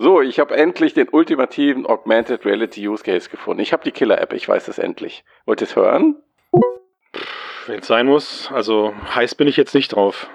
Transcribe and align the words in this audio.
So, 0.00 0.20
ich 0.20 0.38
habe 0.38 0.56
endlich 0.56 0.94
den 0.94 1.08
ultimativen 1.08 1.84
Augmented 1.84 2.46
Reality 2.46 2.88
Use 2.88 3.02
Case 3.02 3.28
gefunden. 3.28 3.60
Ich 3.60 3.72
habe 3.72 3.82
die 3.82 3.90
Killer-App, 3.90 4.32
ich 4.32 4.48
weiß 4.48 4.68
es 4.68 4.78
endlich. 4.78 5.24
Wollt 5.44 5.60
ihr 5.60 5.66
es 5.66 5.74
hören? 5.74 6.22
Wenn 7.66 7.80
es 7.80 7.88
sein 7.88 8.06
muss, 8.06 8.48
also 8.52 8.94
heiß 9.12 9.34
bin 9.34 9.48
ich 9.48 9.56
jetzt 9.56 9.74
nicht 9.74 9.88
drauf. 9.88 10.30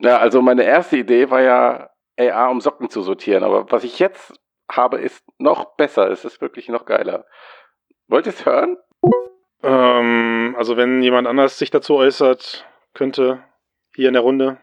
Ja, 0.00 0.18
also 0.18 0.42
meine 0.42 0.64
erste 0.64 0.98
Idee 0.98 1.30
war 1.30 1.40
ja, 1.40 1.90
AR 2.18 2.50
um 2.50 2.60
Socken 2.60 2.90
zu 2.90 3.00
sortieren, 3.00 3.42
aber 3.42 3.72
was 3.72 3.84
ich 3.84 3.98
jetzt 3.98 4.34
habe, 4.70 4.98
ist 4.98 5.24
noch 5.38 5.76
besser. 5.76 6.10
Es 6.10 6.26
ist 6.26 6.42
wirklich 6.42 6.68
noch 6.68 6.84
geiler. 6.84 7.24
Wollt 8.06 8.26
ihr 8.26 8.34
es 8.34 8.44
hören? 8.44 8.76
Ähm, 9.62 10.54
also 10.58 10.76
wenn 10.76 11.02
jemand 11.02 11.26
anders 11.26 11.58
sich 11.58 11.70
dazu 11.70 11.94
äußert, 11.96 12.66
könnte 12.92 13.42
hier 13.94 14.08
in 14.08 14.14
der 14.14 14.22
Runde. 14.22 14.58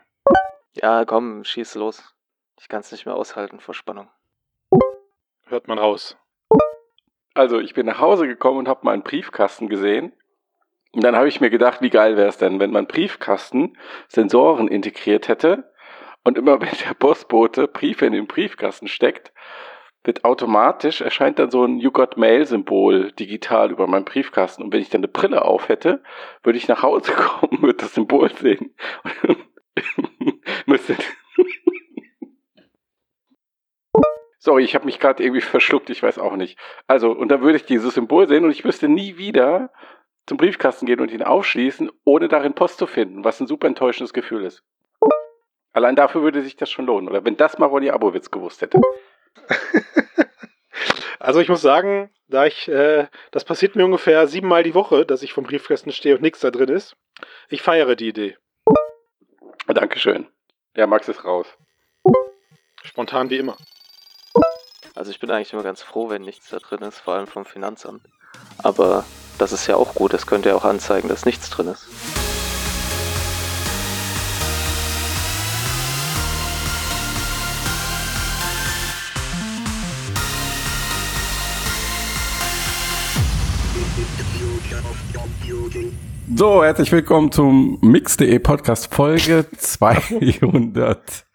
Ja, 0.76 1.06
komm, 1.06 1.44
schieß 1.44 1.74
los. 1.74 2.14
Ich 2.60 2.70
kann 2.70 2.82
es 2.82 2.92
nicht 2.92 3.08
mehr 3.08 3.16
aushalten 3.16 3.60
vor 3.60 3.74
Spannung. 3.74 4.10
Hört 5.50 5.68
man 5.70 5.80
raus. 5.80 6.18
Also, 7.34 7.60
ich 7.60 7.74
bin 7.74 7.86
nach 7.86 8.00
Hause 8.00 8.28
gekommen 8.28 8.60
und 8.60 8.68
habe 8.68 8.82
meinen 8.84 9.04
Briefkasten 9.04 9.70
gesehen. 9.70 10.12
Und 10.92 11.04
dann 11.04 11.16
habe 11.16 11.30
ich 11.30 11.40
mir 11.40 11.50
gedacht, 11.50 11.82
wie 11.82 11.90
geil 11.90 12.18
wäre 12.18 12.28
es 12.28 12.38
denn, 12.38 12.60
wenn 12.60 12.72
mein 12.72 12.88
Briefkasten 12.88 13.78
Sensoren 14.08 14.68
integriert 14.68 15.28
hätte 15.28 15.72
und 16.24 16.38
immer 16.38 16.60
wenn 16.62 16.76
der 16.86 16.94
Postbote 16.96 17.68
Briefe 17.68 18.06
in 18.06 18.14
den 18.14 18.28
Briefkasten 18.28 18.88
steckt, 18.88 19.32
wird 20.04 20.26
automatisch, 20.26 21.02
erscheint 21.02 21.40
dann 21.40 21.52
so 21.52 21.64
ein 21.64 21.80
You 21.80 21.92
Got 21.92 22.18
Mail 22.18 22.46
Symbol 22.46 23.12
digital 23.14 23.72
über 23.72 23.88
meinen 23.88 24.06
Briefkasten. 24.06 24.64
Und 24.64 24.74
wenn 24.74 24.82
ich 24.82 24.90
dann 24.90 25.00
eine 25.00 25.08
Brille 25.08 25.46
auf 25.46 25.70
hätte, 25.70 26.04
würde 26.44 26.58
ich 26.58 26.68
nach 26.68 26.84
Hause 26.84 27.12
kommen, 27.16 27.62
würde 27.62 27.84
das 27.84 27.94
Symbol 27.94 28.34
sehen. 28.36 28.76
müsste 30.66 30.98
Sorry, 34.48 34.64
ich 34.64 34.76
habe 34.76 34.86
mich 34.86 35.02
gerade 35.02 35.22
irgendwie 35.22 35.42
verschluckt, 35.56 35.90
ich 35.90 36.02
weiß 36.02 36.20
auch 36.20 36.38
nicht. 36.38 36.58
Also, 36.88 37.12
und 37.12 37.28
dann 37.28 37.42
würde 37.42 37.58
ich 37.58 37.66
dieses 37.66 37.96
Symbol 37.96 38.30
sehen 38.30 38.46
und 38.46 38.52
ich 38.52 38.64
müsste 38.64 38.88
nie 38.88 39.18
wieder 39.18 39.74
zum 40.26 40.38
Briefkasten 40.38 40.86
gehen 40.86 41.02
und 41.02 41.12
ihn 41.12 41.22
aufschließen, 41.22 41.92
ohne 42.06 42.30
darin 42.30 42.54
Post 42.54 42.78
zu 42.78 42.88
finden, 42.88 43.26
was 43.26 43.42
ein 43.42 43.48
super 43.48 43.68
enttäuschendes 43.68 44.14
Gefühl 44.14 44.46
ist. 44.46 44.64
Allein 45.74 45.98
dafür 45.98 46.22
würde 46.22 46.42
sich 46.44 46.56
das 46.56 46.72
schon 46.72 46.86
lohnen. 46.86 47.10
Oder 47.10 47.26
wenn 47.26 47.36
das 47.36 47.58
mal 47.58 47.66
Ronny 47.66 47.90
Abowitz 47.90 48.32
gewusst 48.32 48.62
hätte. 48.62 48.80
Also 51.20 51.40
ich 51.40 51.50
muss 51.50 51.62
sagen, 51.62 52.12
da 52.28 52.46
ich, 52.46 52.68
äh, 52.68 53.08
das 53.32 53.44
passiert 53.44 53.76
mir 53.76 53.84
ungefähr 53.84 54.28
siebenmal 54.28 54.62
die 54.62 54.76
Woche, 54.76 55.04
dass 55.04 55.24
ich 55.24 55.34
vom 55.34 55.46
Briefkasten 55.46 55.92
stehe 55.92 56.16
und 56.16 56.22
nichts 56.22 56.42
da 56.42 56.52
drin 56.52 56.70
ist. 56.70 56.96
Ich 57.50 57.64
feiere 57.64 57.96
die 57.96 58.10
Idee. 58.10 58.38
Dankeschön. 59.66 60.28
Ja, 60.76 60.86
Max 60.86 61.10
ist 61.10 61.26
raus. 61.26 61.48
Spontan 62.84 63.32
wie 63.32 63.38
immer. 63.38 63.58
Also 64.98 65.12
ich 65.12 65.20
bin 65.20 65.30
eigentlich 65.30 65.54
immer 65.54 65.62
ganz 65.62 65.84
froh, 65.84 66.10
wenn 66.10 66.24
nichts 66.24 66.50
da 66.50 66.58
drin 66.58 66.80
ist, 66.80 66.98
vor 66.98 67.14
allem 67.14 67.28
vom 67.28 67.46
Finanzamt. 67.46 68.02
Aber 68.58 69.06
das 69.38 69.52
ist 69.52 69.68
ja 69.68 69.76
auch 69.76 69.94
gut, 69.94 70.12
das 70.12 70.26
könnte 70.26 70.50
ja 70.50 70.56
auch 70.56 70.66
anzeigen, 70.66 71.08
dass 71.08 71.24
nichts 71.24 71.52
drin 71.52 71.68
ist. 71.68 71.88
So, 86.36 86.64
herzlich 86.64 86.92
willkommen 86.92 87.32
zum 87.32 87.78
Mix.de 87.82 88.40
Podcast 88.40 88.92
Folge 88.92 89.46
201. 89.58 91.28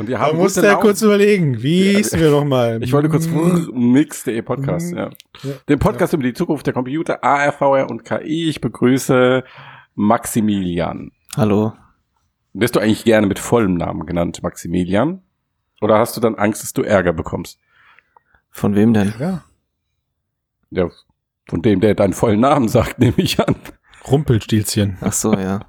Und 0.00 0.08
wir 0.08 0.18
haben 0.18 0.38
da 0.38 0.42
musste 0.42 0.66
er 0.66 0.76
kurz 0.76 1.02
überlegen, 1.02 1.62
wie 1.62 1.96
hießen 1.96 2.18
wir 2.18 2.30
nochmal? 2.30 2.82
Ich 2.82 2.90
wollte 2.90 3.10
kurz 3.10 3.26
Mix.de 3.26 4.40
Podcast, 4.40 4.92
ja. 4.92 5.10
ja. 5.42 5.52
Den 5.68 5.78
Podcast 5.78 6.14
ja. 6.14 6.16
über 6.16 6.26
die 6.26 6.32
Zukunft 6.32 6.66
der 6.66 6.72
Computer, 6.72 7.22
ARVR 7.22 7.90
und 7.90 8.02
KI. 8.06 8.48
Ich 8.48 8.62
begrüße 8.62 9.44
Maximilian. 9.94 11.12
Hallo. 11.36 11.74
Wirst 12.54 12.76
du 12.76 12.80
eigentlich 12.80 13.04
gerne 13.04 13.26
mit 13.26 13.38
vollem 13.38 13.74
Namen 13.74 14.06
genannt, 14.06 14.42
Maximilian? 14.42 15.20
Oder 15.82 15.98
hast 15.98 16.16
du 16.16 16.22
dann 16.22 16.34
Angst, 16.34 16.62
dass 16.62 16.72
du 16.72 16.80
Ärger 16.80 17.12
bekommst? 17.12 17.58
Von 18.48 18.74
wem 18.74 18.94
denn? 18.94 19.12
Ja. 19.20 19.44
Ja, 20.70 20.88
von 21.46 21.60
dem, 21.60 21.82
der 21.82 21.94
deinen 21.94 22.14
vollen 22.14 22.40
Namen 22.40 22.68
sagt, 22.68 22.98
nehme 23.00 23.18
ich 23.18 23.38
an. 23.38 23.54
Rumpelstilzchen. 24.10 24.96
Ach 25.02 25.12
so, 25.12 25.34
ja. 25.34 25.60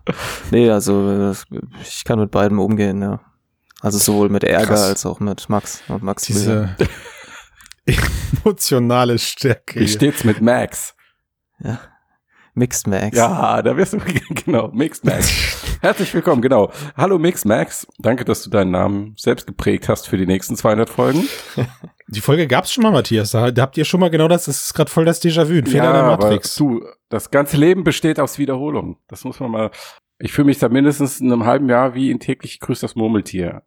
Nee, 0.51 0.69
also 0.69 1.33
ich 1.81 2.05
kann 2.05 2.17
mit 2.17 2.31
beidem 2.31 2.59
umgehen, 2.59 3.01
ja. 3.01 3.19
Also 3.81 3.97
sowohl 3.97 4.29
mit 4.29 4.43
Ärger 4.43 4.67
Krass. 4.67 4.81
als 4.83 5.05
auch 5.05 5.19
mit 5.19 5.49
Max 5.49 5.81
und 5.87 6.03
Max. 6.03 6.23
Diese 6.23 6.75
emotionale 8.43 9.17
Stärke. 9.17 9.79
Wie 9.79 9.87
steht's 9.87 10.23
mit 10.23 10.39
Max? 10.39 10.95
Ja. 11.59 11.79
Mixed 12.53 12.85
Max. 12.85 13.17
Ja, 13.17 13.61
da 13.61 13.77
wirst 13.77 13.93
du, 13.93 13.99
genau, 14.45 14.67
Mixed 14.73 15.05
Max. 15.05 15.31
Herzlich 15.81 16.13
willkommen, 16.13 16.41
genau. 16.41 16.71
Hallo 16.97 17.17
Mixed 17.17 17.45
Max. 17.45 17.87
Danke, 17.97 18.25
dass 18.25 18.43
du 18.43 18.49
deinen 18.49 18.71
Namen 18.71 19.15
selbst 19.17 19.47
geprägt 19.47 19.87
hast 19.89 20.07
für 20.07 20.17
die 20.17 20.27
nächsten 20.27 20.57
200 20.57 20.89
Folgen. 20.89 21.27
Die 22.07 22.19
Folge 22.19 22.47
gab's 22.47 22.73
schon 22.73 22.83
mal, 22.83 22.91
Matthias. 22.91 23.31
Da, 23.31 23.51
habt 23.57 23.77
ihr 23.77 23.85
schon 23.85 24.01
mal 24.01 24.09
genau 24.09 24.27
das, 24.27 24.45
das 24.45 24.65
ist 24.65 24.73
gerade 24.73 24.91
voll 24.91 25.05
das 25.05 25.23
Déjà-vu, 25.23 25.53
ein 25.53 25.65
Fehler 25.65 25.85
ja, 25.85 25.93
der 25.93 26.03
Matrix. 26.03 26.59
Aber 26.59 26.69
du, 26.69 26.85
das 27.09 27.31
ganze 27.31 27.55
Leben 27.55 27.85
besteht 27.85 28.19
aus 28.19 28.37
Wiederholung. 28.37 28.97
Das 29.07 29.23
muss 29.23 29.39
man 29.39 29.49
mal, 29.49 29.71
ich 30.21 30.31
fühle 30.31 30.45
mich 30.45 30.59
da 30.59 30.69
mindestens 30.69 31.19
in 31.19 31.31
einem 31.31 31.45
halben 31.45 31.69
Jahr 31.69 31.95
wie 31.95 32.11
in 32.11 32.19
täglich 32.19 32.59
grüßt 32.59 32.83
das 32.83 32.95
Murmeltier. 32.95 33.63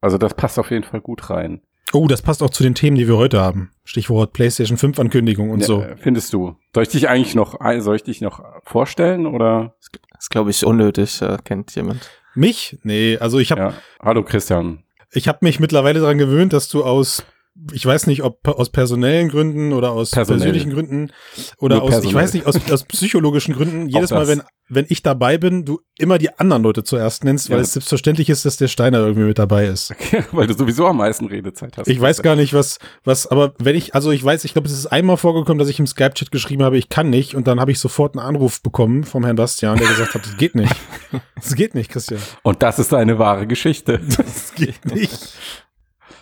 Also 0.00 0.18
das 0.18 0.34
passt 0.34 0.58
auf 0.58 0.70
jeden 0.70 0.84
Fall 0.84 1.00
gut 1.00 1.30
rein. 1.30 1.60
Oh, 1.92 2.06
das 2.06 2.20
passt 2.20 2.42
auch 2.42 2.50
zu 2.50 2.62
den 2.62 2.74
Themen, 2.74 2.96
die 2.96 3.08
wir 3.08 3.16
heute 3.16 3.40
haben. 3.40 3.70
Stichwort 3.84 4.32
PlayStation 4.32 4.76
5 4.76 4.98
Ankündigung 4.98 5.50
und 5.50 5.60
ja, 5.60 5.66
so. 5.66 5.84
Findest 5.96 6.32
du? 6.32 6.56
Soll 6.74 6.82
ich 6.82 6.90
dich 6.90 7.08
eigentlich 7.08 7.34
noch, 7.34 7.58
soll 7.78 7.96
ich 7.96 8.02
dich 8.02 8.20
noch 8.20 8.42
vorstellen 8.64 9.26
oder? 9.26 9.74
Das 9.80 10.24
ist, 10.24 10.30
glaube 10.30 10.50
ich, 10.50 10.64
unnötig, 10.64 11.22
äh, 11.22 11.38
kennt 11.42 11.74
jemand. 11.74 12.10
Mich? 12.34 12.78
Nee, 12.82 13.16
also 13.18 13.38
ich 13.38 13.50
habe. 13.50 13.60
Ja. 13.60 13.74
Hallo 14.00 14.22
Christian. 14.22 14.84
Ich 15.10 15.28
habe 15.28 15.38
mich 15.42 15.60
mittlerweile 15.60 16.00
daran 16.00 16.18
gewöhnt, 16.18 16.52
dass 16.52 16.68
du 16.68 16.84
aus 16.84 17.24
ich 17.72 17.84
weiß 17.84 18.06
nicht, 18.06 18.22
ob 18.22 18.46
aus 18.46 18.70
personellen 18.70 19.28
Gründen 19.28 19.72
oder 19.72 19.90
aus 19.90 20.10
Personell. 20.10 20.38
persönlichen 20.38 20.72
Gründen 20.72 21.12
oder 21.58 21.76
Nur 21.76 21.84
aus, 21.84 21.90
personell. 21.90 22.10
ich 22.10 22.14
weiß 22.14 22.34
nicht, 22.34 22.46
aus, 22.46 22.70
aus 22.70 22.84
psychologischen 22.84 23.54
Gründen, 23.54 23.88
jedes 23.88 24.10
Mal, 24.10 24.28
wenn, 24.28 24.42
wenn 24.68 24.86
ich 24.88 25.02
dabei 25.02 25.38
bin, 25.38 25.64
du 25.64 25.80
immer 25.98 26.18
die 26.18 26.36
anderen 26.38 26.62
Leute 26.62 26.84
zuerst 26.84 27.24
nennst, 27.24 27.50
weil 27.50 27.58
ja. 27.58 27.62
es 27.62 27.72
selbstverständlich 27.72 28.30
ist, 28.30 28.44
dass 28.44 28.56
der 28.56 28.68
Steiner 28.68 28.98
irgendwie 28.98 29.26
mit 29.26 29.38
dabei 29.38 29.66
ist. 29.66 29.94
Okay, 30.08 30.24
weil 30.32 30.46
du 30.46 30.54
sowieso 30.54 30.86
am 30.86 30.98
meisten 30.98 31.26
Redezeit 31.26 31.76
hast. 31.76 31.88
Ich 31.88 32.00
weiß 32.00 32.22
gar 32.22 32.36
nicht, 32.36 32.54
was, 32.54 32.78
was, 33.04 33.26
aber 33.26 33.52
wenn 33.58 33.74
ich, 33.74 33.94
also 33.94 34.10
ich 34.10 34.24
weiß, 34.24 34.44
ich 34.44 34.52
glaube, 34.52 34.68
es 34.68 34.72
ist 34.72 34.86
einmal 34.86 35.16
vorgekommen, 35.16 35.58
dass 35.58 35.68
ich 35.68 35.78
im 35.80 35.86
Skype-Chat 35.86 36.30
geschrieben 36.30 36.62
habe, 36.62 36.78
ich 36.78 36.88
kann 36.88 37.10
nicht, 37.10 37.34
und 37.34 37.46
dann 37.46 37.60
habe 37.60 37.72
ich 37.72 37.78
sofort 37.78 38.16
einen 38.16 38.24
Anruf 38.24 38.62
bekommen 38.62 39.04
vom 39.04 39.24
Herrn 39.24 39.36
Bastian, 39.36 39.76
der 39.76 39.88
gesagt 39.88 40.14
hat, 40.14 40.24
das 40.24 40.36
geht 40.36 40.54
nicht. 40.54 40.74
Das 41.34 41.54
geht 41.54 41.74
nicht, 41.74 41.90
Christian. 41.90 42.20
Und 42.42 42.62
das 42.62 42.78
ist 42.78 42.92
eine 42.92 43.18
wahre 43.18 43.46
Geschichte. 43.46 44.00
Das 44.16 44.54
geht 44.54 44.84
nicht. 44.84 45.34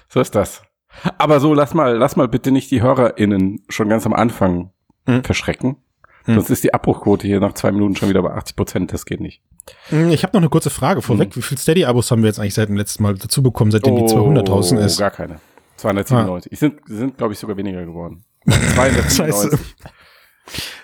So 0.09 0.21
ist 0.21 0.35
das. 0.35 0.63
Aber 1.19 1.41
so, 1.41 1.55
lass 1.55 1.75
mal, 1.75 1.97
lass 1.97 2.17
mal 2.17 2.29
bitte 2.29 2.51
nicht 2.51 2.71
die 2.71 2.83
HörerInnen 2.83 3.63
schon 3.69 3.89
ganz 3.89 4.07
am 4.07 4.13
Anfang 4.13 4.71
hm. 5.07 5.25
verschrecken. 5.25 5.77
Hm. 6.25 6.35
Sonst 6.35 6.51
ist 6.51 6.65
die 6.65 6.75
Abbruchquote 6.75 7.27
hier 7.27 7.41
nach 7.41 7.55
zwei 7.55 7.71
Minuten 7.73 7.97
schon 7.97 8.09
wieder 8.09 8.23
bei 8.23 8.31
80 8.31 8.57
Prozent. 8.57 8.93
Das 8.93 9.07
geht 9.07 9.21
nicht. 9.21 9.43
Hm, 9.89 10.11
ich 10.11 10.23
habe 10.23 10.37
noch 10.37 10.41
eine 10.41 10.49
kurze 10.49 10.71
Frage 10.71 11.03
vorweg. 11.03 11.35
Hm. 11.35 11.37
Wie 11.37 11.43
viele 11.43 11.61
Steady-Abos 11.61 12.11
haben 12.11 12.23
wir 12.23 12.29
jetzt 12.29 12.41
eigentlich 12.41 12.55
seit 12.55 12.69
dem 12.69 12.77
letzten 12.77 13.03
Mal 13.03 13.15
dazu 13.15 13.43
bekommen, 13.43 13.71
seitdem 13.71 13.95
oh, 13.95 14.07
die 14.07 14.13
200 14.13 14.49
draußen 14.49 14.79
ist? 14.79 14.99
gar 14.99 15.11
keine. 15.11 15.41
297. 15.77 16.53
Ah. 16.53 16.57
Sind, 16.57 16.81
sind 16.87 17.19
glaube 17.19 17.33
ich, 17.33 17.39
sogar 17.39 17.57
weniger 17.57 17.85
geworden. 17.85 18.25
297. 18.47 19.59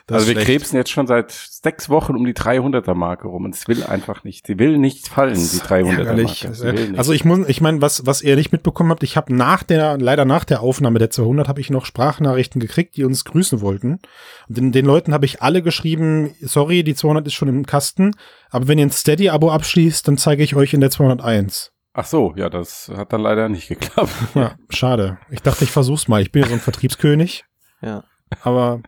Das 0.07 0.17
also 0.17 0.27
wir 0.27 0.35
schlecht. 0.35 0.47
krebsen 0.47 0.77
jetzt 0.77 0.91
schon 0.91 1.07
seit 1.07 1.31
sechs 1.31 1.89
Wochen 1.89 2.17
um 2.17 2.25
die 2.25 2.35
300er 2.35 2.95
Marke 2.95 3.29
rum 3.29 3.45
und 3.45 3.55
es 3.55 3.69
will 3.69 3.85
einfach 3.85 4.25
nicht. 4.25 4.47
Sie 4.47 4.59
will 4.59 4.79
nicht 4.79 5.09
fallen, 5.09 5.35
die 5.35 5.59
300er 5.59 6.23
Marke. 6.23 6.99
Also 6.99 7.13
ich 7.13 7.25
muss, 7.25 7.49
ich 7.49 7.61
meine, 7.61 7.81
was 7.81 8.05
was 8.05 8.23
ihr 8.23 8.37
nicht 8.37 8.53
mitbekommen 8.53 8.91
habt, 8.91 9.03
ich 9.03 9.17
habe 9.17 9.35
nach 9.35 9.63
der 9.63 9.99
leider 9.99 10.25
nach 10.25 10.45
der 10.45 10.61
Aufnahme 10.61 10.99
der 10.99 11.11
200 11.11 11.49
habe 11.49 11.61
ich 11.61 11.71
noch 11.71 11.87
Sprachnachrichten 11.87 12.61
gekriegt, 12.61 12.97
die 12.97 13.05
uns 13.05 13.25
grüßen 13.25 13.61
wollten. 13.61 14.01
Und 14.49 14.57
den, 14.59 14.73
den 14.73 14.85
Leuten 14.85 15.15
habe 15.15 15.25
ich 15.25 15.41
alle 15.43 15.63
geschrieben, 15.63 16.35
sorry, 16.41 16.83
die 16.83 16.95
200 16.95 17.27
ist 17.27 17.35
schon 17.35 17.49
im 17.49 17.65
Kasten, 17.65 18.13
aber 18.51 18.69
wenn 18.69 18.79
ihr 18.79 18.87
ein 18.87 18.91
Steady 18.91 19.29
Abo 19.29 19.51
abschließt, 19.51 20.07
dann 20.09 20.19
zeige 20.19 20.43
ich 20.43 20.57
euch 20.57 20.75
in 20.75 20.81
der 20.81 20.91
201. 20.91 21.73
Ach 21.95 22.07
so, 22.07 22.33
ja, 22.37 22.49
das 22.49 22.91
hat 22.97 23.13
dann 23.13 23.21
leider 23.21 23.49
nicht 23.49 23.69
geklappt. 23.69 24.13
Ja, 24.35 24.57
schade. 24.71 25.19
Ich 25.31 25.43
dachte, 25.43 25.65
ich 25.65 25.71
versuch's 25.71 26.09
mal. 26.09 26.23
Ich 26.23 26.33
bin 26.33 26.43
ja 26.43 26.49
so 26.49 26.55
ein 26.55 26.61
Vertriebskönig. 26.93 27.45
Ja. 27.83 28.05
Aber 28.43 28.81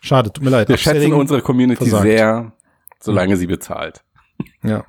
schade, 0.00 0.32
tut 0.32 0.44
mir 0.44 0.50
leid. 0.50 0.68
Wir 0.68 0.76
schätzen 0.76 1.12
unsere 1.12 1.42
Community 1.42 1.84
versagt. 1.84 2.02
sehr, 2.04 2.52
solange 3.00 3.36
sie 3.36 3.46
bezahlt. 3.46 4.02
Ja. 4.62 4.84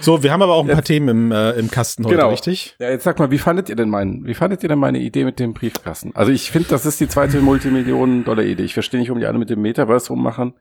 so, 0.00 0.22
wir 0.22 0.32
haben 0.32 0.42
aber 0.42 0.54
auch 0.54 0.62
ein 0.62 0.68
jetzt, 0.68 0.76
paar 0.76 0.84
Themen 0.84 1.08
im, 1.08 1.32
äh, 1.32 1.52
im 1.52 1.70
Kasten 1.70 2.04
heute, 2.04 2.16
genau. 2.16 2.30
richtig? 2.30 2.76
Ja, 2.78 2.90
jetzt 2.90 3.04
sag 3.04 3.18
mal, 3.18 3.30
wie 3.30 3.38
fandet 3.38 3.68
ihr 3.68 3.76
denn 3.76 3.90
meinen, 3.90 4.26
wie 4.26 4.34
fandet 4.34 4.62
ihr 4.62 4.68
denn 4.68 4.78
meine 4.78 4.98
Idee 4.98 5.24
mit 5.24 5.38
dem 5.38 5.52
Briefkasten? 5.52 6.12
Also 6.14 6.32
ich 6.32 6.50
finde, 6.50 6.68
das 6.68 6.86
ist 6.86 7.00
die 7.00 7.08
zweite 7.08 7.40
Multimillionen-Dollar-Idee. 7.40 8.64
Ich 8.64 8.74
verstehe 8.74 9.00
nicht, 9.00 9.10
warum 9.10 9.20
die 9.20 9.26
alle 9.26 9.38
mit 9.38 9.50
dem 9.50 9.60
Metaverse 9.60 10.08
rummachen. 10.08 10.54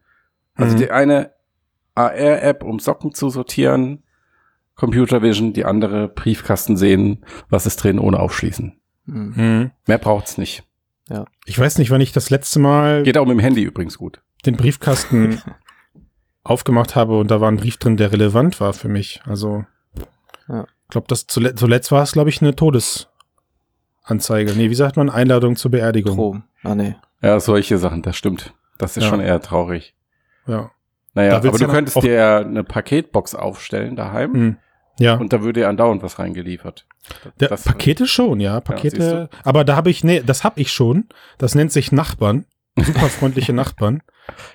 Also 0.55 0.75
mhm. 0.75 0.79
die 0.79 0.91
eine 0.91 1.31
AR-App, 1.95 2.63
um 2.63 2.79
Socken 2.79 3.13
zu 3.13 3.29
sortieren, 3.29 4.03
Computer 4.75 5.21
Vision, 5.21 5.53
die 5.53 5.65
andere 5.65 6.09
Briefkasten 6.09 6.75
sehen, 6.75 7.25
was 7.49 7.65
ist 7.65 7.77
drin, 7.77 7.99
ohne 7.99 8.19
aufschließen. 8.19 8.73
Mhm. 9.05 9.71
Mehr 9.87 9.97
braucht's 9.97 10.37
nicht. 10.37 10.63
Ja. 11.10 11.25
Ich 11.46 11.57
weiß 11.57 11.78
nicht, 11.78 11.92
wann 11.92 12.02
ich 12.02 12.12
das 12.12 12.30
letzte 12.30 12.60
Mal. 12.60 13.04
Geht 13.04 13.18
auch 13.18 13.25
mit 13.25 13.34
dem 13.34 13.40
Handy 13.40 13.62
übrigens 13.62 13.98
gut. 13.98 14.22
Den 14.46 14.57
Briefkasten 14.57 15.42
aufgemacht 16.44 16.96
habe 16.96 17.18
und 17.19 17.31
da 17.31 17.42
war 17.42 17.50
ein 17.50 17.57
Brief 17.57 17.78
drin, 17.78 17.98
der 17.98 18.12
relevant 18.12 18.60
war 18.60 18.74
für 18.74 18.88
mich. 18.88 19.22
Also, 19.25 19.66
ja. 20.48 20.63
ich 20.63 20.90
glaube, 20.90 21.07
das 21.07 21.28
zuletzt, 21.28 21.60
zuletzt 21.60 21.92
war 21.92 22.04
es, 22.04 22.12
glaube 22.13 22.30
ich, 22.30 22.42
eine 22.42 22.56
Todesanzeige. 22.56 24.54
Nee, 24.56 24.69
wie 24.69 24.75
sagt 24.75 24.98
man? 24.98 25.10
Einladung 25.10 25.56
zur 25.56 25.72
Beerdigung. 25.72 26.13
Strom. 26.13 26.44
Ah, 26.63 26.75
nee. 26.75 26.96
Ja, 27.22 27.40
solche 27.40 27.78
Sachen, 27.78 28.02
das 28.02 28.16
stimmt. 28.16 28.54
Das 28.78 28.98
ist 28.98 29.04
ja. 29.04 29.10
schon 29.10 29.19
eher 29.19 29.42
traurig. 29.42 29.96
Ja. 30.48 30.72
Naja, 31.13 31.38
aber 31.38 31.57
du 31.57 31.68
könntest 31.68 32.04
dir 32.04 32.46
eine 32.46 32.63
Paketbox 32.63 33.36
aufstellen 33.36 33.96
daheim. 33.96 34.31
Mhm. 34.31 34.57
Ja. 35.00 35.15
Und 35.15 35.33
da 35.33 35.42
würde 35.42 35.62
ja 35.62 35.69
andauernd 35.69 36.03
was 36.03 36.19
reingeliefert. 36.19 36.86
Der, 37.39 37.50
das, 37.50 37.63
Pakete 37.63 38.07
schon, 38.07 38.39
ja. 38.39 38.59
Pakete. 38.62 39.30
Ja, 39.31 39.39
aber 39.44 39.63
da 39.63 39.75
habe 39.75 39.89
ich, 39.89 40.03
nee, 40.03 40.21
das 40.25 40.44
habe 40.44 40.62
ich 40.62 40.71
schon. 40.71 41.07
Das 41.38 41.56
nennt 41.56 41.71
sich 41.71 41.92
Nachbarn. 41.92 42.45
Super 42.77 43.07
freundliche 43.07 43.53
Nachbarn. 43.53 44.01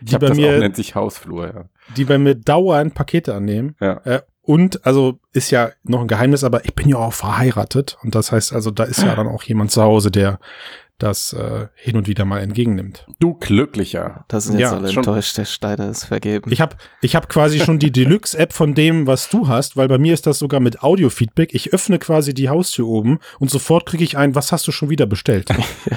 Die 0.00 0.16
bei 0.19 0.34
mir, 0.34 0.58
nennt 0.58 0.76
sich 0.76 0.94
Hausflur, 0.94 1.46
ja. 1.46 1.64
Die 1.96 2.04
bei 2.04 2.19
mir 2.19 2.34
dauernd 2.34 2.94
Pakete 2.94 3.34
annehmen. 3.34 3.76
Ja. 3.81 4.00
Äh, 4.04 4.22
und, 4.42 4.84
also 4.84 5.20
ist 5.32 5.50
ja 5.50 5.70
noch 5.84 6.00
ein 6.00 6.08
Geheimnis, 6.08 6.42
aber 6.42 6.64
ich 6.64 6.75
bin 6.75 6.88
ja 6.88 6.96
auch 6.96 7.12
verheiratet. 7.12 7.98
Und 8.02 8.14
das 8.14 8.32
heißt, 8.32 8.52
also 8.52 8.70
da 8.70 8.84
ist 8.84 9.02
ja 9.02 9.14
dann 9.16 9.28
auch 9.28 9.42
jemand 9.42 9.70
zu 9.70 9.82
Hause, 9.82 10.10
der 10.10 10.40
das 11.02 11.32
äh, 11.32 11.67
hin 11.75 11.97
und 11.97 12.06
wieder 12.06 12.25
mal 12.25 12.41
entgegennimmt. 12.41 13.06
Du 13.19 13.35
glücklicher. 13.35 14.25
Das 14.29 14.44
sind 14.44 14.58
jetzt 14.58 14.70
ja, 14.70 14.76
alle 14.76 14.91
enttäuscht, 14.91 15.37
der 15.38 15.44
Steiner 15.44 15.91
ist 15.91 16.05
vergeben. 16.05 16.52
Ich 16.52 16.61
habe 16.61 16.76
ich 17.00 17.17
hab 17.17 17.29
quasi 17.29 17.58
schon 17.58 17.79
die 17.79 17.91
Deluxe-App 17.91 18.52
von 18.52 18.75
dem, 18.75 19.06
was 19.06 19.29
du 19.29 19.49
hast, 19.49 19.76
weil 19.76 19.88
bei 19.88 19.99
mir 19.99 20.14
ist 20.14 20.26
das 20.26 20.38
sogar 20.38 20.61
mit 20.61 20.82
Audio-Feedback. 20.82 21.55
Ich 21.55 21.73
öffne 21.73 21.99
quasi 21.99 22.35
die 22.35 22.49
Haustür 22.49 22.87
oben 22.87 23.19
und 23.38 23.50
sofort 23.50 23.87
kriege 23.87 24.05
ich 24.05 24.17
ein, 24.17 24.35
was 24.35 24.52
hast 24.52 24.67
du 24.67 24.73
schon 24.73 24.91
wieder 24.91 25.06
bestellt? 25.06 25.50
ja. 25.91 25.97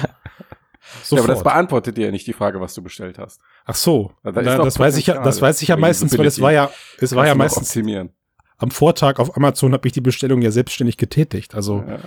ja, 1.10 1.18
aber 1.18 1.28
das 1.28 1.42
beantwortet 1.42 1.96
dir 1.96 2.06
ja 2.06 2.10
nicht 2.10 2.26
die 2.26 2.32
Frage, 2.32 2.60
was 2.60 2.74
du 2.74 2.82
bestellt 2.82 3.18
hast. 3.18 3.40
Ach 3.64 3.74
so, 3.74 4.12
da 4.22 4.32
Na, 4.32 4.58
das 4.58 4.78
weiß 4.78 4.96
ich 4.96 5.06
ja, 5.06 5.22
das 5.22 5.40
weiß 5.40 5.62
ich 5.62 5.68
ja 5.68 5.76
meistens, 5.76 6.16
weil 6.18 6.26
es 6.26 6.40
war 6.40 6.52
ja, 6.52 6.70
es 6.98 7.14
war 7.14 7.26
ja 7.26 7.34
meistens 7.34 7.68
optimieren. 7.68 8.10
am 8.58 8.70
Vortag 8.70 9.18
auf 9.18 9.36
Amazon 9.36 9.72
habe 9.72 9.86
ich 9.86 9.92
die 9.92 10.00
Bestellung 10.00 10.42
ja 10.42 10.50
selbstständig 10.50 10.96
getätigt. 10.96 11.54
Also 11.54 11.84
ja. 11.86 11.98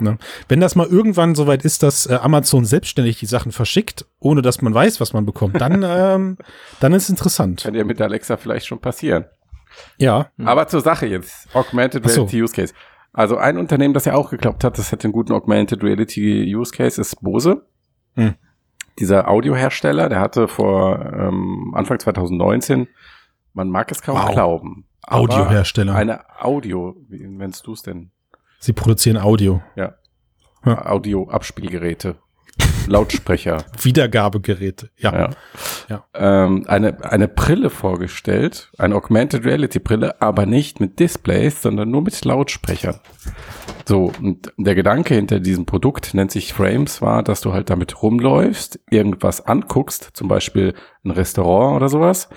Ne? 0.00 0.18
Wenn 0.48 0.60
das 0.60 0.74
mal 0.74 0.86
irgendwann 0.86 1.34
soweit 1.34 1.64
ist, 1.64 1.82
dass 1.82 2.06
äh, 2.06 2.14
Amazon 2.14 2.64
selbstständig 2.64 3.18
die 3.18 3.26
Sachen 3.26 3.52
verschickt, 3.52 4.06
ohne 4.20 4.42
dass 4.42 4.62
man 4.62 4.74
weiß, 4.74 5.00
was 5.00 5.12
man 5.12 5.26
bekommt, 5.26 5.60
dann, 5.60 5.82
ähm, 5.86 6.38
dann 6.80 6.92
ist 6.92 7.04
es 7.04 7.10
interessant. 7.10 7.62
Kann 7.62 7.74
ja 7.74 7.84
mit 7.84 8.00
Alexa 8.00 8.36
vielleicht 8.36 8.66
schon 8.66 8.80
passieren. 8.80 9.26
Ja. 9.98 10.30
Aber 10.44 10.66
zur 10.66 10.80
Sache 10.80 11.06
jetzt. 11.06 11.54
Augmented 11.54 12.04
Reality 12.04 12.38
so. 12.38 12.44
Use 12.44 12.54
Case. 12.54 12.74
Also 13.12 13.36
ein 13.36 13.58
Unternehmen, 13.58 13.94
das 13.94 14.04
ja 14.04 14.14
auch 14.14 14.30
geklappt 14.30 14.64
hat, 14.64 14.78
das 14.78 14.92
hätte 14.92 15.04
einen 15.04 15.12
guten 15.12 15.32
Augmented 15.32 15.82
Reality 15.82 16.54
Use 16.54 16.72
Case, 16.72 17.00
ist 17.00 17.20
Bose. 17.22 17.66
Hm. 18.14 18.34
Dieser 18.98 19.28
Audiohersteller, 19.28 20.08
der 20.08 20.20
hatte 20.20 20.48
vor 20.48 21.04
ähm, 21.12 21.72
Anfang 21.74 21.98
2019, 21.98 22.88
man 23.54 23.70
mag 23.70 23.90
es 23.90 24.02
kaum 24.02 24.16
wow. 24.16 24.30
glauben. 24.30 24.86
Audiohersteller. 25.02 25.94
Eine 25.94 26.20
Audio, 26.40 26.96
wie 27.08 27.26
nennst 27.26 27.66
du 27.66 27.72
es 27.72 27.82
denn? 27.82 28.10
Sie 28.58 28.72
produzieren 28.72 29.16
Audio. 29.16 29.62
Ja. 29.76 29.94
ja. 30.64 30.86
Audio-Abspielgeräte. 30.86 32.16
Lautsprecher. 32.86 33.64
Wiedergabegeräte, 33.80 34.90
ja. 34.96 35.12
ja. 35.12 35.30
ja. 35.88 36.04
Ähm, 36.14 36.64
eine, 36.66 37.04
eine 37.04 37.28
Brille 37.28 37.70
vorgestellt, 37.70 38.70
eine 38.78 38.96
Augmented 38.96 39.44
Reality 39.44 39.78
Brille, 39.78 40.20
aber 40.20 40.46
nicht 40.46 40.80
mit 40.80 40.98
Displays, 40.98 41.62
sondern 41.62 41.90
nur 41.90 42.02
mit 42.02 42.24
Lautsprechern. 42.24 42.98
So, 43.86 44.12
und 44.20 44.52
der 44.56 44.74
Gedanke 44.74 45.14
hinter 45.14 45.40
diesem 45.40 45.66
Produkt 45.66 46.14
nennt 46.14 46.30
sich 46.30 46.52
Frames, 46.52 47.00
war, 47.00 47.22
dass 47.22 47.40
du 47.40 47.52
halt 47.52 47.70
damit 47.70 48.02
rumläufst, 48.02 48.80
irgendwas 48.90 49.46
anguckst, 49.46 50.10
zum 50.14 50.28
Beispiel 50.28 50.74
ein 51.04 51.10
Restaurant 51.10 51.76
oder 51.76 51.88
sowas, 51.88 52.28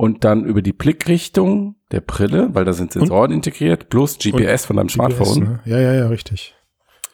und 0.00 0.24
dann 0.24 0.46
über 0.46 0.62
die 0.62 0.72
Blickrichtung 0.72 1.74
der 1.92 2.00
Brille, 2.00 2.48
weil 2.54 2.64
da 2.64 2.72
sind 2.72 2.90
Sensoren 2.90 3.32
und? 3.32 3.36
integriert, 3.36 3.90
plus 3.90 4.16
GPS 4.16 4.64
von 4.64 4.76
deinem 4.76 4.86
GPS, 4.86 4.94
Smartphone. 4.94 5.38
Ne? 5.40 5.60
Ja, 5.66 5.78
ja, 5.78 5.92
ja, 5.92 6.06
richtig. 6.06 6.54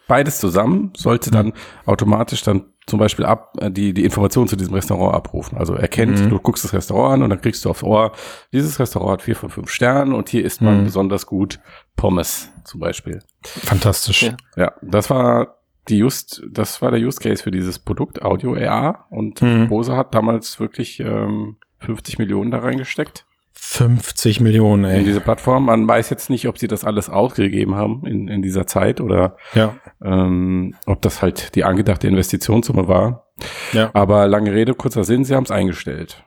Beides 0.07 0.39
zusammen 0.39 0.93
sollte 0.97 1.33
dann 1.33 1.53
automatisch 1.85 2.45
dann 2.45 2.67
zum 2.87 3.01
Beispiel 3.01 3.25
ab 3.25 3.57
äh, 3.61 3.73
die 3.73 3.93
die 3.93 4.05
Informationen 4.05 4.47
zu 4.47 4.55
diesem 4.55 4.73
Restaurant 4.75 5.17
abrufen. 5.17 5.59
Also 5.59 5.75
erkennt, 5.75 6.21
mhm. 6.21 6.31
du 6.31 6.39
guckst 6.39 6.63
das 6.63 6.75
Restaurant 6.75 7.15
an 7.15 7.23
und 7.25 7.31
dann 7.31 7.41
kriegst 7.41 7.65
du 7.65 7.71
aufs 7.71 7.83
Ohr, 7.83 8.13
dieses 8.53 8.79
Restaurant 8.79 9.15
hat 9.15 9.23
vier 9.23 9.35
von 9.35 9.51
fünf 9.51 9.69
Sternen 9.69 10.13
und 10.13 10.29
hier 10.29 10.45
isst 10.45 10.63
man 10.63 10.83
mhm. 10.83 10.85
besonders 10.85 11.27
gut 11.27 11.59
Pommes 11.97 12.53
zum 12.63 12.79
Beispiel. 12.79 13.19
Fantastisch. 13.43 14.23
Ja. 14.23 14.37
ja, 14.57 14.73
das 14.81 15.11
war 15.11 15.57
die 15.89 15.99
just, 15.99 16.41
das 16.49 16.81
war 16.83 16.93
der 16.93 17.01
Use 17.01 17.19
Case 17.19 17.43
für 17.43 17.51
dieses 17.51 17.81
Produkt 17.81 18.23
Audio 18.23 18.55
AR 18.55 19.07
und 19.11 19.43
mhm. 19.43 19.67
Bose 19.67 19.97
hat 19.97 20.15
damals 20.15 20.61
wirklich 20.61 21.01
ähm, 21.01 21.57
50 21.87 22.19
Millionen 22.19 22.51
da 22.51 22.59
reingesteckt. 22.59 23.27
50 23.53 24.41
Millionen, 24.41 24.85
ey. 24.85 24.99
In 24.99 25.05
diese 25.05 25.21
Plattform. 25.21 25.65
Man 25.65 25.89
weiß 25.89 26.11
jetzt 26.11 26.29
nicht, 26.29 26.47
ob 26.47 26.59
sie 26.59 26.69
das 26.69 26.85
alles 26.85 27.09
ausgegeben 27.09 27.75
haben 27.75 28.07
in, 28.07 28.29
in 28.29 28.43
dieser 28.43 28.67
Zeit 28.67 29.01
oder 29.01 29.37
ja. 29.55 29.75
ähm, 30.05 30.75
ob 30.85 31.01
das 31.01 31.23
halt 31.23 31.55
die 31.55 31.65
angedachte 31.65 32.07
Investitionssumme 32.07 32.87
war. 32.87 33.29
Ja. 33.73 33.91
Aber 33.95 34.27
lange 34.29 34.53
Rede, 34.53 34.75
kurzer 34.75 35.05
Sinn, 35.05 35.25
sie 35.25 35.35
haben 35.35 35.45
es 35.45 35.51
eingestellt. 35.51 36.23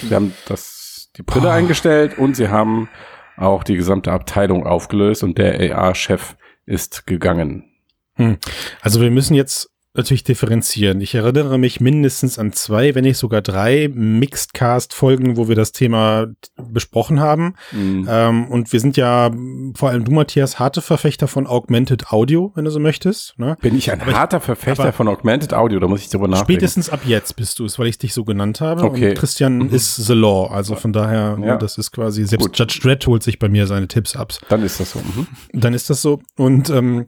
Sie 0.00 0.14
haben 0.14 0.32
das, 0.48 1.10
die 1.16 1.22
Brille 1.22 1.48
oh. 1.48 1.52
eingestellt 1.52 2.18
und 2.18 2.36
sie 2.36 2.48
haben 2.48 2.88
auch 3.36 3.64
die 3.64 3.76
gesamte 3.76 4.12
Abteilung 4.12 4.66
aufgelöst 4.66 5.22
und 5.22 5.38
der 5.38 5.76
AR-Chef 5.76 6.36
ist 6.66 7.06
gegangen. 7.06 7.64
Hm. 8.14 8.38
Also 8.80 9.00
wir 9.00 9.10
müssen 9.10 9.34
jetzt 9.34 9.71
natürlich 9.94 10.24
differenzieren. 10.24 11.00
Ich 11.00 11.14
erinnere 11.14 11.58
mich 11.58 11.80
mindestens 11.80 12.38
an 12.38 12.52
zwei, 12.52 12.94
wenn 12.94 13.04
nicht 13.04 13.18
sogar 13.18 13.42
drei 13.42 13.90
Mixedcast-Folgen, 13.92 15.36
wo 15.36 15.48
wir 15.48 15.56
das 15.56 15.72
Thema 15.72 16.28
besprochen 16.56 17.20
haben. 17.20 17.54
Mhm. 17.72 18.06
Ähm, 18.08 18.46
und 18.48 18.72
wir 18.72 18.80
sind 18.80 18.96
ja, 18.96 19.30
vor 19.74 19.90
allem 19.90 20.04
du, 20.04 20.12
Matthias, 20.12 20.58
harte 20.58 20.80
Verfechter 20.80 21.28
von 21.28 21.46
Augmented 21.46 22.10
Audio, 22.10 22.52
wenn 22.54 22.64
du 22.64 22.70
so 22.70 22.80
möchtest. 22.80 23.38
Ne? 23.38 23.56
Bin 23.60 23.76
ich 23.76 23.90
ein 23.92 24.00
aber 24.00 24.14
harter 24.14 24.40
Verfechter 24.40 24.92
von 24.92 25.08
Augmented 25.08 25.52
Audio? 25.52 25.78
Da 25.78 25.88
muss 25.88 26.00
ich 26.00 26.08
drüber 26.08 26.26
nachdenken. 26.26 26.52
Spätestens 26.52 26.88
ab 26.88 27.00
jetzt 27.04 27.36
bist 27.36 27.58
du 27.58 27.66
es, 27.66 27.78
weil 27.78 27.88
ich 27.88 27.98
dich 27.98 28.14
so 28.14 28.24
genannt 28.24 28.62
habe. 28.62 28.84
Okay. 28.84 29.10
Und 29.10 29.18
Christian 29.18 29.58
mhm. 29.58 29.70
ist 29.70 29.96
the 29.96 30.14
law. 30.14 30.50
Also 30.50 30.74
von 30.74 30.94
daher, 30.94 31.38
ja. 31.42 31.56
das 31.58 31.76
ist 31.76 31.92
quasi, 31.92 32.24
selbst 32.24 32.46
Gut. 32.46 32.58
Judge 32.58 32.80
Dredd 32.82 33.06
holt 33.06 33.22
sich 33.22 33.38
bei 33.38 33.50
mir 33.50 33.66
seine 33.66 33.88
Tipps 33.88 34.16
ab. 34.16 34.32
Dann 34.48 34.62
ist 34.62 34.80
das 34.80 34.92
so. 34.92 35.00
Mhm. 35.00 35.26
Dann 35.52 35.74
ist 35.74 35.90
das 35.90 36.00
so. 36.00 36.20
Und 36.36 36.70
ähm, 36.70 37.06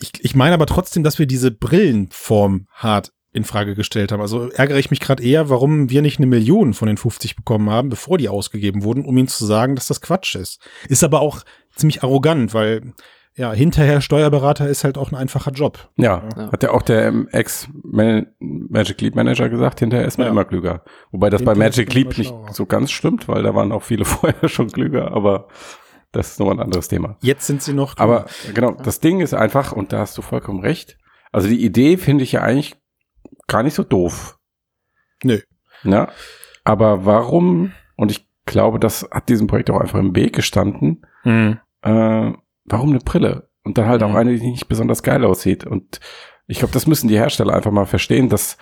ich, 0.00 0.12
ich 0.24 0.34
meine 0.34 0.54
aber 0.54 0.66
trotzdem, 0.66 1.02
dass 1.02 1.18
wir 1.18 1.26
diese 1.26 1.50
Brillenform 1.50 2.66
hart 2.72 3.12
in 3.34 3.44
Frage 3.44 3.74
gestellt 3.74 4.12
haben. 4.12 4.20
Also 4.20 4.48
ärgere 4.50 4.78
ich 4.78 4.90
mich 4.90 5.00
gerade 5.00 5.22
eher, 5.22 5.50
warum 5.50 5.90
wir 5.90 6.02
nicht 6.02 6.18
eine 6.18 6.26
Million 6.26 6.72
von 6.72 6.86
den 6.86 6.96
50 6.96 7.34
bekommen 7.34 7.68
haben, 7.68 7.88
bevor 7.88 8.16
die 8.16 8.28
ausgegeben 8.28 8.84
wurden, 8.84 9.04
um 9.04 9.18
ihnen 9.18 9.28
zu 9.28 9.44
sagen, 9.44 9.74
dass 9.74 9.88
das 9.88 10.00
Quatsch 10.00 10.36
ist. 10.36 10.60
Ist 10.88 11.02
aber 11.02 11.20
auch 11.20 11.40
ziemlich 11.74 12.04
arrogant, 12.04 12.54
weil 12.54 12.92
ja, 13.36 13.52
hinterher 13.52 14.00
Steuerberater 14.00 14.68
ist 14.68 14.84
halt 14.84 14.96
auch 14.96 15.10
ein 15.10 15.16
einfacher 15.16 15.50
Job. 15.50 15.90
Ja, 15.96 16.22
ja. 16.36 16.52
hat 16.52 16.62
ja 16.62 16.70
auch 16.70 16.82
der 16.82 17.12
Ex-Magic 17.32 19.00
Leap 19.00 19.16
Manager 19.16 19.48
gesagt, 19.48 19.80
hinterher 19.80 20.06
ist 20.06 20.18
man 20.18 20.26
ja. 20.26 20.30
immer 20.30 20.44
klüger. 20.44 20.84
Wobei 21.10 21.30
das 21.30 21.40
hinterher 21.40 21.58
bei 21.58 21.64
Magic 21.66 21.92
Leap 21.92 22.16
nicht 22.16 22.32
so 22.52 22.66
ganz 22.66 22.92
stimmt, 22.92 23.26
weil 23.26 23.42
da 23.42 23.52
waren 23.52 23.72
auch 23.72 23.82
viele 23.82 24.04
vorher 24.04 24.48
schon 24.48 24.70
klüger, 24.70 25.10
aber 25.10 25.48
das 26.14 26.32
ist 26.32 26.40
nochmal 26.40 26.56
ein 26.56 26.62
anderes 26.62 26.88
Thema. 26.88 27.16
Jetzt 27.20 27.46
sind 27.46 27.62
sie 27.62 27.72
noch. 27.72 27.96
Aber 27.98 28.26
genau, 28.54 28.72
das 28.72 29.00
Ding 29.00 29.20
ist 29.20 29.34
einfach, 29.34 29.72
und 29.72 29.92
da 29.92 29.98
hast 29.98 30.16
du 30.16 30.22
vollkommen 30.22 30.60
recht. 30.60 30.98
Also 31.32 31.48
die 31.48 31.64
Idee 31.64 31.96
finde 31.96 32.24
ich 32.24 32.32
ja 32.32 32.42
eigentlich 32.42 32.76
gar 33.46 33.62
nicht 33.62 33.74
so 33.74 33.82
doof. 33.82 34.38
Nö. 35.22 35.40
Ja. 35.82 36.10
Aber 36.62 37.04
warum, 37.04 37.72
und 37.96 38.10
ich 38.10 38.28
glaube, 38.46 38.78
das 38.78 39.08
hat 39.10 39.28
diesem 39.28 39.46
Projekt 39.46 39.70
auch 39.70 39.80
einfach 39.80 39.98
im 39.98 40.14
Weg 40.14 40.34
gestanden, 40.34 41.04
mhm. 41.24 41.58
äh, 41.82 42.32
warum 42.64 42.90
eine 42.90 43.00
Brille? 43.00 43.50
Und 43.64 43.78
dann 43.78 43.86
halt 43.86 44.02
mhm. 44.02 44.08
auch 44.08 44.14
eine, 44.14 44.38
die 44.38 44.50
nicht 44.50 44.68
besonders 44.68 45.02
geil 45.02 45.24
aussieht. 45.24 45.66
Und 45.66 46.00
ich 46.46 46.58
glaube, 46.58 46.72
das 46.72 46.86
müssen 46.86 47.08
die 47.08 47.18
Hersteller 47.18 47.54
einfach 47.54 47.72
mal 47.72 47.86
verstehen, 47.86 48.28
dass 48.28 48.56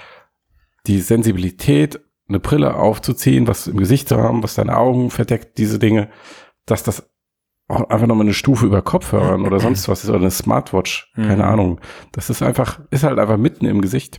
die 0.86 1.00
Sensibilität, 1.00 2.00
eine 2.28 2.40
Brille 2.40 2.76
aufzuziehen, 2.76 3.46
was 3.46 3.66
im 3.66 3.76
Gesicht 3.76 4.08
zu 4.08 4.16
haben, 4.16 4.42
was 4.42 4.54
deine 4.54 4.76
Augen 4.76 5.10
verdeckt, 5.10 5.58
diese 5.58 5.78
Dinge, 5.78 6.08
dass 6.64 6.82
das 6.82 7.11
auch 7.72 7.90
einfach 7.90 8.06
nochmal 8.06 8.26
eine 8.26 8.34
Stufe 8.34 8.66
über 8.66 8.82
Kopfhörern 8.82 9.46
oder 9.46 9.60
sonst 9.60 9.88
was 9.88 10.08
oder 10.08 10.18
eine 10.18 10.30
Smartwatch, 10.30 11.10
keine 11.14 11.36
mhm. 11.36 11.42
Ahnung. 11.42 11.80
Das 12.12 12.30
ist 12.30 12.42
einfach, 12.42 12.80
ist 12.90 13.04
halt 13.04 13.18
einfach 13.18 13.38
mitten 13.38 13.66
im 13.66 13.80
Gesicht. 13.80 14.18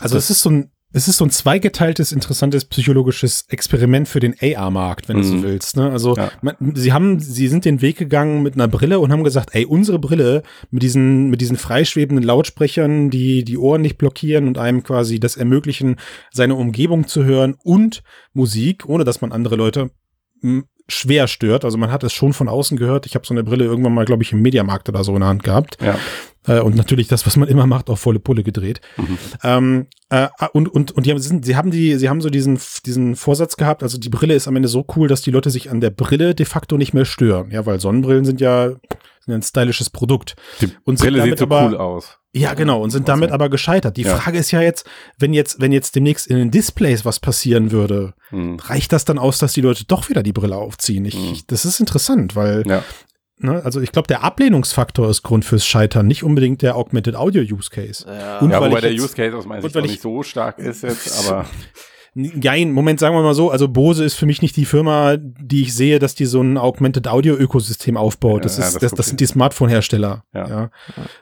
Also 0.00 0.16
es 0.16 0.30
ist 0.30 0.42
so 0.42 0.50
ein, 0.50 0.70
es 0.96 1.08
ist 1.08 1.16
so 1.16 1.24
ein 1.24 1.30
zweigeteiltes, 1.30 2.12
interessantes 2.12 2.66
psychologisches 2.66 3.46
Experiment 3.48 4.06
für 4.08 4.20
den 4.20 4.36
AR-Markt, 4.40 5.08
wenn 5.08 5.16
du 5.16 5.24
so 5.24 5.34
mhm. 5.34 5.42
willst. 5.42 5.76
Ne? 5.76 5.90
Also 5.90 6.14
ja. 6.14 6.30
man, 6.40 6.54
sie 6.74 6.92
haben, 6.92 7.18
sie 7.18 7.48
sind 7.48 7.64
den 7.64 7.82
Weg 7.82 7.98
gegangen 7.98 8.44
mit 8.44 8.54
einer 8.54 8.68
Brille 8.68 9.00
und 9.00 9.10
haben 9.10 9.24
gesagt, 9.24 9.50
ey, 9.54 9.64
unsere 9.66 9.98
Brille 9.98 10.44
mit 10.70 10.84
diesen, 10.84 11.30
mit 11.30 11.40
diesen 11.40 11.56
freischwebenden 11.56 12.24
Lautsprechern, 12.24 13.10
die 13.10 13.44
die 13.44 13.58
Ohren 13.58 13.82
nicht 13.82 13.98
blockieren 13.98 14.46
und 14.46 14.56
einem 14.56 14.84
quasi 14.84 15.18
das 15.18 15.36
ermöglichen, 15.36 15.96
seine 16.30 16.54
Umgebung 16.54 17.08
zu 17.08 17.24
hören 17.24 17.56
und 17.64 18.04
Musik, 18.32 18.88
ohne 18.88 19.02
dass 19.02 19.20
man 19.20 19.32
andere 19.32 19.56
Leute 19.56 19.90
schwer 20.88 21.26
stört. 21.28 21.64
Also 21.64 21.78
man 21.78 21.90
hat 21.90 22.04
es 22.04 22.12
schon 22.12 22.32
von 22.32 22.48
außen 22.48 22.76
gehört. 22.76 23.06
Ich 23.06 23.14
habe 23.14 23.26
so 23.26 23.34
eine 23.34 23.44
Brille 23.44 23.64
irgendwann 23.64 23.94
mal, 23.94 24.04
glaube 24.04 24.22
ich, 24.22 24.32
im 24.32 24.42
Mediamarkt 24.42 24.88
oder 24.88 25.04
so 25.04 25.14
in 25.14 25.20
der 25.20 25.28
Hand 25.28 25.42
gehabt. 25.42 25.78
Ja. 25.82 25.98
Äh, 26.46 26.60
und 26.60 26.76
natürlich 26.76 27.08
das, 27.08 27.26
was 27.26 27.36
man 27.36 27.48
immer 27.48 27.66
macht, 27.66 27.88
auf 27.88 28.00
volle 28.00 28.20
Pulle 28.20 28.42
gedreht. 28.42 28.80
Mhm. 28.96 29.18
Ähm, 29.42 29.86
äh, 30.10 30.28
und 30.52 30.68
und, 30.68 30.92
und 30.92 31.06
die 31.06 31.10
haben, 31.10 31.18
sie 31.18 31.56
haben 31.56 31.70
die, 31.70 31.96
sie 31.96 32.08
haben 32.08 32.20
so 32.20 32.28
diesen, 32.30 32.58
diesen 32.84 33.16
Vorsatz 33.16 33.56
gehabt, 33.56 33.82
also 33.82 33.98
die 33.98 34.10
Brille 34.10 34.34
ist 34.34 34.46
am 34.46 34.56
Ende 34.56 34.68
so 34.68 34.84
cool, 34.96 35.08
dass 35.08 35.22
die 35.22 35.30
Leute 35.30 35.50
sich 35.50 35.70
an 35.70 35.80
der 35.80 35.90
Brille 35.90 36.34
de 36.34 36.46
facto 36.46 36.76
nicht 36.76 36.92
mehr 36.92 37.06
stören. 37.06 37.50
Ja, 37.50 37.64
weil 37.64 37.80
Sonnenbrillen 37.80 38.24
sind 38.24 38.40
ja 38.40 38.72
ein 39.26 39.42
stylisches 39.42 39.90
Produkt. 39.90 40.36
Die 40.60 40.70
und 40.84 40.98
Brille 40.98 41.22
sieht 41.22 41.38
so 41.38 41.44
aber, 41.44 41.66
cool 41.66 41.76
aus. 41.76 42.18
Ja, 42.32 42.54
genau, 42.54 42.82
und 42.82 42.90
sind 42.90 43.08
damit 43.08 43.30
aber 43.30 43.48
gescheitert. 43.48 43.96
Die 43.96 44.02
ja. 44.02 44.16
Frage 44.16 44.38
ist 44.38 44.50
ja 44.50 44.60
jetzt, 44.60 44.86
wenn 45.18 45.32
jetzt, 45.32 45.60
wenn 45.60 45.70
jetzt 45.72 45.94
demnächst 45.94 46.26
in 46.26 46.36
den 46.36 46.50
Displays 46.50 47.04
was 47.04 47.20
passieren 47.20 47.70
würde, 47.70 48.14
hm. 48.30 48.58
reicht 48.58 48.92
das 48.92 49.04
dann 49.04 49.18
aus, 49.18 49.38
dass 49.38 49.52
die 49.52 49.60
Leute 49.60 49.84
doch 49.84 50.08
wieder 50.08 50.22
die 50.22 50.32
Brille 50.32 50.56
aufziehen? 50.56 51.04
Ich, 51.04 51.14
hm. 51.14 51.32
ich 51.32 51.46
das 51.46 51.64
ist 51.64 51.80
interessant, 51.80 52.34
weil 52.34 52.64
ja. 52.66 52.82
Ne, 53.36 53.60
also 53.64 53.80
ich 53.80 53.90
glaube, 53.90 54.06
der 54.06 54.22
Ablehnungsfaktor 54.22 55.10
ist 55.10 55.22
Grund 55.22 55.44
fürs 55.44 55.66
Scheitern, 55.66 56.06
nicht 56.06 56.22
unbedingt 56.22 56.62
der 56.62 56.76
Augmented 56.76 57.16
Audio 57.16 57.42
Use 57.42 57.68
Case. 57.68 58.06
Ja, 58.06 58.38
und 58.38 58.50
ja 58.50 58.60
wobei 58.60 58.80
der 58.80 58.92
Use 58.92 59.14
Case 59.14 59.36
aus 59.36 59.44
meiner 59.44 59.60
Sicht 59.60 59.74
nicht 59.74 60.00
so 60.00 60.22
stark 60.22 60.58
ist 60.58 60.82
jetzt, 60.82 61.18
aber 61.28 61.44
Nein, 62.14 62.70
Moment, 62.70 63.00
sagen 63.00 63.16
wir 63.16 63.22
mal 63.22 63.34
so, 63.34 63.50
also 63.50 63.66
Bose 63.66 64.04
ist 64.04 64.14
für 64.14 64.26
mich 64.26 64.40
nicht 64.40 64.56
die 64.56 64.64
Firma, 64.64 65.16
die 65.18 65.62
ich 65.62 65.74
sehe, 65.74 65.98
dass 65.98 66.14
die 66.14 66.26
so 66.26 66.40
ein 66.40 66.56
Augmented 66.56 67.08
Audio 67.08 67.34
Ökosystem 67.34 67.96
aufbaut. 67.96 68.44
Das, 68.44 68.56
ja, 68.56 68.64
ist, 68.64 68.74
das, 68.76 68.80
das, 68.82 68.94
das 68.94 69.06
sind 69.06 69.18
die 69.18 69.26
Smartphone-Hersteller. 69.26 70.24
Ja. 70.32 70.48
ja. 70.48 70.70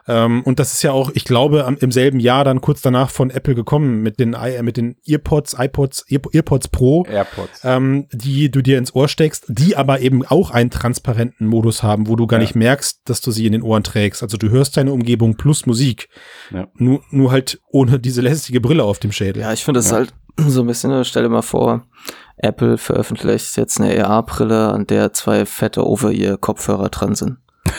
Ähm, 0.06 0.42
und 0.42 0.58
das 0.58 0.74
ist 0.74 0.82
ja 0.82 0.92
auch, 0.92 1.10
ich 1.14 1.24
glaube, 1.24 1.64
am, 1.64 1.78
im 1.78 1.92
selben 1.92 2.20
Jahr 2.20 2.44
dann 2.44 2.60
kurz 2.60 2.82
danach 2.82 3.08
von 3.08 3.30
Apple 3.30 3.54
gekommen 3.54 4.02
mit 4.02 4.20
den, 4.20 4.36
mit 4.60 4.76
den 4.76 4.96
Earpods, 5.06 5.56
iPods, 5.58 6.04
Earpods 6.10 6.68
Pro, 6.68 7.06
AirPods. 7.06 7.60
Ähm, 7.64 8.06
die 8.12 8.50
du 8.50 8.60
dir 8.60 8.76
ins 8.76 8.94
Ohr 8.94 9.08
steckst, 9.08 9.46
die 9.48 9.76
aber 9.76 10.00
eben 10.00 10.26
auch 10.26 10.50
einen 10.50 10.68
transparenten 10.68 11.46
Modus 11.46 11.82
haben, 11.82 12.06
wo 12.06 12.16
du 12.16 12.26
gar 12.26 12.38
ja. 12.38 12.42
nicht 12.42 12.54
merkst, 12.54 13.00
dass 13.06 13.22
du 13.22 13.30
sie 13.30 13.46
in 13.46 13.52
den 13.52 13.62
Ohren 13.62 13.82
trägst. 13.82 14.22
Also 14.22 14.36
du 14.36 14.50
hörst 14.50 14.76
deine 14.76 14.92
Umgebung 14.92 15.36
plus 15.36 15.64
Musik. 15.64 16.10
Ja. 16.50 16.68
Nur, 16.74 17.00
nur 17.10 17.30
halt 17.30 17.60
ohne 17.70 17.98
diese 17.98 18.20
lästige 18.20 18.60
Brille 18.60 18.84
auf 18.84 18.98
dem 18.98 19.12
Schädel. 19.12 19.42
Ja, 19.42 19.52
ich 19.54 19.64
finde 19.64 19.80
es 19.80 19.90
halt 19.90 20.12
so 20.36 20.62
ein 20.62 20.66
bisschen, 20.66 20.81
stell 21.04 21.22
dir 21.22 21.28
mal 21.28 21.42
vor, 21.42 21.82
Apple 22.36 22.78
veröffentlicht 22.78 23.56
jetzt 23.56 23.80
eine 23.80 24.04
AR-Brille, 24.04 24.72
an 24.72 24.86
der 24.86 25.12
zwei 25.12 25.46
fette 25.46 25.86
Over-Ear-Kopfhörer 25.86 26.88
dran 26.88 27.14
sind. 27.14 27.38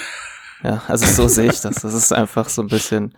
Ja, 0.65 0.81
also 0.87 1.05
so 1.05 1.27
sehe 1.27 1.51
ich 1.51 1.59
das. 1.59 1.81
Das 1.81 1.93
ist 1.93 2.13
einfach 2.13 2.47
so 2.47 2.61
ein 2.61 2.69
bisschen, 2.69 3.17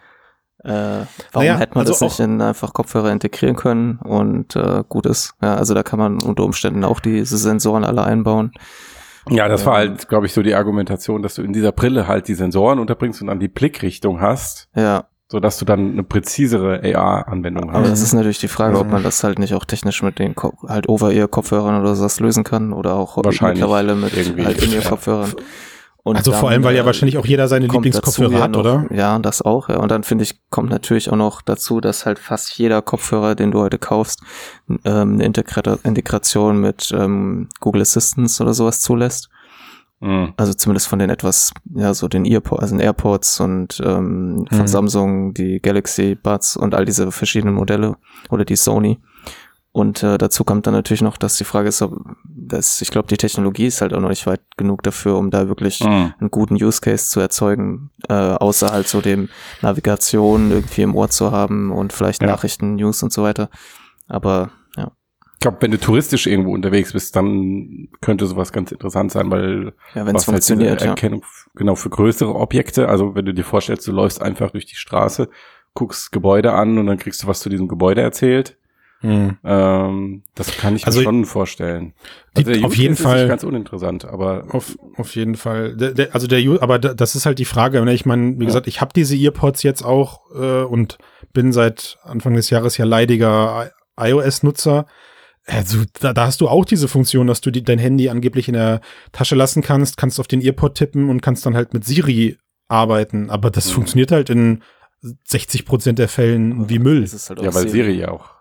äh, 0.63 0.72
warum 0.72 1.06
naja, 1.36 1.58
hätte 1.58 1.75
man 1.75 1.86
also 1.86 1.92
das 1.92 2.01
nicht 2.01 2.20
in 2.20 2.42
einfach 2.42 2.74
Kopfhörer 2.74 3.12
integrieren 3.12 3.56
können 3.56 4.00
und 4.00 4.56
äh, 4.56 4.84
gut 4.89 5.06
ist. 5.06 5.36
Ja, 5.44 5.54
also 5.54 5.75
da 5.75 5.84
kann 5.84 6.00
man 6.00 6.24
unter 6.24 6.44
Umständen 6.44 6.84
auch 6.84 7.00
diese 7.00 7.38
Sensoren 7.38 7.84
alle 7.84 8.04
einbauen. 8.04 8.51
Ja, 9.30 9.48
das 9.48 9.63
war 9.68 9.75
halt, 9.75 10.08
glaube 10.08 10.25
ich, 10.25 10.34
so 10.34 10.42
die 10.42 10.56
Argumentation, 10.56 11.22
dass 11.22 11.36
du 11.36 11.44
in 11.44 11.54
dieser 11.54 11.72
Brille 11.72 12.08
halt 12.08 12.27
die 12.27 12.34
Sensoren 12.34 12.80
unterbringst 12.80 13.22
und 13.22 13.27
dann 13.27 13.39
die 13.39 13.48
Blickrichtung 13.48 14.22
hast. 14.22 14.68
Ja 14.75 15.06
so 15.27 15.39
dass 15.39 15.58
du 15.58 15.65
dann 15.65 15.94
eine 15.94 16.03
präzisere 16.03 16.82
AR-Anwendung 16.84 17.70
hast. 17.70 17.77
Aber 17.77 17.88
das 17.88 18.01
ist 18.01 18.13
natürlich 18.13 18.39
die 18.39 18.48
Frage, 18.48 18.79
ob 18.79 18.91
man 18.91 19.03
das 19.03 19.24
halt 19.24 19.39
nicht 19.39 19.55
auch 19.55 19.65
technisch 19.65 20.03
mit 20.03 20.20
den 20.20 20.36
Ko 20.36 20.53
halt 20.67 20.88
Over-Ear-Kopfhörern 20.88 21.82
oder 21.82 21.96
sowas 21.96 22.20
lösen 22.20 22.44
kann 22.44 22.74
oder 22.74 22.96
auch 22.96 23.17
mittlerweile 23.17 23.96
mit 23.96 24.15
irgendwie. 24.15 24.46
halt 24.46 24.62
In-Ear-Kopfhörern. 24.63 25.34
Und 26.05 26.17
also 26.17 26.34
vor 26.34 26.51
allem, 26.51 26.63
weil 26.63 26.75
ja 26.75 26.84
äh, 26.84 26.86
wahrscheinlich 26.86 27.17
auch 27.17 27.25
jeder 27.25 27.48
seine 27.48 27.65
Lieblingskopfhörer 27.65 28.39
hat, 28.39 28.51
noch, 28.51 28.60
oder? 28.60 28.86
Ja, 28.91 29.17
das 29.17 29.41
auch. 29.41 29.70
Ja. 29.70 29.77
Und 29.77 29.89
dann 29.89 30.03
finde 30.03 30.24
ich, 30.24 30.39
kommt 30.51 30.70
natürlich 30.70 31.10
auch 31.10 31.15
noch 31.15 31.41
dazu, 31.41 31.82
dass 31.82 32.05
halt 32.05 32.20
fast 32.20 32.55
jeder 32.60 32.84
Kopfhörer, 32.84 33.34
den 33.34 33.50
du 33.50 33.60
heute 33.60 33.79
kaufst, 33.79 34.22
ähm, 34.84 35.13
eine 35.13 35.25
Integration 35.25 36.62
mit 36.62 36.94
ähm, 36.96 37.50
Google 37.60 37.82
Assistance 37.82 38.44
oder 38.44 38.53
sowas 38.53 38.82
zulässt. 38.82 39.29
Mhm. 40.00 40.34
Also 40.38 40.54
zumindest 40.54 40.88
von 40.88 41.00
den 41.00 41.10
etwas, 41.10 41.52
ja, 41.74 41.94
so 41.94 42.08
den 42.08 42.25
Earpods, 42.25 42.62
also 42.62 42.75
den 42.75 42.82
AirPods 42.82 43.40
und 43.40 43.82
ähm, 43.84 44.46
von 44.50 44.62
mhm. 44.62 44.68
Samsung 44.68 45.34
die 45.34 45.62
Galaxy 45.62 46.16
Buds 46.16 46.58
und 46.58 46.75
all 46.75 46.86
diese 46.86 47.12
verschiedenen 47.12 47.56
Modelle 47.56 47.96
oder 48.30 48.46
die 48.46 48.56
Sony. 48.56 49.00
Und 49.72 50.04
äh, 50.04 50.18
dazu 50.18 50.46
kommt 50.46 50.68
dann 50.68 50.74
natürlich 50.74 51.02
noch, 51.02 51.18
dass 51.18 51.38
die 51.38 51.44
Frage 51.44 51.68
ist, 51.68 51.82
ob 51.82 52.00
das, 52.24 52.82
ich 52.82 52.92
glaube, 52.92 53.10
die 53.10 53.18
Technologie 53.18 53.66
ist 53.66 53.82
halt 53.82 53.94
auch 53.94 54.00
noch 54.00 54.08
nicht 54.08 54.25
weit 54.25 54.40
genug 54.56 54.84
dafür, 54.84 55.18
um 55.18 55.32
da 55.32 55.50
wirklich 55.50 55.82
mhm. 55.82 56.14
einen 56.18 56.32
guten 56.32 56.56
Use 56.56 56.80
Case 56.80 57.10
zu 57.10 57.20
erzeugen, 57.20 57.92
äh, 58.08 58.14
außer 58.14 58.72
halt 58.72 58.88
so 58.88 59.02
dem 59.02 59.28
Navigation 59.62 60.52
irgendwie 60.52 60.84
im 60.84 60.96
Ohr 60.96 61.10
zu 61.10 61.34
haben 61.34 61.72
und 61.72 61.92
vielleicht 61.92 62.22
ja. 62.22 62.28
Nachrichten, 62.30 62.75
News 62.75 63.04
und 63.04 63.12
so 63.12 63.22
weiter. 63.22 63.50
Aber 64.08 64.52
glaube, 65.39 65.58
wenn 65.62 65.72
du 65.72 65.80
touristisch 65.80 66.27
irgendwo 66.27 66.54
unterwegs 66.54 66.94
bist, 66.94 67.15
dann 67.15 67.89
könnte 68.01 68.25
sowas 68.25 68.51
ganz 68.51 68.72
interessant 68.72 69.12
sein, 69.12 69.30
weil 69.32 69.74
ja, 69.94 70.06
wenn 70.06 70.15
es 70.15 70.25
funktioniert, 70.25 70.82
halt 70.82 70.89
Erkennung, 70.89 71.22
ja. 71.22 71.51
genau 71.56 71.75
für 71.75 71.89
größere 71.89 72.34
Objekte, 72.34 72.89
also 72.89 73.15
wenn 73.15 73.25
du 73.25 73.34
dir 73.34 73.44
vorstellst, 73.44 73.88
du 73.88 73.92
läufst 73.92 74.22
einfach 74.22 74.51
durch 74.51 74.65
die 74.65 74.75
Straße, 74.75 75.30
guckst 75.74 76.12
Gebäude 76.12 76.54
an 76.54 76.77
und 76.77 76.88
dann 76.88 76.98
kriegst 76.98 77.24
du 77.24 77.27
was 77.27 77.39
zu 77.39 77.50
diesem 77.50 77.68
Gebäude 77.68 78.01
erzählt. 78.01 78.58
Hm. 79.01 79.38
Ähm, 79.44 80.24
das 80.34 80.58
kann 80.58 80.75
ich 80.75 80.88
also, 80.88 81.00
mir 81.00 81.04
schon 81.04 81.25
vorstellen. 81.25 81.94
Also 82.34 82.51
die, 82.51 82.63
auf 82.63 82.75
jeden 82.75 82.96
Fall 82.96 83.27
ganz 83.27 83.44
uninteressant, 83.44 84.06
aber 84.06 84.46
auf, 84.50 84.77
auf 84.96 85.15
jeden 85.15 85.36
Fall. 85.36 85.75
Der, 85.75 85.92
der, 85.92 86.15
also 86.15 86.27
der, 86.27 86.39
aber 86.62 86.80
das 86.80 87.15
ist 87.15 87.25
halt 87.25 87.38
die 87.38 87.46
Frage. 87.46 87.84
Ne? 87.84 87.94
Ich 87.94 88.06
meine, 88.06 88.39
wie 88.39 88.44
ja. 88.44 88.48
gesagt, 88.48 88.68
ich 88.68 88.82
habe 88.82 88.94
diese 88.96 89.15
Earpods 89.15 89.63
jetzt 89.63 89.84
auch 89.84 90.22
äh, 90.34 90.63
und 90.63 90.98
bin 91.34 91.51
seit 91.51 92.00
Anfang 92.04 92.34
des 92.34 92.50
Jahres 92.50 92.77
ja 92.77 92.86
leidiger 92.86 93.72
iOS-Nutzer. 93.98 94.88
Also, 95.48 95.84
da, 96.00 96.14
da 96.14 96.25
hast 96.25 96.42
du 96.42 96.48
auch 96.48 96.66
diese 96.66 96.88
Funktion, 96.88 97.28
dass 97.28 97.42
du 97.42 97.52
die, 97.52 97.64
dein 97.64 97.78
Handy 97.78 98.10
angeblich 98.10 98.48
in 98.48 98.56
der 98.56 98.82
Tasche 99.12 99.36
lassen 99.36 99.62
kannst, 99.62 99.98
kannst 99.98 100.20
auf 100.20 100.28
den 100.28 100.42
Earpod 100.42 100.75
tippen 100.75 101.10
und 101.10 101.22
kannst 101.22 101.46
dann 101.46 101.56
halt 101.56 101.74
mit 101.74 101.86
Siri 101.86 102.38
arbeiten. 102.68 103.30
Aber 103.30 103.52
das 103.52 103.68
mhm. 103.70 103.74
funktioniert 103.74 104.12
halt 104.12 104.30
in 104.30 104.64
60 105.25 105.66
Prozent 105.66 106.00
der 106.00 106.08
Fällen 106.08 106.70
wie 106.70 106.80
Müll. 106.80 107.08
Halt 107.08 107.42
ja, 107.42 107.54
weil 107.54 107.70
Siri 107.70 107.94
ja 107.94 108.10
auch. 108.10 108.36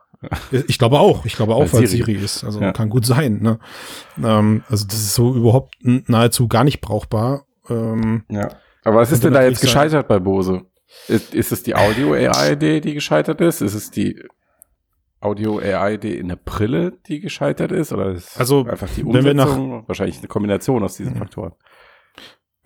Ich 0.69 0.79
glaube 0.79 1.01
auch. 1.01 1.27
Ich 1.27 1.37
glaube 1.37 1.55
auch, 1.55 1.73
weil, 1.73 1.81
weil 1.81 1.87
Siri. 1.87 2.13
Siri. 2.13 2.25
ist. 2.25 2.45
Also 2.45 2.61
ja. 2.61 2.73
kann 2.73 2.89
gut 2.89 3.05
sein. 3.05 3.41
Ne? 3.43 3.59
Ähm, 4.23 4.65
also 4.71 4.87
das 4.87 4.97
ist 4.97 5.15
so 5.15 5.35
überhaupt 5.35 5.75
nahezu 5.83 6.49
gar 6.49 6.65
nicht 6.65 6.81
brauchbar. 6.81 7.45
Ähm, 7.69 8.25
ja. 8.31 8.49
Aber 8.85 8.97
was 8.97 9.13
ist 9.13 9.25
denn 9.25 9.35
da 9.35 9.43
jetzt 9.43 9.61
gescheitert 9.61 10.09
bei 10.09 10.19
Bose? 10.19 10.63
Ist, 11.09 11.35
ist 11.35 11.53
es 11.53 11.63
die 11.63 11.75
Audio-AI-Idee, 11.75 12.81
die 12.81 12.95
gescheitert 12.95 13.41
ist? 13.41 13.61
Ist 13.61 13.75
es 13.75 13.91
die 13.91 14.23
Audio 15.25 15.59
AI 15.59 15.97
die 15.97 16.17
in 16.17 16.29
der 16.29 16.37
Brille, 16.37 16.93
die 17.07 17.21
gescheitert 17.21 17.73
ist? 17.73 17.93
Oder 17.93 18.13
ist 18.13 18.39
also, 18.39 18.65
einfach 18.65 18.89
die 18.89 19.05
Umsetzung? 19.05 19.25
Wenn 19.25 19.25
wir 19.25 19.35
nach, 19.35 19.89
Wahrscheinlich 19.89 20.19
eine 20.19 20.29
Kombination 20.29 20.83
aus 20.83 20.97
diesen 20.97 21.15
mhm. 21.15 21.19
Faktoren. 21.19 21.53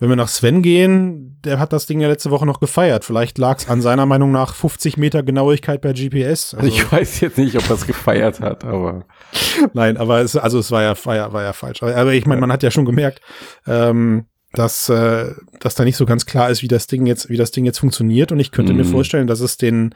Wenn 0.00 0.10
wir 0.10 0.16
nach 0.16 0.28
Sven 0.28 0.62
gehen, 0.62 1.40
der 1.44 1.58
hat 1.58 1.72
das 1.72 1.86
Ding 1.86 2.00
ja 2.00 2.06
letzte 2.06 2.30
Woche 2.30 2.46
noch 2.46 2.60
gefeiert. 2.60 3.04
Vielleicht 3.04 3.36
lag 3.36 3.58
es 3.58 3.68
an 3.68 3.82
seiner 3.82 4.06
Meinung 4.06 4.30
nach 4.30 4.54
50 4.54 4.96
Meter 4.96 5.24
Genauigkeit 5.24 5.80
bei 5.80 5.92
GPS. 5.92 6.54
Also 6.54 6.68
ich 6.68 6.92
weiß 6.92 7.20
jetzt 7.20 7.36
nicht, 7.36 7.56
ob 7.56 7.68
er 7.68 7.74
es 7.74 7.86
gefeiert 7.86 8.38
hat, 8.40 8.64
aber. 8.64 9.06
Nein, 9.74 9.96
aber 9.96 10.20
es, 10.20 10.36
also 10.36 10.60
es 10.60 10.70
war 10.70 10.82
ja, 10.82 10.94
war 11.04 11.16
ja, 11.16 11.32
war 11.32 11.42
ja 11.42 11.52
falsch. 11.52 11.82
Aber 11.82 12.12
ich 12.12 12.26
meine, 12.26 12.40
man 12.40 12.52
hat 12.52 12.62
ja 12.62 12.70
schon 12.70 12.84
gemerkt, 12.84 13.20
ähm, 13.66 14.26
dass, 14.52 14.88
äh, 14.88 15.32
dass 15.58 15.74
da 15.74 15.84
nicht 15.84 15.96
so 15.96 16.06
ganz 16.06 16.26
klar 16.26 16.48
ist, 16.48 16.62
wie 16.62 16.68
das 16.68 16.86
Ding 16.86 17.06
jetzt, 17.06 17.28
wie 17.28 17.36
das 17.36 17.50
Ding 17.50 17.64
jetzt 17.64 17.78
funktioniert. 17.78 18.30
Und 18.30 18.38
ich 18.38 18.52
könnte 18.52 18.72
mm. 18.72 18.76
mir 18.76 18.84
mhm. 18.84 18.90
vorstellen, 18.90 19.26
dass 19.26 19.40
es 19.40 19.56
den 19.56 19.94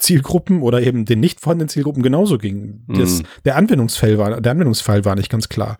Zielgruppen 0.00 0.62
oder 0.62 0.82
eben 0.82 1.04
den 1.04 1.20
nicht 1.20 1.40
vorhandenen 1.40 1.68
Zielgruppen 1.68 2.02
genauso 2.02 2.38
ging. 2.38 2.82
Das, 2.88 3.18
mhm. 3.18 3.26
Der 3.44 3.56
Anwendungsfall 3.56 4.18
war, 4.18 4.40
der 4.40 4.52
Anwendungsfall 4.52 5.04
war 5.04 5.14
nicht 5.14 5.30
ganz 5.30 5.48
klar. 5.48 5.76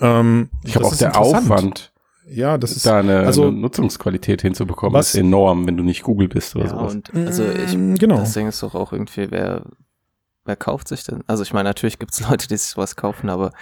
Ja. 0.00 0.20
Ähm, 0.20 0.50
ich 0.64 0.72
glaube 0.72 0.86
auch 0.86 0.96
der 0.96 1.18
Aufwand. 1.18 1.92
Ja, 2.26 2.56
das 2.56 2.72
ist 2.72 2.86
da 2.86 3.00
eine, 3.00 3.20
also, 3.20 3.48
eine 3.48 3.52
Nutzungsqualität 3.52 4.40
hinzubekommen, 4.40 4.94
was, 4.94 5.14
ist 5.14 5.20
enorm, 5.20 5.66
wenn 5.66 5.76
du 5.76 5.82
nicht 5.82 6.02
Google 6.02 6.28
bist 6.28 6.56
oder 6.56 6.64
ja, 6.64 6.70
sowas. 6.70 6.94
Und 6.94 7.14
also 7.14 7.44
ich, 7.44 7.76
mm, 7.76 7.96
genau. 7.96 8.16
das 8.16 8.32
Ding 8.32 8.48
ist 8.48 8.62
doch 8.62 8.74
auch 8.74 8.92
irgendwie, 8.92 9.30
wer 9.30 9.62
wer 10.44 10.56
kauft 10.56 10.88
sich 10.88 11.04
denn? 11.04 11.24
Also 11.26 11.42
ich 11.42 11.52
meine, 11.52 11.68
natürlich 11.68 11.98
gibt 11.98 12.12
es 12.12 12.20
Leute, 12.28 12.48
die 12.48 12.56
sich 12.56 12.70
sowas 12.70 12.96
kaufen, 12.96 13.30
aber 13.30 13.52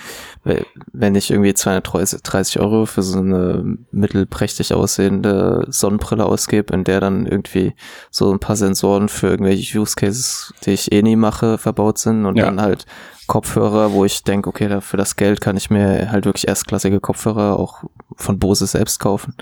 wenn 0.92 1.14
ich 1.14 1.30
irgendwie 1.30 1.54
230 1.54 2.60
Euro 2.60 2.86
für 2.86 3.02
so 3.02 3.18
eine 3.18 3.78
mittelprächtig 3.90 4.74
aussehende 4.74 5.64
Sonnenbrille 5.68 6.24
ausgebe, 6.24 6.74
in 6.74 6.84
der 6.84 7.00
dann 7.00 7.26
irgendwie 7.26 7.74
so 8.10 8.32
ein 8.32 8.40
paar 8.40 8.56
Sensoren 8.56 9.08
für 9.08 9.28
irgendwelche 9.28 9.78
Use 9.78 9.94
Cases, 9.96 10.52
die 10.64 10.72
ich 10.72 10.92
eh 10.92 11.02
nie 11.02 11.16
mache, 11.16 11.58
verbaut 11.58 11.98
sind 11.98 12.26
und 12.26 12.36
ja. 12.36 12.46
dann 12.46 12.60
halt 12.60 12.86
Kopfhörer, 13.26 13.92
wo 13.92 14.04
ich 14.04 14.24
denke, 14.24 14.48
okay, 14.48 14.80
für 14.80 14.96
das 14.96 15.16
Geld 15.16 15.40
kann 15.40 15.56
ich 15.56 15.70
mir 15.70 16.10
halt 16.10 16.24
wirklich 16.24 16.48
erstklassige 16.48 17.00
Kopfhörer 17.00 17.58
auch 17.58 17.84
von 18.16 18.38
Bose 18.38 18.66
selbst 18.66 18.98
kaufen. 18.98 19.34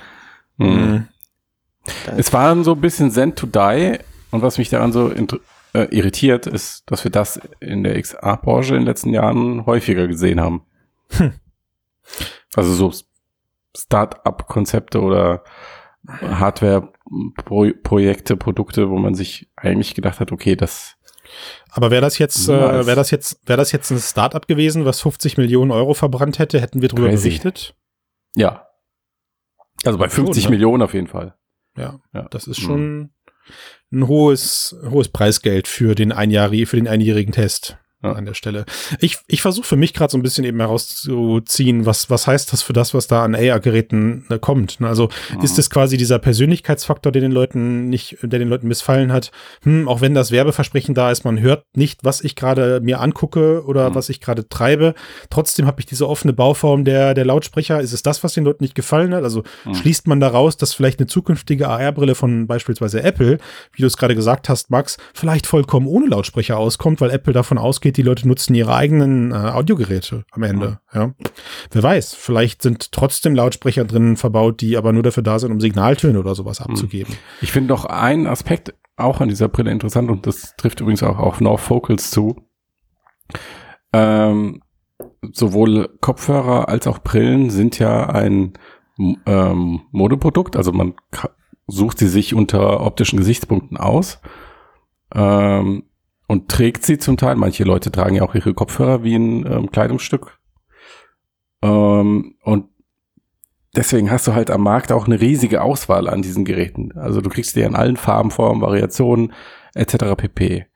Mhm. 0.59 1.09
Es 2.17 2.33
war 2.33 2.63
so 2.63 2.73
ein 2.73 2.81
bisschen 2.81 3.11
Zen 3.11 3.35
to 3.35 3.47
Die 3.47 3.99
und 4.31 4.43
was 4.43 4.59
mich 4.59 4.69
daran 4.69 4.93
so 4.93 5.11
äh, 5.73 5.85
irritiert, 5.91 6.47
ist, 6.47 6.91
dass 6.91 7.05
wir 7.05 7.11
das 7.11 7.41
in 7.61 7.85
der 7.85 8.01
XR-Branche 8.01 8.75
in 8.75 8.81
den 8.81 8.87
letzten 8.87 9.13
Jahren 9.13 9.67
häufiger 9.67 10.09
gesehen 10.09 10.41
haben. 10.41 10.63
Hm. 11.11 11.33
Also 12.55 12.73
so 12.73 12.93
Start-up-Konzepte 13.77 15.01
oder 15.01 15.45
Hardware-Projekte, 16.09 18.37
Produkte, 18.37 18.91
wo 18.91 18.99
man 18.99 19.15
sich 19.15 19.49
eigentlich 19.57 19.95
gedacht 19.95 20.21
hat, 20.21 20.33
okay, 20.33 20.57
das 20.57 20.97
Aber 21.71 21.91
wäre 21.91 22.01
das 22.01 22.19
jetzt, 22.19 22.49
äh, 22.49 22.87
wäre 22.87 22.97
das 22.97 23.11
jetzt, 23.11 23.41
wäre 23.47 23.59
das 23.59 23.71
jetzt 23.71 23.91
ein 23.91 23.99
Startup 23.99 24.47
gewesen, 24.47 24.85
was 24.85 25.01
50 25.01 25.37
Millionen 25.37 25.71
Euro 25.71 25.95
verbrannt 25.95 26.39
hätte, 26.39 26.61
hätten 26.61 26.83
wir 26.83 26.89
darüber 26.89 27.09
Crazy. 27.09 27.29
berichtet? 27.29 27.75
Ja. 28.35 28.67
Also 29.85 29.99
bei 29.99 30.09
50 30.09 30.43
schon, 30.43 30.51
ne? 30.51 30.57
Millionen 30.57 30.83
auf 30.83 30.95
jeden 30.95 31.07
Fall. 31.07 31.35
Ja, 31.77 32.01
ja. 32.13 32.27
das 32.31 32.47
ist 32.47 32.61
schon 32.61 33.11
ein 33.93 34.07
hohes, 34.07 34.77
hohes 34.89 35.09
Preisgeld 35.09 35.67
für 35.67 35.95
den 35.95 36.13
einjährigen, 36.13 36.67
für 36.67 36.77
den 36.77 36.89
einjährigen 36.89 37.33
Test 37.33 37.79
ja. 38.03 38.13
an 38.13 38.25
der 38.25 38.35
Stelle. 38.35 38.65
Ich, 39.01 39.19
ich 39.27 39.43
versuche 39.43 39.67
für 39.67 39.77
mich 39.77 39.95
gerade 39.95 40.11
so 40.11 40.19
ein 40.19 40.23
bisschen 40.23 40.45
eben 40.45 40.59
herauszuziehen, 40.59 41.87
was, 41.87 42.11
was 42.11 42.27
heißt 42.27 42.53
das 42.53 42.63
für 42.63 42.73
das, 42.73 42.95
was 42.95 43.07
da 43.07 43.25
an 43.25 43.35
AR-Geräten 43.35 44.27
äh, 44.31 44.39
kommt. 44.39 44.81
Ne? 44.81 44.89
Also 44.89 45.09
mhm. 45.35 45.43
ist 45.43 45.59
es 45.59 45.71
quasi 45.71 45.97
dieser 45.97 46.19
Persönlichkeitsfaktor, 46.19 47.13
der 47.13 47.23
den 47.23 47.33
Leuten 47.33 47.89
nicht, 47.89 48.19
der 48.23 48.39
den 48.39 48.49
Leuten 48.49 48.69
missfallen 48.69 49.13
hat. 49.13 49.31
Hm, 49.63 49.89
auch 49.89 50.01
wenn 50.01 50.15
das 50.15 50.31
Werbeversprechen 50.31 50.95
da 50.95 51.11
ist, 51.11 51.25
man 51.25 51.41
hört 51.41 51.65
nicht, 51.77 52.05
was 52.05 52.23
ich 52.23 52.37
gerade 52.37 52.81
mir 52.83 53.01
angucke 53.01 53.65
oder 53.65 53.91
mhm. 53.91 53.95
was 53.95 54.09
ich 54.09 54.21
gerade 54.21 54.49
treibe. 54.49 54.95
Trotzdem 55.29 55.67
habe 55.67 55.81
ich 55.81 55.87
diese 55.87 56.09
offene 56.09 56.33
Bauform 56.33 56.85
der, 56.85 57.15
der 57.15 57.25
Lautsprecher. 57.25 57.81
Ist 57.81 57.93
es 57.93 58.03
das, 58.03 58.25
was 58.25 58.33
den 58.33 58.45
Leuten 58.45 58.65
nicht 58.65 58.75
gefallen 58.75 59.15
hat? 59.15 59.25
Also 59.25 59.43
mhm. 59.65 59.75
schließt 59.75 60.07
man 60.07 60.21
daraus, 60.21 60.57
dass 60.57 60.73
vielleicht 60.73 61.01
eine 61.01 61.07
zukünftige 61.07 61.69
AR-Brille 61.69 62.15
von 62.15 62.47
beispielsweise 62.47 63.03
Apple, 63.03 63.39
wie 63.73 63.83
du 63.83 63.87
es 63.87 63.97
gerade 63.97 64.15
gesagt 64.15 64.49
hast, 64.49 64.71
Max, 64.71 64.97
vielleicht 65.13 65.47
vollkommen 65.47 65.87
ohne 65.87 66.07
Lautsprecher 66.07 66.57
auskommt, 66.57 67.01
weil 67.01 67.11
Apple 67.11 67.33
davon 67.33 67.59
ausgeht, 67.59 67.90
geht, 67.91 67.97
die 67.97 68.09
Leute 68.09 68.29
nutzen 68.29 68.55
ihre 68.55 68.75
eigenen 68.75 69.33
äh, 69.33 69.35
Audiogeräte 69.35 70.25
am 70.31 70.43
Ende. 70.43 70.81
Ja. 70.93 71.07
ja. 71.07 71.15
Wer 71.71 71.83
weiß, 71.83 72.15
vielleicht 72.15 72.63
sind 72.63 72.93
trotzdem 72.93 73.35
Lautsprecher 73.35 73.85
drin 73.85 74.17
verbaut, 74.17 74.61
die 74.61 74.77
aber 74.77 74.93
nur 74.93 75.03
dafür 75.03 75.23
da 75.23 75.39
sind, 75.39 75.51
um 75.53 75.61
Signaltöne 75.61 76.19
oder 76.19 76.35
sowas 76.35 76.61
hm. 76.61 76.67
abzugeben. 76.71 77.15
Ich 77.41 77.53
finde 77.53 77.69
noch 77.69 77.85
einen 77.85 78.27
Aspekt 78.27 78.75
auch 78.97 79.21
an 79.21 79.29
dieser 79.29 79.49
Brille 79.49 79.71
interessant 79.71 80.11
und 80.11 80.27
das 80.27 80.55
trifft 80.57 80.81
übrigens 80.81 81.03
auch 81.03 81.19
auf 81.19 81.41
North 81.41 81.61
Focals 81.61 82.11
zu. 82.11 82.37
Ähm, 83.93 84.63
sowohl 85.33 85.89
Kopfhörer 86.01 86.69
als 86.69 86.87
auch 86.87 86.99
Brillen 86.99 87.51
sind 87.51 87.79
ja 87.79 88.09
ein 88.09 88.53
ähm, 89.27 89.81
Modeprodukt, 89.91 90.57
also 90.57 90.73
man 90.73 90.95
sucht 91.67 91.99
sie 91.99 92.09
sich 92.09 92.35
unter 92.35 92.81
optischen 92.81 93.19
Gesichtspunkten 93.19 93.77
aus. 93.79 94.21
Ähm, 95.15 95.85
und 96.31 96.49
trägt 96.49 96.87
sie 96.87 96.97
zum 96.97 97.17
Teil. 97.17 97.35
Manche 97.35 97.65
Leute 97.65 97.91
tragen 97.91 98.15
ja 98.15 98.23
auch 98.23 98.37
ihre 98.37 98.55
Kopfhörer 98.55 99.03
wie 99.03 99.17
ein 99.17 99.45
ähm, 99.51 99.73
Kleidungsstück. 99.73 100.39
Ähm, 101.61 102.37
und 102.45 102.67
deswegen 103.75 104.13
hast 104.13 104.29
du 104.29 104.33
halt 104.33 104.49
am 104.49 104.63
Markt 104.63 104.93
auch 104.93 105.07
eine 105.07 105.21
riesige 105.21 105.61
Auswahl 105.61 106.09
an 106.09 106.23
diesen 106.23 106.45
Geräten. 106.45 106.93
Also 106.93 107.21
du 107.21 107.31
kriegst 107.31 107.57
die 107.57 107.63
in 107.63 107.75
allen 107.75 107.97
Farben, 107.97 108.31
Formen, 108.31 108.63
Variationen 108.63 109.33
etc. 109.75 110.15
pp. 110.17 110.67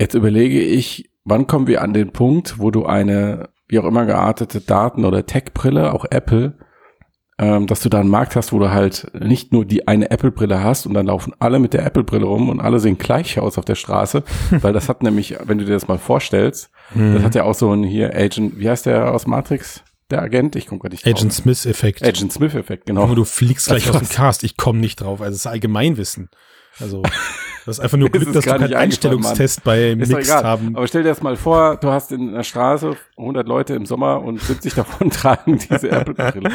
Jetzt 0.00 0.14
überlege 0.14 0.58
ich, 0.58 1.10
wann 1.24 1.46
kommen 1.46 1.66
wir 1.66 1.82
an 1.82 1.92
den 1.92 2.12
Punkt, 2.12 2.58
wo 2.58 2.70
du 2.70 2.86
eine 2.86 3.50
wie 3.68 3.78
auch 3.78 3.84
immer 3.84 4.06
geartete 4.06 4.62
Daten- 4.62 5.04
oder 5.04 5.26
Tech-Brille, 5.26 5.92
auch 5.92 6.06
Apple, 6.08 6.56
ähm, 7.38 7.66
dass 7.66 7.80
du 7.80 7.88
da 7.88 8.00
einen 8.00 8.08
Markt 8.08 8.36
hast, 8.36 8.52
wo 8.52 8.58
du 8.58 8.70
halt 8.70 9.10
nicht 9.12 9.52
nur 9.52 9.64
die 9.64 9.88
eine 9.88 10.10
Apple-Brille 10.10 10.62
hast 10.62 10.86
und 10.86 10.94
dann 10.94 11.06
laufen 11.06 11.32
alle 11.38 11.58
mit 11.58 11.74
der 11.74 11.84
Apple-Brille 11.84 12.24
rum 12.24 12.48
und 12.48 12.60
alle 12.60 12.78
sehen 12.78 12.98
gleich 12.98 13.38
aus 13.38 13.58
auf 13.58 13.64
der 13.64 13.74
Straße, 13.74 14.22
weil 14.50 14.72
das 14.72 14.88
hat 14.88 15.02
nämlich, 15.02 15.36
wenn 15.44 15.58
du 15.58 15.64
dir 15.64 15.72
das 15.72 15.88
mal 15.88 15.98
vorstellst, 15.98 16.70
hm. 16.92 17.14
das 17.14 17.22
hat 17.22 17.34
ja 17.34 17.44
auch 17.44 17.54
so 17.54 17.72
ein 17.72 17.82
hier 17.82 18.14
Agent, 18.14 18.58
wie 18.58 18.70
heißt 18.70 18.86
der 18.86 19.12
aus 19.12 19.26
Matrix? 19.26 19.82
Der 20.10 20.22
Agent, 20.22 20.54
ich 20.54 20.66
komme 20.66 20.80
gar 20.80 20.90
nicht 20.90 21.04
drauf. 21.04 21.14
Agent 21.14 21.32
Smith-Effekt. 21.32 22.02
Agent 22.02 22.32
Smith-Effekt, 22.32 22.86
genau. 22.86 23.14
Du 23.14 23.24
fliegst 23.24 23.66
gleich 23.66 23.88
aus 23.88 23.98
dem 23.98 24.08
Cast, 24.08 24.44
ich 24.44 24.56
komme 24.56 24.78
nicht 24.78 25.00
drauf. 25.00 25.20
Also 25.20 25.32
es 25.32 25.38
ist 25.38 25.46
Allgemeinwissen. 25.46 26.28
Also 26.78 27.02
das 27.66 27.78
ist 27.78 27.80
einfach 27.84 27.98
nur 27.98 28.08
Glück, 28.12 28.32
dass 28.32 28.44
du 28.44 28.50
keinen 28.50 28.74
Einstellungstest 28.74 29.64
bei 29.64 29.94
Mix 29.96 30.32
haben. 30.32 30.76
Aber 30.76 30.86
stell 30.86 31.02
dir 31.02 31.10
das 31.10 31.22
mal 31.22 31.36
vor, 31.36 31.76
du 31.76 31.88
hast 31.88 32.12
in 32.12 32.32
der 32.32 32.42
Straße 32.42 32.96
100 33.16 33.46
Leute 33.46 33.74
im 33.74 33.86
Sommer 33.86 34.22
und 34.22 34.40
70 34.40 34.74
davon 34.76 35.10
tragen 35.10 35.58
diese 35.58 35.90
Apple-Brille. 35.90 36.50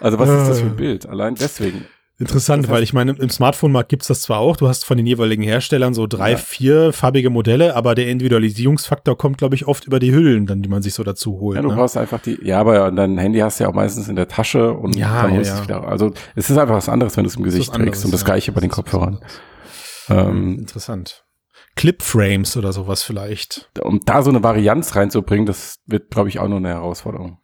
Also 0.00 0.18
was 0.18 0.28
ist 0.28 0.48
das 0.48 0.60
für 0.60 0.66
ein 0.66 0.76
Bild? 0.76 1.06
Allein 1.06 1.34
deswegen. 1.34 1.86
Interessant, 2.16 2.68
weil 2.68 2.84
ich 2.84 2.92
meine, 2.92 3.10
im 3.18 3.28
Smartphone-Markt 3.28 3.88
gibt's 3.88 4.06
das 4.06 4.22
zwar 4.22 4.38
auch, 4.38 4.56
du 4.56 4.68
hast 4.68 4.84
von 4.84 4.96
den 4.96 5.04
jeweiligen 5.04 5.42
Herstellern 5.42 5.94
so 5.94 6.06
drei, 6.06 6.32
ja. 6.32 6.36
vier 6.36 6.92
farbige 6.92 7.28
Modelle, 7.28 7.74
aber 7.74 7.96
der 7.96 8.06
Individualisierungsfaktor 8.06 9.18
kommt, 9.18 9.38
glaube 9.38 9.56
ich, 9.56 9.66
oft 9.66 9.84
über 9.86 9.98
die 9.98 10.12
Hüllen, 10.12 10.46
dann, 10.46 10.62
die 10.62 10.68
man 10.68 10.80
sich 10.80 10.94
so 10.94 11.02
dazu 11.02 11.40
holt. 11.40 11.56
Ja, 11.56 11.62
du 11.62 11.70
ne? 11.70 11.74
brauchst 11.74 11.96
einfach 11.96 12.20
die, 12.20 12.38
ja, 12.40 12.60
aber 12.60 12.92
dein 12.92 13.18
Handy 13.18 13.40
hast 13.40 13.58
du 13.58 13.64
ja 13.64 13.70
auch 13.70 13.74
meistens 13.74 14.08
in 14.08 14.14
der 14.14 14.28
Tasche 14.28 14.72
und 14.72 14.94
ja, 14.94 15.22
dann 15.22 15.34
ja, 15.34 15.42
ja. 15.42 15.64
Wieder, 15.64 15.88
also 15.88 16.12
es 16.36 16.48
ist 16.48 16.56
einfach 16.56 16.76
was 16.76 16.88
anderes, 16.88 17.16
wenn 17.16 17.24
du 17.24 17.30
es 17.30 17.36
im 17.36 17.42
Gesicht 17.42 17.70
trägst 17.70 17.80
anderes, 17.80 18.04
und 18.04 18.14
das 18.14 18.24
gleiche 18.24 18.52
bei 18.52 18.60
den 18.60 18.70
Kopfhörern. 18.70 19.18
Ähm, 20.08 20.58
Interessant. 20.58 21.24
Clipframes 21.76 22.56
oder 22.56 22.72
sowas 22.72 23.02
vielleicht. 23.02 23.70
Um 23.80 24.00
da 24.04 24.22
so 24.22 24.30
eine 24.30 24.42
Varianz 24.42 24.94
reinzubringen, 24.94 25.46
das 25.46 25.80
wird, 25.86 26.10
glaube 26.10 26.28
ich, 26.28 26.38
auch 26.38 26.48
noch 26.48 26.58
eine 26.58 26.68
Herausforderung. 26.68 27.38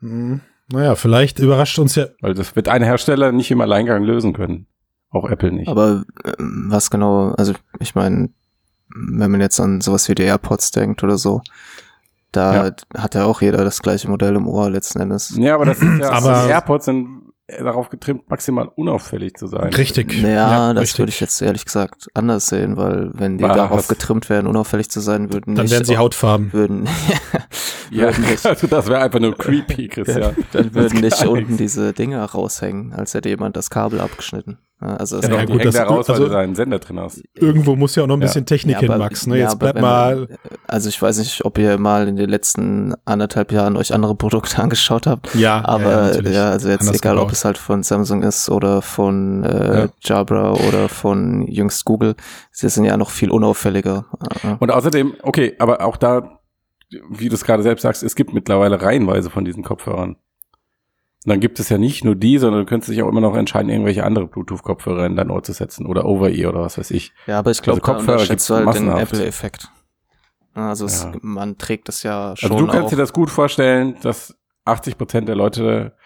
Hm. 0.00 0.40
Naja, 0.72 0.96
vielleicht 0.96 1.38
überrascht 1.38 1.78
uns 1.78 1.94
ja. 1.94 2.06
Weil 2.20 2.34
das 2.34 2.56
wird 2.56 2.68
ein 2.68 2.82
Hersteller 2.82 3.32
nicht 3.32 3.50
im 3.50 3.60
Alleingang 3.60 4.02
lösen 4.02 4.32
können. 4.32 4.66
Auch 5.10 5.28
Apple 5.28 5.52
nicht. 5.52 5.68
Aber 5.68 6.04
ähm, 6.24 6.66
was 6.68 6.90
genau, 6.90 7.30
also 7.32 7.52
ich 7.78 7.94
meine, 7.94 8.30
wenn 8.94 9.30
man 9.30 9.40
jetzt 9.40 9.60
an 9.60 9.80
sowas 9.80 10.08
wie 10.08 10.14
die 10.14 10.24
AirPods 10.24 10.72
denkt 10.72 11.04
oder 11.04 11.18
so, 11.18 11.42
da 12.32 12.66
ja. 12.66 12.72
hat 12.98 13.14
ja 13.14 13.24
auch 13.24 13.40
jeder 13.40 13.64
das 13.64 13.80
gleiche 13.82 14.10
Modell 14.10 14.34
im 14.34 14.48
Ohr 14.48 14.68
letzten 14.68 15.00
Endes. 15.00 15.34
Ja, 15.36 15.54
aber 15.54 15.66
das 15.66 15.80
ist 15.80 16.00
ja, 16.00 16.10
aber 16.10 16.48
AirPods 16.48 16.86
sind 16.86 17.25
darauf 17.48 17.90
getrimmt, 17.90 18.28
maximal 18.28 18.68
unauffällig 18.74 19.34
zu 19.34 19.46
sein. 19.46 19.72
Richtig. 19.72 20.20
Naja, 20.20 20.34
ja, 20.34 20.74
das 20.74 20.82
richtig. 20.82 20.98
würde 20.98 21.10
ich 21.10 21.20
jetzt 21.20 21.40
ehrlich 21.40 21.64
gesagt 21.64 22.08
anders 22.14 22.46
sehen, 22.46 22.76
weil 22.76 23.10
wenn 23.14 23.38
die 23.38 23.44
War 23.44 23.54
darauf 23.54 23.86
getrimmt 23.86 24.28
werden, 24.28 24.46
unauffällig 24.46 24.90
zu 24.90 25.00
sein, 25.00 25.32
würden 25.32 25.54
Dann 25.54 25.64
nicht, 25.64 25.72
werden 25.72 25.84
sie 25.84 25.96
Hautfarben. 25.96 26.52
Würden, 26.52 26.88
ja, 27.90 28.06
würden 28.06 28.24
nicht, 28.24 28.44
also 28.46 28.66
das 28.66 28.88
wäre 28.88 29.00
einfach 29.00 29.20
nur 29.20 29.36
creepy, 29.36 29.88
Christian. 29.88 30.34
dann 30.52 30.74
würden 30.74 31.00
nicht 31.00 31.24
unten 31.24 31.56
diese 31.56 31.92
Dinger 31.92 32.24
raushängen, 32.24 32.92
als 32.92 33.14
hätte 33.14 33.28
jemand 33.28 33.56
das 33.56 33.70
Kabel 33.70 34.00
abgeschnitten. 34.00 34.58
Also 34.78 35.20
ja, 35.20 35.30
ja, 35.30 35.44
gut, 35.46 35.64
das, 35.64 35.74
da 35.74 35.84
raus, 35.84 36.10
also, 36.10 36.22
weil 36.22 36.28
du 36.28 36.34
da 36.34 36.40
einen 36.40 36.54
Sender 36.54 36.78
drin 36.78 37.00
hast. 37.00 37.22
Irgendwo 37.34 37.76
muss 37.76 37.94
ja 37.94 38.02
auch 38.02 38.06
noch 38.06 38.16
ein 38.16 38.20
bisschen 38.20 38.42
ja. 38.42 38.46
Technik 38.46 38.74
ja, 38.74 38.80
hin, 38.80 38.98
Max. 38.98 39.26
Ne? 39.26 39.38
Jetzt 39.38 39.58
bleib 39.58 39.80
mal. 39.80 40.28
also 40.68 40.90
ich 40.90 41.00
weiß 41.00 41.18
nicht, 41.18 41.46
ob 41.46 41.56
ihr 41.56 41.78
mal 41.78 42.06
in 42.08 42.16
den 42.16 42.28
letzten 42.28 42.92
anderthalb 43.06 43.52
Jahren 43.52 43.78
euch 43.78 43.94
andere 43.94 44.14
Produkte 44.14 44.58
angeschaut 44.62 45.06
habt. 45.06 45.34
Ja, 45.34 45.64
aber 45.64 46.20
ja, 46.28 46.50
also 46.50 46.68
jetzt 46.68 46.82
Anders 46.82 46.96
egal, 46.96 47.14
gebaut. 47.14 47.28
ob 47.28 47.32
es 47.32 47.44
halt 47.46 47.56
von 47.56 47.82
Samsung 47.82 48.22
ist 48.22 48.50
oder 48.50 48.82
von 48.82 49.44
äh, 49.44 49.88
Jabra 50.02 50.52
oder 50.52 50.90
von 50.90 51.46
jüngst 51.46 51.86
Google, 51.86 52.14
sie 52.52 52.68
sind 52.68 52.84
ja 52.84 52.98
noch 52.98 53.08
viel 53.08 53.30
unauffälliger. 53.30 54.04
Und 54.60 54.70
außerdem, 54.70 55.14
okay, 55.22 55.54
aber 55.58 55.80
auch 55.86 55.96
da, 55.96 56.40
wie 57.10 57.30
du 57.30 57.34
es 57.34 57.44
gerade 57.44 57.62
selbst 57.62 57.80
sagst, 57.80 58.02
es 58.02 58.14
gibt 58.14 58.34
mittlerweile 58.34 58.82
reihenweise 58.82 59.30
von 59.30 59.46
diesen 59.46 59.64
Kopfhörern. 59.64 60.16
Und 61.26 61.30
dann 61.30 61.40
gibt 61.40 61.58
es 61.58 61.68
ja 61.70 61.76
nicht 61.76 62.04
nur 62.04 62.14
die, 62.14 62.38
sondern 62.38 62.60
du 62.60 62.66
könntest 62.66 62.92
dich 62.92 63.02
auch 63.02 63.08
immer 63.08 63.20
noch 63.20 63.34
entscheiden, 63.34 63.68
irgendwelche 63.68 64.04
andere 64.04 64.28
Bluetooth-Kopfhörer 64.28 65.06
in 65.06 65.16
dein 65.16 65.28
Ohr 65.28 65.42
zu 65.42 65.52
setzen 65.52 65.84
oder 65.84 66.04
Over-Ear 66.04 66.50
oder 66.50 66.60
was 66.60 66.78
weiß 66.78 66.92
ich. 66.92 67.12
Ja, 67.26 67.40
aber 67.40 67.50
ich 67.50 67.62
glaube, 67.62 67.82
also 67.82 67.94
Kopfhörer 67.94 68.24
gibt 68.24 68.48
halt 68.48 68.76
den 68.76 68.88
Apple-Effekt. 68.88 69.68
Also 70.54 70.84
es, 70.84 71.02
ja. 71.02 71.12
man 71.22 71.58
trägt 71.58 71.88
es 71.88 72.04
ja 72.04 72.36
schon. 72.36 72.52
Also 72.52 72.64
du 72.64 72.70
kannst 72.70 72.92
dir 72.92 72.96
das 72.96 73.12
gut 73.12 73.28
vorstellen, 73.28 73.96
dass 74.02 74.36
80 74.66 74.98
Prozent 74.98 75.28
der 75.28 75.34
Leute 75.34 75.96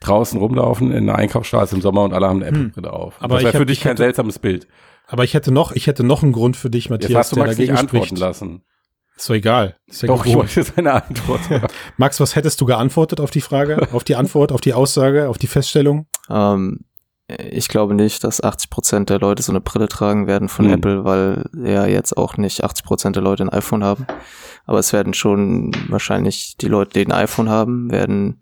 draußen 0.00 0.36
rumlaufen 0.36 0.90
in 0.90 1.06
der 1.06 1.14
Einkaufsstraße 1.14 1.76
im 1.76 1.80
Sommer 1.80 2.02
und 2.02 2.12
alle 2.12 2.26
haben 2.26 2.42
eine 2.42 2.50
hm. 2.50 2.56
Apple-Brille 2.56 2.92
auf. 2.92 3.14
Aber 3.20 3.36
das 3.36 3.44
wäre 3.44 3.58
für 3.58 3.66
dich 3.66 3.82
kein 3.82 3.90
hätte, 3.90 4.02
seltsames 4.02 4.40
Bild. 4.40 4.66
Aber 5.06 5.22
ich 5.22 5.34
hätte 5.34 5.52
noch, 5.52 5.70
ich 5.70 5.86
hätte 5.86 6.02
noch 6.02 6.24
einen 6.24 6.32
Grund 6.32 6.56
für 6.56 6.70
dich, 6.70 6.90
Matthias, 6.90 7.10
Jetzt 7.10 7.18
hast 7.18 7.32
du 7.32 7.36
Max 7.36 7.56
nicht 7.56 7.70
antworten 7.70 8.06
spricht. 8.06 8.18
lassen. 8.18 8.64
Ist 9.20 9.28
doch 9.28 9.34
egal. 9.34 9.76
Ist 9.86 10.00
ja 10.00 10.06
Doch, 10.06 10.24
ich 10.24 10.34
wollte 10.34 10.62
seine 10.62 10.94
Antwort. 10.94 11.42
Max, 11.98 12.20
was 12.20 12.36
hättest 12.36 12.58
du 12.58 12.64
geantwortet 12.64 13.20
auf 13.20 13.30
die 13.30 13.42
Frage, 13.42 13.86
auf 13.92 14.02
die 14.02 14.16
Antwort, 14.16 14.50
auf 14.50 14.62
die 14.62 14.72
Aussage, 14.72 15.28
auf 15.28 15.36
die 15.36 15.46
Feststellung? 15.46 16.06
Ähm, 16.30 16.86
ich 17.28 17.68
glaube 17.68 17.92
nicht, 17.92 18.24
dass 18.24 18.42
80 18.42 18.70
Prozent 18.70 19.10
der 19.10 19.18
Leute 19.18 19.42
so 19.42 19.52
eine 19.52 19.60
Brille 19.60 19.88
tragen 19.88 20.26
werden 20.26 20.48
von 20.48 20.64
hm. 20.64 20.72
Apple, 20.72 21.04
weil 21.04 21.44
ja 21.52 21.84
jetzt 21.84 22.16
auch 22.16 22.38
nicht 22.38 22.64
80 22.64 22.82
Prozent 22.82 23.14
der 23.14 23.22
Leute 23.22 23.42
ein 23.42 23.50
iPhone 23.50 23.84
haben. 23.84 24.06
Aber 24.64 24.78
es 24.78 24.94
werden 24.94 25.12
schon 25.12 25.72
wahrscheinlich 25.90 26.56
die 26.56 26.68
Leute, 26.68 26.92
die 26.94 27.06
ein 27.06 27.12
iPhone 27.12 27.50
haben, 27.50 27.90
werden 27.90 28.40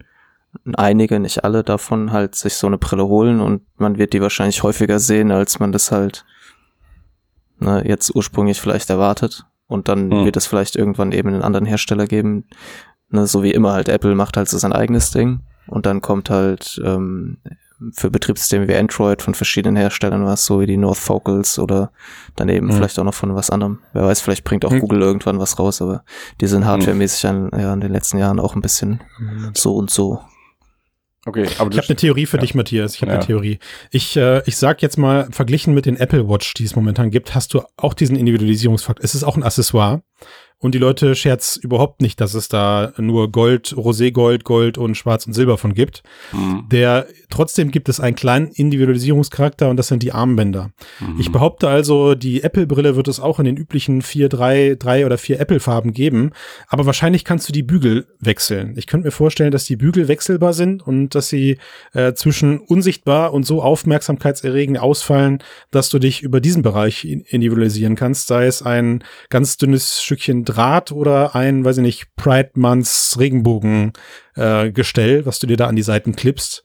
einige, 0.74 1.18
nicht 1.18 1.42
alle 1.42 1.64
davon 1.64 2.12
halt 2.12 2.36
sich 2.36 2.54
so 2.54 2.68
eine 2.68 2.78
Brille 2.78 3.08
holen 3.08 3.40
und 3.40 3.62
man 3.78 3.98
wird 3.98 4.12
die 4.12 4.22
wahrscheinlich 4.22 4.62
häufiger 4.62 5.00
sehen, 5.00 5.32
als 5.32 5.58
man 5.58 5.72
das 5.72 5.90
halt 5.90 6.24
ne, 7.58 7.82
jetzt 7.84 8.14
ursprünglich 8.14 8.60
vielleicht 8.60 8.90
erwartet. 8.90 9.44
Und 9.68 9.88
dann 9.88 10.10
hm. 10.10 10.24
wird 10.24 10.36
es 10.36 10.46
vielleicht 10.46 10.74
irgendwann 10.74 11.12
eben 11.12 11.28
einen 11.28 11.42
anderen 11.42 11.66
Hersteller 11.66 12.06
geben. 12.06 12.46
Ne, 13.10 13.26
so 13.26 13.42
wie 13.42 13.52
immer 13.52 13.72
halt 13.72 13.88
Apple 13.88 14.14
macht 14.14 14.36
halt 14.36 14.48
so 14.48 14.58
sein 14.58 14.72
eigenes 14.72 15.12
Ding. 15.12 15.40
Und 15.66 15.86
dann 15.86 16.00
kommt 16.00 16.30
halt 16.30 16.80
ähm, 16.84 17.38
für 17.92 18.10
Betriebssysteme 18.10 18.66
wie 18.66 18.74
Android 18.74 19.22
von 19.22 19.34
verschiedenen 19.34 19.76
Herstellern 19.76 20.24
was, 20.24 20.44
so 20.44 20.60
wie 20.60 20.66
die 20.66 20.76
North 20.76 20.98
Focals 20.98 21.58
oder 21.58 21.92
daneben 22.34 22.68
hm. 22.68 22.76
vielleicht 22.76 22.98
auch 22.98 23.04
noch 23.04 23.14
von 23.14 23.34
was 23.34 23.50
anderem. 23.50 23.78
Wer 23.92 24.04
weiß, 24.04 24.20
vielleicht 24.20 24.44
bringt 24.44 24.64
auch 24.64 24.72
hm. 24.72 24.80
Google 24.80 25.02
irgendwann 25.02 25.38
was 25.38 25.58
raus, 25.58 25.80
aber 25.80 26.02
die 26.40 26.46
sind 26.46 26.62
hm. 26.62 26.68
hardwaremäßig 26.68 27.26
an, 27.26 27.50
ja, 27.56 27.72
in 27.72 27.80
den 27.80 27.92
letzten 27.92 28.18
Jahren 28.18 28.40
auch 28.40 28.56
ein 28.56 28.62
bisschen 28.62 29.00
so 29.54 29.76
und 29.76 29.90
so. 29.90 30.20
Okay, 31.28 31.46
aber 31.58 31.70
ich 31.70 31.76
habe 31.76 31.88
eine 31.88 31.96
Theorie 31.96 32.24
für 32.24 32.38
ja. 32.38 32.40
dich, 32.40 32.54
Matthias. 32.54 32.94
Ich 32.94 33.02
habe 33.02 33.12
ja. 33.12 33.18
eine 33.18 33.26
Theorie. 33.26 33.58
Ich, 33.90 34.16
äh, 34.16 34.42
ich 34.46 34.56
sag 34.56 34.80
jetzt 34.80 34.96
mal, 34.96 35.28
verglichen 35.30 35.74
mit 35.74 35.84
den 35.84 35.98
Apple 35.98 36.26
Watch, 36.26 36.54
die 36.54 36.64
es 36.64 36.74
momentan 36.74 37.10
gibt, 37.10 37.34
hast 37.34 37.52
du 37.52 37.62
auch 37.76 37.92
diesen 37.92 38.16
Individualisierungsfaktor. 38.16 39.04
Es 39.04 39.14
ist 39.14 39.24
auch 39.24 39.36
ein 39.36 39.42
Accessoire. 39.42 40.00
Und 40.60 40.74
die 40.74 40.78
Leute 40.78 41.14
scherz 41.14 41.56
überhaupt 41.56 42.02
nicht, 42.02 42.20
dass 42.20 42.34
es 42.34 42.48
da 42.48 42.92
nur 42.96 43.30
Gold, 43.30 43.74
Roségold, 43.76 44.42
Gold 44.42 44.76
und 44.76 44.96
Schwarz 44.96 45.24
und 45.24 45.32
Silber 45.32 45.56
von 45.56 45.72
gibt. 45.72 46.02
Mhm. 46.32 46.64
Der, 46.72 47.06
trotzdem 47.30 47.70
gibt 47.70 47.88
es 47.88 48.00
einen 48.00 48.16
kleinen 48.16 48.48
Individualisierungscharakter 48.48 49.70
und 49.70 49.76
das 49.76 49.86
sind 49.86 50.02
die 50.02 50.10
Armbänder. 50.10 50.72
Mhm. 50.98 51.20
Ich 51.20 51.30
behaupte 51.30 51.68
also, 51.68 52.16
die 52.16 52.42
Apple-Brille 52.42 52.96
wird 52.96 53.06
es 53.06 53.20
auch 53.20 53.38
in 53.38 53.44
den 53.44 53.56
üblichen 53.56 54.02
vier, 54.02 54.28
drei, 54.28 54.74
drei 54.76 55.06
oder 55.06 55.16
vier 55.16 55.38
Apple-Farben 55.38 55.92
geben. 55.92 56.32
Aber 56.66 56.86
wahrscheinlich 56.86 57.24
kannst 57.24 57.48
du 57.48 57.52
die 57.52 57.62
Bügel 57.62 58.08
wechseln. 58.18 58.74
Ich 58.76 58.88
könnte 58.88 59.06
mir 59.06 59.12
vorstellen, 59.12 59.52
dass 59.52 59.64
die 59.64 59.76
Bügel 59.76 60.08
wechselbar 60.08 60.54
sind 60.54 60.84
und 60.84 61.14
dass 61.14 61.28
sie 61.28 61.58
äh, 61.92 62.14
zwischen 62.14 62.58
unsichtbar 62.58 63.32
und 63.32 63.44
so 63.44 63.62
aufmerksamkeitserregend 63.62 64.80
ausfallen, 64.80 65.38
dass 65.70 65.88
du 65.88 66.00
dich 66.00 66.22
über 66.22 66.40
diesen 66.40 66.62
Bereich 66.62 67.04
individualisieren 67.04 67.94
kannst. 67.94 68.26
Sei 68.26 68.46
es 68.46 68.60
ein 68.62 69.04
ganz 69.30 69.56
dünnes 69.56 70.02
Stückchen 70.02 70.47
Draht 70.48 70.92
oder 70.92 71.34
ein, 71.34 71.64
weiß 71.64 71.78
ich 71.78 71.82
nicht, 71.82 72.16
Pride 72.16 72.50
Months 72.54 73.16
Regenbogen 73.18 73.92
äh, 74.34 74.70
Gestell, 74.72 75.26
was 75.26 75.38
du 75.38 75.46
dir 75.46 75.56
da 75.56 75.66
an 75.66 75.76
die 75.76 75.82
Seiten 75.82 76.16
klippst. 76.16 76.64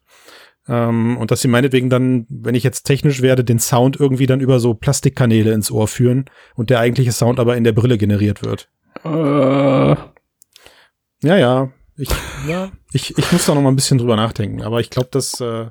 Ähm, 0.67 1.17
und 1.17 1.32
dass 1.32 1.41
sie 1.41 1.50
meinetwegen 1.50 1.89
dann, 1.89 2.26
wenn 2.30 2.56
ich 2.56 2.63
jetzt 2.63 2.84
technisch 2.84 3.22
werde, 3.22 3.43
den 3.43 3.60
Sound 3.60 4.00
irgendwie 4.00 4.28
dann 4.28 4.39
über 4.39 4.60
so 4.60 4.74
Plastikkanäle 4.74 5.52
ins 5.52 5.72
Ohr 5.72 5.88
führen 5.88 6.26
und 6.56 6.69
der 6.69 6.80
eigentliche 6.80 7.12
Sound 7.12 7.39
aber 7.39 7.58
in 7.58 7.65
der 7.65 7.74
Brille 7.74 7.98
generiert 7.98 8.43
wird. 8.43 8.69
Äh. 9.04 9.96
Ja, 11.28 11.38
ja. 11.38 11.72
Ich, 11.96 12.10
ja, 12.48 12.72
ich, 12.91 13.17
ich 13.17 13.32
muss 13.32 13.46
da 13.46 13.54
noch 13.54 13.62
mal 13.62 13.69
ein 13.69 13.76
bisschen 13.76 14.00
drüber 14.00 14.15
nachdenken, 14.15 14.63
aber 14.63 14.80
ich 14.80 14.89
glaube, 14.89 15.10
dass 15.12 15.39
äh, 15.41 15.67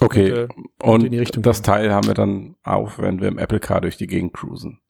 Okay, 0.00 0.30
könnte, 0.30 0.54
könnte 0.78 1.36
und 1.38 1.46
das 1.46 1.62
Teil 1.62 1.92
haben 1.92 2.06
wir 2.06 2.14
dann 2.14 2.56
auf, 2.62 2.98
wenn 2.98 3.20
wir 3.20 3.28
im 3.28 3.38
Apple 3.38 3.60
Car 3.60 3.80
durch 3.80 3.96
die 3.96 4.06
Gegend 4.06 4.34
cruisen. 4.34 4.80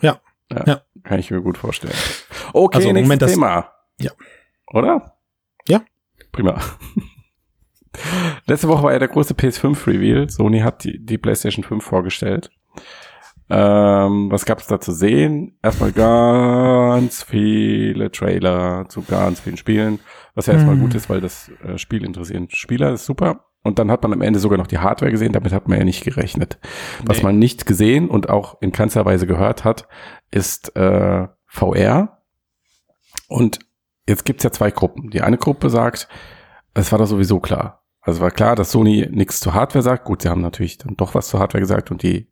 Ja, 0.00 0.20
ja, 0.52 0.64
ja. 0.66 0.82
Kann 1.04 1.18
ich 1.18 1.30
mir 1.30 1.40
gut 1.40 1.58
vorstellen. 1.58 1.94
Okay, 2.52 2.78
also, 2.78 2.92
nächstes 2.92 3.18
Moment, 3.18 3.32
Thema. 3.32 3.72
ja. 4.00 4.10
Oder? 4.72 5.16
Ja. 5.68 5.82
Prima. 6.32 6.60
Letzte 8.46 8.68
Woche 8.68 8.82
war 8.84 8.92
ja 8.92 8.98
der 8.98 9.08
große 9.08 9.34
PS5 9.34 9.86
Reveal. 9.86 10.28
Sony 10.28 10.60
hat 10.60 10.84
die, 10.84 11.04
die 11.04 11.18
PlayStation 11.18 11.64
5 11.64 11.82
vorgestellt. 11.82 12.50
Ähm, 13.52 14.30
was 14.30 14.44
gab 14.44 14.60
es 14.60 14.68
da 14.68 14.80
zu 14.80 14.92
sehen? 14.92 15.58
Erstmal 15.60 15.90
ganz 15.90 17.24
viele 17.24 18.12
Trailer 18.12 18.86
zu 18.88 19.02
ganz 19.02 19.40
vielen 19.40 19.56
Spielen, 19.56 19.98
was 20.36 20.46
ja 20.46 20.52
erstmal 20.52 20.76
mhm. 20.76 20.82
gut 20.82 20.94
ist, 20.94 21.10
weil 21.10 21.20
das 21.20 21.50
äh, 21.64 21.76
Spiel 21.76 22.04
interessiert 22.04 22.54
Spieler 22.54 22.92
ist 22.92 23.06
super. 23.06 23.49
Und 23.62 23.78
dann 23.78 23.90
hat 23.90 24.02
man 24.02 24.12
am 24.12 24.22
Ende 24.22 24.38
sogar 24.38 24.58
noch 24.58 24.66
die 24.66 24.78
Hardware 24.78 25.10
gesehen, 25.10 25.32
damit 25.32 25.52
hat 25.52 25.68
man 25.68 25.78
ja 25.78 25.84
nicht 25.84 26.02
gerechnet. 26.02 26.58
Was 27.04 27.18
nee. 27.18 27.24
man 27.24 27.38
nicht 27.38 27.66
gesehen 27.66 28.08
und 28.08 28.30
auch 28.30 28.60
in 28.62 28.72
keinster 28.72 29.04
Weise 29.04 29.26
gehört 29.26 29.64
hat, 29.64 29.86
ist 30.30 30.74
äh, 30.76 31.28
VR. 31.46 32.22
Und 33.28 33.58
jetzt 34.08 34.24
gibt's 34.24 34.44
ja 34.44 34.50
zwei 34.50 34.70
Gruppen. 34.70 35.10
Die 35.10 35.20
eine 35.20 35.36
Gruppe 35.36 35.68
sagt, 35.68 36.08
es 36.74 36.90
war 36.90 36.98
doch 36.98 37.06
sowieso 37.06 37.38
klar. 37.38 37.80
Also 38.02 38.22
war 38.22 38.30
klar, 38.30 38.56
dass 38.56 38.72
Sony 38.72 39.06
nichts 39.10 39.40
zur 39.40 39.52
Hardware 39.52 39.82
sagt. 39.82 40.04
Gut, 40.04 40.22
sie 40.22 40.30
haben 40.30 40.40
natürlich 40.40 40.78
dann 40.78 40.96
doch 40.96 41.14
was 41.14 41.28
zur 41.28 41.38
Hardware 41.38 41.60
gesagt 41.60 41.90
und 41.90 42.02
die 42.02 42.30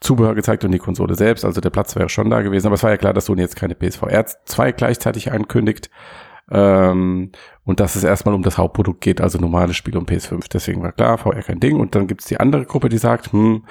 Zubehör 0.00 0.34
gezeigt 0.34 0.62
und 0.64 0.72
die 0.72 0.78
Konsole 0.78 1.14
selbst. 1.14 1.44
Also 1.44 1.62
der 1.62 1.70
Platz 1.70 1.96
wäre 1.96 2.10
schon 2.10 2.28
da 2.28 2.42
gewesen. 2.42 2.66
Aber 2.66 2.74
es 2.74 2.82
war 2.82 2.90
ja 2.90 2.98
klar, 2.98 3.14
dass 3.14 3.24
Sony 3.24 3.40
jetzt 3.40 3.56
keine 3.56 3.74
PSVR 3.74 4.26
2 4.26 4.72
gleichzeitig 4.72 5.32
ankündigt. 5.32 5.88
Ähm, 6.50 7.32
und 7.64 7.80
dass 7.80 7.96
es 7.96 8.04
erstmal 8.04 8.34
um 8.34 8.42
das 8.42 8.58
Hauptprodukt 8.58 9.00
geht, 9.00 9.20
also 9.20 9.38
normale 9.38 9.74
Spiele 9.74 9.98
um 9.98 10.06
PS5. 10.06 10.48
Deswegen 10.52 10.82
war 10.82 10.92
klar, 10.92 11.18
VR 11.18 11.42
kein 11.42 11.60
Ding. 11.60 11.80
Und 11.80 11.94
dann 11.94 12.06
gibt's 12.06 12.26
die 12.26 12.38
andere 12.38 12.64
Gruppe, 12.64 12.88
die 12.88 12.98
sagt, 12.98 13.32
hm, 13.32 13.64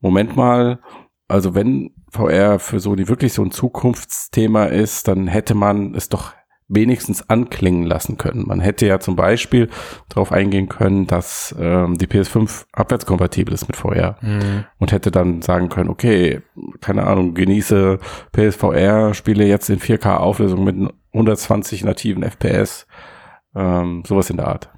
Moment 0.00 0.36
mal, 0.36 0.80
also 1.28 1.54
wenn 1.54 1.90
VR 2.10 2.58
für 2.58 2.80
Sony 2.80 3.08
wirklich 3.08 3.32
so 3.32 3.42
ein 3.42 3.50
Zukunftsthema 3.50 4.66
ist, 4.66 5.08
dann 5.08 5.26
hätte 5.26 5.54
man 5.54 5.94
es 5.94 6.08
doch 6.08 6.34
wenigstens 6.68 7.28
anklingen 7.28 7.84
lassen 7.84 8.16
können. 8.16 8.46
Man 8.46 8.60
hätte 8.60 8.86
ja 8.86 8.98
zum 8.98 9.16
Beispiel 9.16 9.68
darauf 10.08 10.32
eingehen 10.32 10.68
können, 10.68 11.06
dass 11.06 11.54
ähm, 11.58 11.98
die 11.98 12.06
PS5 12.06 12.64
abwärtskompatibel 12.72 13.52
ist 13.52 13.68
mit 13.68 13.76
VR 13.76 14.16
mhm. 14.22 14.64
und 14.78 14.92
hätte 14.92 15.10
dann 15.10 15.42
sagen 15.42 15.68
können, 15.68 15.90
okay, 15.90 16.40
keine 16.80 17.06
Ahnung, 17.06 17.34
genieße 17.34 17.98
PSVR-Spiele 18.32 19.44
jetzt 19.44 19.68
in 19.68 19.78
4K-Auflösung 19.78 20.64
mit 20.64 20.76
120 21.12 21.84
nativen 21.84 22.22
FPS, 22.22 22.86
ähm, 23.54 24.02
sowas 24.06 24.30
in 24.30 24.38
der 24.38 24.48
Art. 24.48 24.70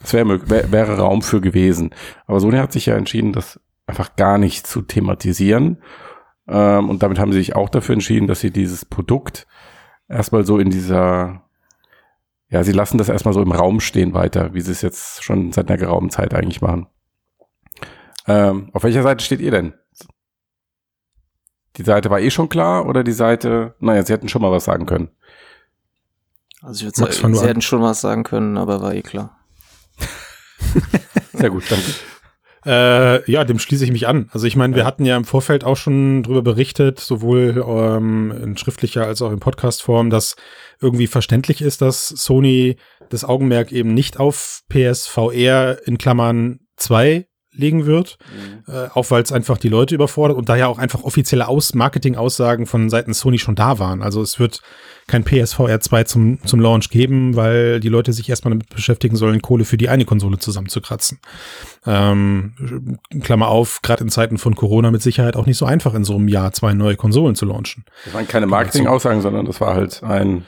Das 0.00 0.14
wäre 0.14 0.48
wär, 0.48 0.72
wäre 0.72 0.96
Raum 0.96 1.20
für 1.22 1.40
gewesen. 1.40 1.90
Aber 2.26 2.40
Sony 2.40 2.58
hat 2.58 2.72
sich 2.72 2.86
ja 2.86 2.96
entschieden, 2.96 3.32
das 3.32 3.60
einfach 3.86 4.16
gar 4.16 4.38
nicht 4.38 4.66
zu 4.66 4.82
thematisieren. 4.82 5.82
Ähm, 6.48 6.88
und 6.88 7.02
damit 7.02 7.18
haben 7.18 7.32
sie 7.32 7.38
sich 7.38 7.56
auch 7.56 7.68
dafür 7.68 7.94
entschieden, 7.94 8.26
dass 8.26 8.40
sie 8.40 8.50
dieses 8.50 8.84
Produkt 8.84 9.46
erstmal 10.08 10.44
so 10.44 10.58
in 10.58 10.70
dieser, 10.70 11.42
ja, 12.48 12.62
sie 12.64 12.72
lassen 12.72 12.98
das 12.98 13.08
erstmal 13.08 13.34
so 13.34 13.42
im 13.42 13.52
Raum 13.52 13.80
stehen 13.80 14.14
weiter, 14.14 14.54
wie 14.54 14.60
sie 14.60 14.72
es 14.72 14.82
jetzt 14.82 15.22
schon 15.24 15.52
seit 15.52 15.68
einer 15.68 15.78
geraumen 15.78 16.10
Zeit 16.10 16.34
eigentlich 16.34 16.60
machen. 16.60 16.86
Ähm, 18.26 18.70
auf 18.72 18.82
welcher 18.82 19.02
Seite 19.02 19.24
steht 19.24 19.40
ihr 19.40 19.50
denn? 19.50 19.74
Die 21.76 21.84
Seite 21.84 22.10
war 22.10 22.20
eh 22.20 22.30
schon 22.30 22.48
klar 22.48 22.86
oder 22.86 23.04
die 23.04 23.12
Seite, 23.12 23.74
naja, 23.80 24.02
sie 24.02 24.12
hätten 24.12 24.28
schon 24.28 24.42
mal 24.42 24.50
was 24.50 24.64
sagen 24.64 24.86
können. 24.86 25.10
Also 26.62 26.80
ich 26.86 26.98
würde 26.98 27.14
sagen, 27.14 27.34
sie 27.34 27.46
hätten 27.46 27.60
schon 27.60 27.82
was 27.82 28.00
sagen 28.00 28.24
können, 28.24 28.56
aber 28.56 28.80
war 28.80 28.94
eh 28.94 29.02
klar. 29.02 29.38
Sehr 31.32 31.50
gut, 31.50 31.70
danke. 31.70 31.92
Äh, 32.66 33.30
ja, 33.30 33.44
dem 33.44 33.60
schließe 33.60 33.84
ich 33.84 33.92
mich 33.92 34.08
an. 34.08 34.28
Also 34.32 34.46
ich 34.46 34.56
meine, 34.56 34.74
wir 34.74 34.84
hatten 34.84 35.04
ja 35.04 35.16
im 35.16 35.24
Vorfeld 35.24 35.62
auch 35.62 35.76
schon 35.76 36.24
drüber 36.24 36.42
berichtet, 36.42 36.98
sowohl 36.98 37.64
ähm, 37.66 38.34
in 38.42 38.56
schriftlicher 38.56 39.06
als 39.06 39.22
auch 39.22 39.30
in 39.30 39.38
Podcastform, 39.38 40.10
dass 40.10 40.34
irgendwie 40.80 41.06
verständlich 41.06 41.62
ist, 41.62 41.80
dass 41.80 42.08
Sony 42.08 42.76
das 43.08 43.24
Augenmerk 43.24 43.70
eben 43.70 43.94
nicht 43.94 44.18
auf 44.18 44.62
PSVR 44.68 45.86
in 45.86 45.96
Klammern 45.96 46.58
2 46.76 47.26
legen 47.52 47.86
wird, 47.86 48.18
mhm. 48.34 48.72
äh, 48.72 48.88
auch 48.92 49.10
weil 49.10 49.22
es 49.22 49.32
einfach 49.32 49.58
die 49.58 49.68
Leute 49.68 49.94
überfordert 49.94 50.36
und 50.36 50.48
daher 50.48 50.68
auch 50.68 50.78
einfach 50.78 51.04
offizielle 51.04 51.46
Aus 51.46 51.72
Marketing-Aussagen 51.72 52.66
von 52.66 52.90
Seiten 52.90 53.14
Sony 53.14 53.38
schon 53.38 53.54
da 53.54 53.78
waren. 53.78 54.02
Also 54.02 54.22
es 54.22 54.38
wird 54.38 54.60
kein 55.06 55.24
PSVR 55.24 55.80
2 55.80 56.04
zum, 56.04 56.38
zum 56.44 56.60
Launch 56.60 56.90
geben, 56.90 57.36
weil 57.36 57.78
die 57.80 57.88
Leute 57.88 58.12
sich 58.12 58.28
erstmal 58.28 58.50
damit 58.50 58.68
beschäftigen 58.70 59.16
sollen, 59.16 59.40
Kohle 59.40 59.64
für 59.64 59.76
die 59.76 59.88
eine 59.88 60.04
Konsole 60.04 60.38
zusammenzukratzen. 60.38 61.20
Ähm, 61.86 62.98
Klammer 63.22 63.48
auf, 63.48 63.82
gerade 63.82 64.02
in 64.02 64.10
Zeiten 64.10 64.38
von 64.38 64.56
Corona 64.56 64.90
mit 64.90 65.02
Sicherheit 65.02 65.36
auch 65.36 65.46
nicht 65.46 65.58
so 65.58 65.66
einfach 65.66 65.94
in 65.94 66.04
so 66.04 66.16
einem 66.16 66.28
Jahr 66.28 66.52
zwei 66.52 66.74
neue 66.74 66.96
Konsolen 66.96 67.36
zu 67.36 67.46
launchen. 67.46 67.84
Das 68.04 68.14
waren 68.14 68.26
keine 68.26 68.46
Marketing-Aussagen, 68.46 69.20
sondern 69.20 69.46
das 69.46 69.60
war 69.60 69.74
halt 69.74 70.02
ein 70.02 70.44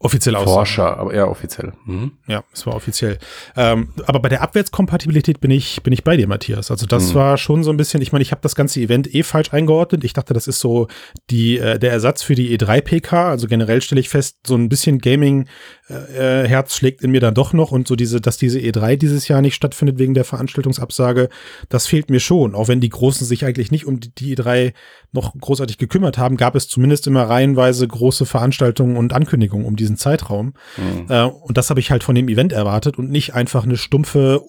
Offiziell 0.00 0.36
aus. 0.36 0.44
Forscher, 0.44 0.96
aber 0.96 1.12
eher 1.12 1.28
offiziell. 1.28 1.72
Mhm. 1.84 2.12
Ja, 2.28 2.44
es 2.52 2.64
war 2.66 2.76
offiziell. 2.76 3.18
Ähm, 3.56 3.88
aber 4.06 4.20
bei 4.20 4.28
der 4.28 4.42
Abwärtskompatibilität 4.42 5.40
bin 5.40 5.50
ich, 5.50 5.82
bin 5.82 5.92
ich 5.92 6.04
bei 6.04 6.16
dir, 6.16 6.28
Matthias. 6.28 6.70
Also 6.70 6.86
das 6.86 7.10
mhm. 7.10 7.14
war 7.14 7.36
schon 7.36 7.64
so 7.64 7.70
ein 7.70 7.76
bisschen, 7.76 8.00
ich 8.00 8.12
meine, 8.12 8.22
ich 8.22 8.30
habe 8.30 8.40
das 8.40 8.54
ganze 8.54 8.80
Event 8.80 9.12
eh 9.12 9.24
falsch 9.24 9.52
eingeordnet. 9.52 10.04
Ich 10.04 10.12
dachte, 10.12 10.34
das 10.34 10.46
ist 10.46 10.60
so 10.60 10.86
die, 11.30 11.58
äh, 11.58 11.80
der 11.80 11.90
Ersatz 11.90 12.22
für 12.22 12.36
die 12.36 12.56
E3-PK. 12.56 13.28
Also 13.28 13.48
generell 13.48 13.82
stelle 13.82 14.00
ich 14.00 14.08
fest, 14.08 14.36
so 14.46 14.54
ein 14.54 14.68
bisschen 14.68 14.98
Gaming 14.98 15.48
äh, 15.88 16.46
Herz 16.46 16.74
schlägt 16.74 17.02
in 17.02 17.10
mir 17.10 17.20
dann 17.20 17.34
doch 17.34 17.52
noch 17.52 17.72
und 17.72 17.88
so 17.88 17.96
diese, 17.96 18.20
dass 18.20 18.36
diese 18.36 18.58
E3 18.58 18.96
dieses 18.96 19.28
Jahr 19.28 19.40
nicht 19.40 19.54
stattfindet 19.54 19.98
wegen 19.98 20.14
der 20.14 20.24
Veranstaltungsabsage, 20.24 21.28
das 21.68 21.86
fehlt 21.86 22.10
mir 22.10 22.20
schon. 22.20 22.54
Auch 22.54 22.68
wenn 22.68 22.80
die 22.80 22.88
Großen 22.88 23.26
sich 23.26 23.44
eigentlich 23.44 23.70
nicht 23.70 23.86
um 23.86 24.00
die, 24.00 24.14
die 24.14 24.36
E3 24.36 24.72
noch 25.12 25.34
großartig 25.38 25.78
gekümmert 25.78 26.18
haben, 26.18 26.36
gab 26.36 26.54
es 26.54 26.68
zumindest 26.68 27.06
immer 27.06 27.24
reihenweise 27.24 27.86
große 27.88 28.26
Veranstaltungen 28.26 28.96
und 28.96 29.12
Ankündigungen 29.12 29.66
um 29.66 29.76
diesen 29.76 29.96
Zeitraum. 29.96 30.54
Mhm. 30.76 31.06
Äh, 31.08 31.24
und 31.24 31.56
das 31.56 31.70
habe 31.70 31.80
ich 31.80 31.90
halt 31.90 32.04
von 32.04 32.14
dem 32.14 32.28
Event 32.28 32.52
erwartet 32.52 32.98
und 32.98 33.10
nicht 33.10 33.34
einfach 33.34 33.64
eine 33.64 33.76
stumpfe, 33.76 34.42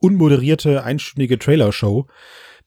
unmoderierte, 0.00 0.84
einstündige 0.84 1.38
Trailer-Show 1.38 2.06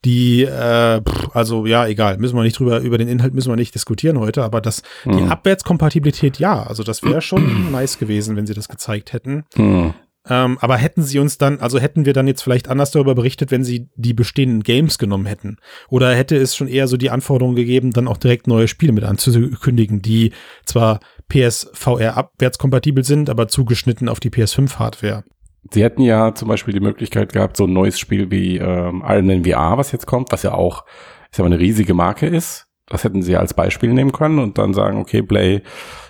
die, 0.05 0.43
äh, 0.43 1.01
pff, 1.01 1.29
also 1.33 1.65
ja, 1.65 1.87
egal, 1.87 2.17
müssen 2.17 2.35
wir 2.35 2.43
nicht 2.43 2.59
drüber, 2.59 2.79
über 2.79 2.97
den 2.97 3.07
Inhalt 3.07 3.33
müssen 3.33 3.51
wir 3.51 3.55
nicht 3.55 3.75
diskutieren 3.75 4.19
heute, 4.19 4.43
aber 4.43 4.61
das, 4.61 4.83
mhm. 5.05 5.17
die 5.17 5.23
Abwärtskompatibilität, 5.23 6.39
ja, 6.39 6.63
also 6.63 6.83
das 6.83 7.03
wäre 7.03 7.21
schon 7.21 7.71
nice 7.71 7.97
gewesen, 7.97 8.35
wenn 8.35 8.47
sie 8.47 8.53
das 8.53 8.69
gezeigt 8.69 9.13
hätten. 9.13 9.43
Mhm. 9.55 9.93
Ähm, 10.29 10.57
aber 10.59 10.77
hätten 10.77 11.03
sie 11.03 11.19
uns 11.19 11.37
dann, 11.37 11.59
also 11.59 11.79
hätten 11.79 12.05
wir 12.05 12.13
dann 12.13 12.27
jetzt 12.27 12.41
vielleicht 12.41 12.67
anders 12.67 12.91
darüber 12.91 13.15
berichtet, 13.15 13.51
wenn 13.51 13.63
sie 13.63 13.89
die 13.95 14.13
bestehenden 14.13 14.63
Games 14.63 14.97
genommen 14.97 15.25
hätten? 15.25 15.57
Oder 15.89 16.13
hätte 16.13 16.35
es 16.35 16.55
schon 16.55 16.67
eher 16.67 16.87
so 16.87 16.97
die 16.97 17.09
Anforderung 17.09 17.55
gegeben, 17.55 17.91
dann 17.91 18.07
auch 18.07 18.17
direkt 18.17 18.47
neue 18.47 18.67
Spiele 18.67 18.91
mit 18.91 19.03
anzukündigen, 19.03 20.01
die 20.01 20.33
zwar 20.65 20.99
PSVR 21.29 22.17
abwärtskompatibel 22.17 23.03
sind, 23.03 23.29
aber 23.29 23.47
zugeschnitten 23.47 24.09
auf 24.09 24.19
die 24.19 24.29
PS5-Hardware? 24.29 25.23
Sie 25.71 25.83
hätten 25.83 26.01
ja 26.01 26.33
zum 26.33 26.47
Beispiel 26.47 26.73
die 26.73 26.79
Möglichkeit 26.79 27.33
gehabt, 27.33 27.57
so 27.57 27.65
ein 27.65 27.73
neues 27.73 27.99
Spiel 27.99 28.31
wie 28.31 28.57
ähm, 28.57 29.03
Iron 29.07 29.27
Man 29.27 29.43
VR, 29.43 29.77
was 29.77 29.91
jetzt 29.91 30.05
kommt, 30.05 30.31
was 30.31 30.43
ja 30.43 30.53
auch, 30.53 30.85
sag 31.31 31.43
mal, 31.43 31.51
eine 31.51 31.59
riesige 31.59 31.93
Marke 31.93 32.27
ist. 32.27 32.67
Das 32.87 33.03
hätten 33.03 33.21
sie 33.21 33.35
als 33.35 33.53
Beispiel 33.53 33.91
nehmen 33.91 34.11
können 34.11 34.39
und 34.39 34.57
dann 34.57 34.73
sagen, 34.73 34.97
okay, 34.99 35.21
Play, 35.21 35.61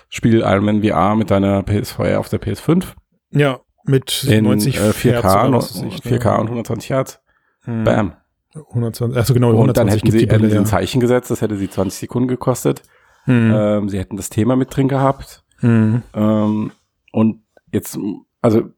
spiel 0.08 0.40
Iron 0.40 0.64
Man 0.64 0.82
VR 0.82 1.16
mit 1.16 1.30
deiner 1.30 1.62
PSVR 1.62 2.20
auf 2.20 2.28
der 2.28 2.40
PS5. 2.40 2.84
Ja, 3.30 3.60
mit 3.84 4.24
In, 4.24 4.44
90 4.44 4.76
äh, 4.76 4.80
4K, 4.90 5.50
Hertz, 5.50 5.82
4K 5.82 6.38
und 6.38 6.46
120 6.46 6.90
Hertz. 6.90 7.20
Hm. 7.62 7.84
Bam. 7.84 8.12
120, 8.54 9.16
also 9.16 9.34
genau, 9.34 9.50
und 9.50 9.76
dann 9.76 9.88
hätten 9.88 10.10
sie, 10.10 10.26
hätten 10.26 10.50
sie 10.50 10.56
ein 10.56 10.66
Zeichen 10.66 11.00
gesetzt, 11.00 11.30
das 11.30 11.42
hätte 11.42 11.56
sie 11.56 11.68
20 11.68 12.00
Sekunden 12.00 12.28
gekostet. 12.28 12.82
Hm. 13.24 13.52
Ähm, 13.54 13.88
sie 13.88 13.98
hätten 13.98 14.16
das 14.16 14.30
Thema 14.30 14.56
mit 14.56 14.74
drin 14.74 14.88
gehabt. 14.88 15.44
Hm. 15.58 16.02
Ähm, 16.14 16.72
und 17.12 17.42
jetzt, 17.72 17.98
also 18.40 18.70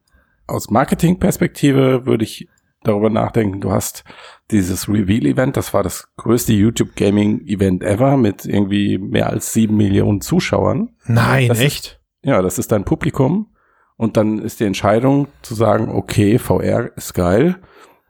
aus 0.51 0.71
Marketingperspektive 0.71 2.07
würde 2.07 2.25
ich 2.25 2.49
darüber 2.83 3.11
nachdenken, 3.11 3.61
du 3.61 3.73
hast 3.73 4.05
dieses 4.51 4.89
Reveal-Event, 4.89 5.57
das 5.57 5.75
war 5.75 5.83
das 5.83 6.09
größte 6.17 6.53
YouTube-Gaming-Event 6.53 7.83
ever 7.83 8.17
mit 8.17 8.45
irgendwie 8.45 8.99
mehr 8.99 9.29
als 9.29 9.53
sieben 9.53 9.77
Millionen 9.77 10.21
Zuschauern. 10.21 10.91
Nein, 11.07 11.49
das 11.49 11.61
echt? 11.61 11.87
Ist, 11.87 12.01
ja, 12.23 12.43
das 12.43 12.59
ist 12.59 12.73
dein 12.73 12.85
Publikum. 12.85 13.49
Und 13.97 14.17
dann 14.17 14.39
ist 14.39 14.61
die 14.61 14.65
Entscheidung 14.65 15.29
zu 15.43 15.55
sagen, 15.55 15.91
okay, 15.91 16.39
VR 16.39 16.97
ist 16.97 17.13
geil. 17.13 17.57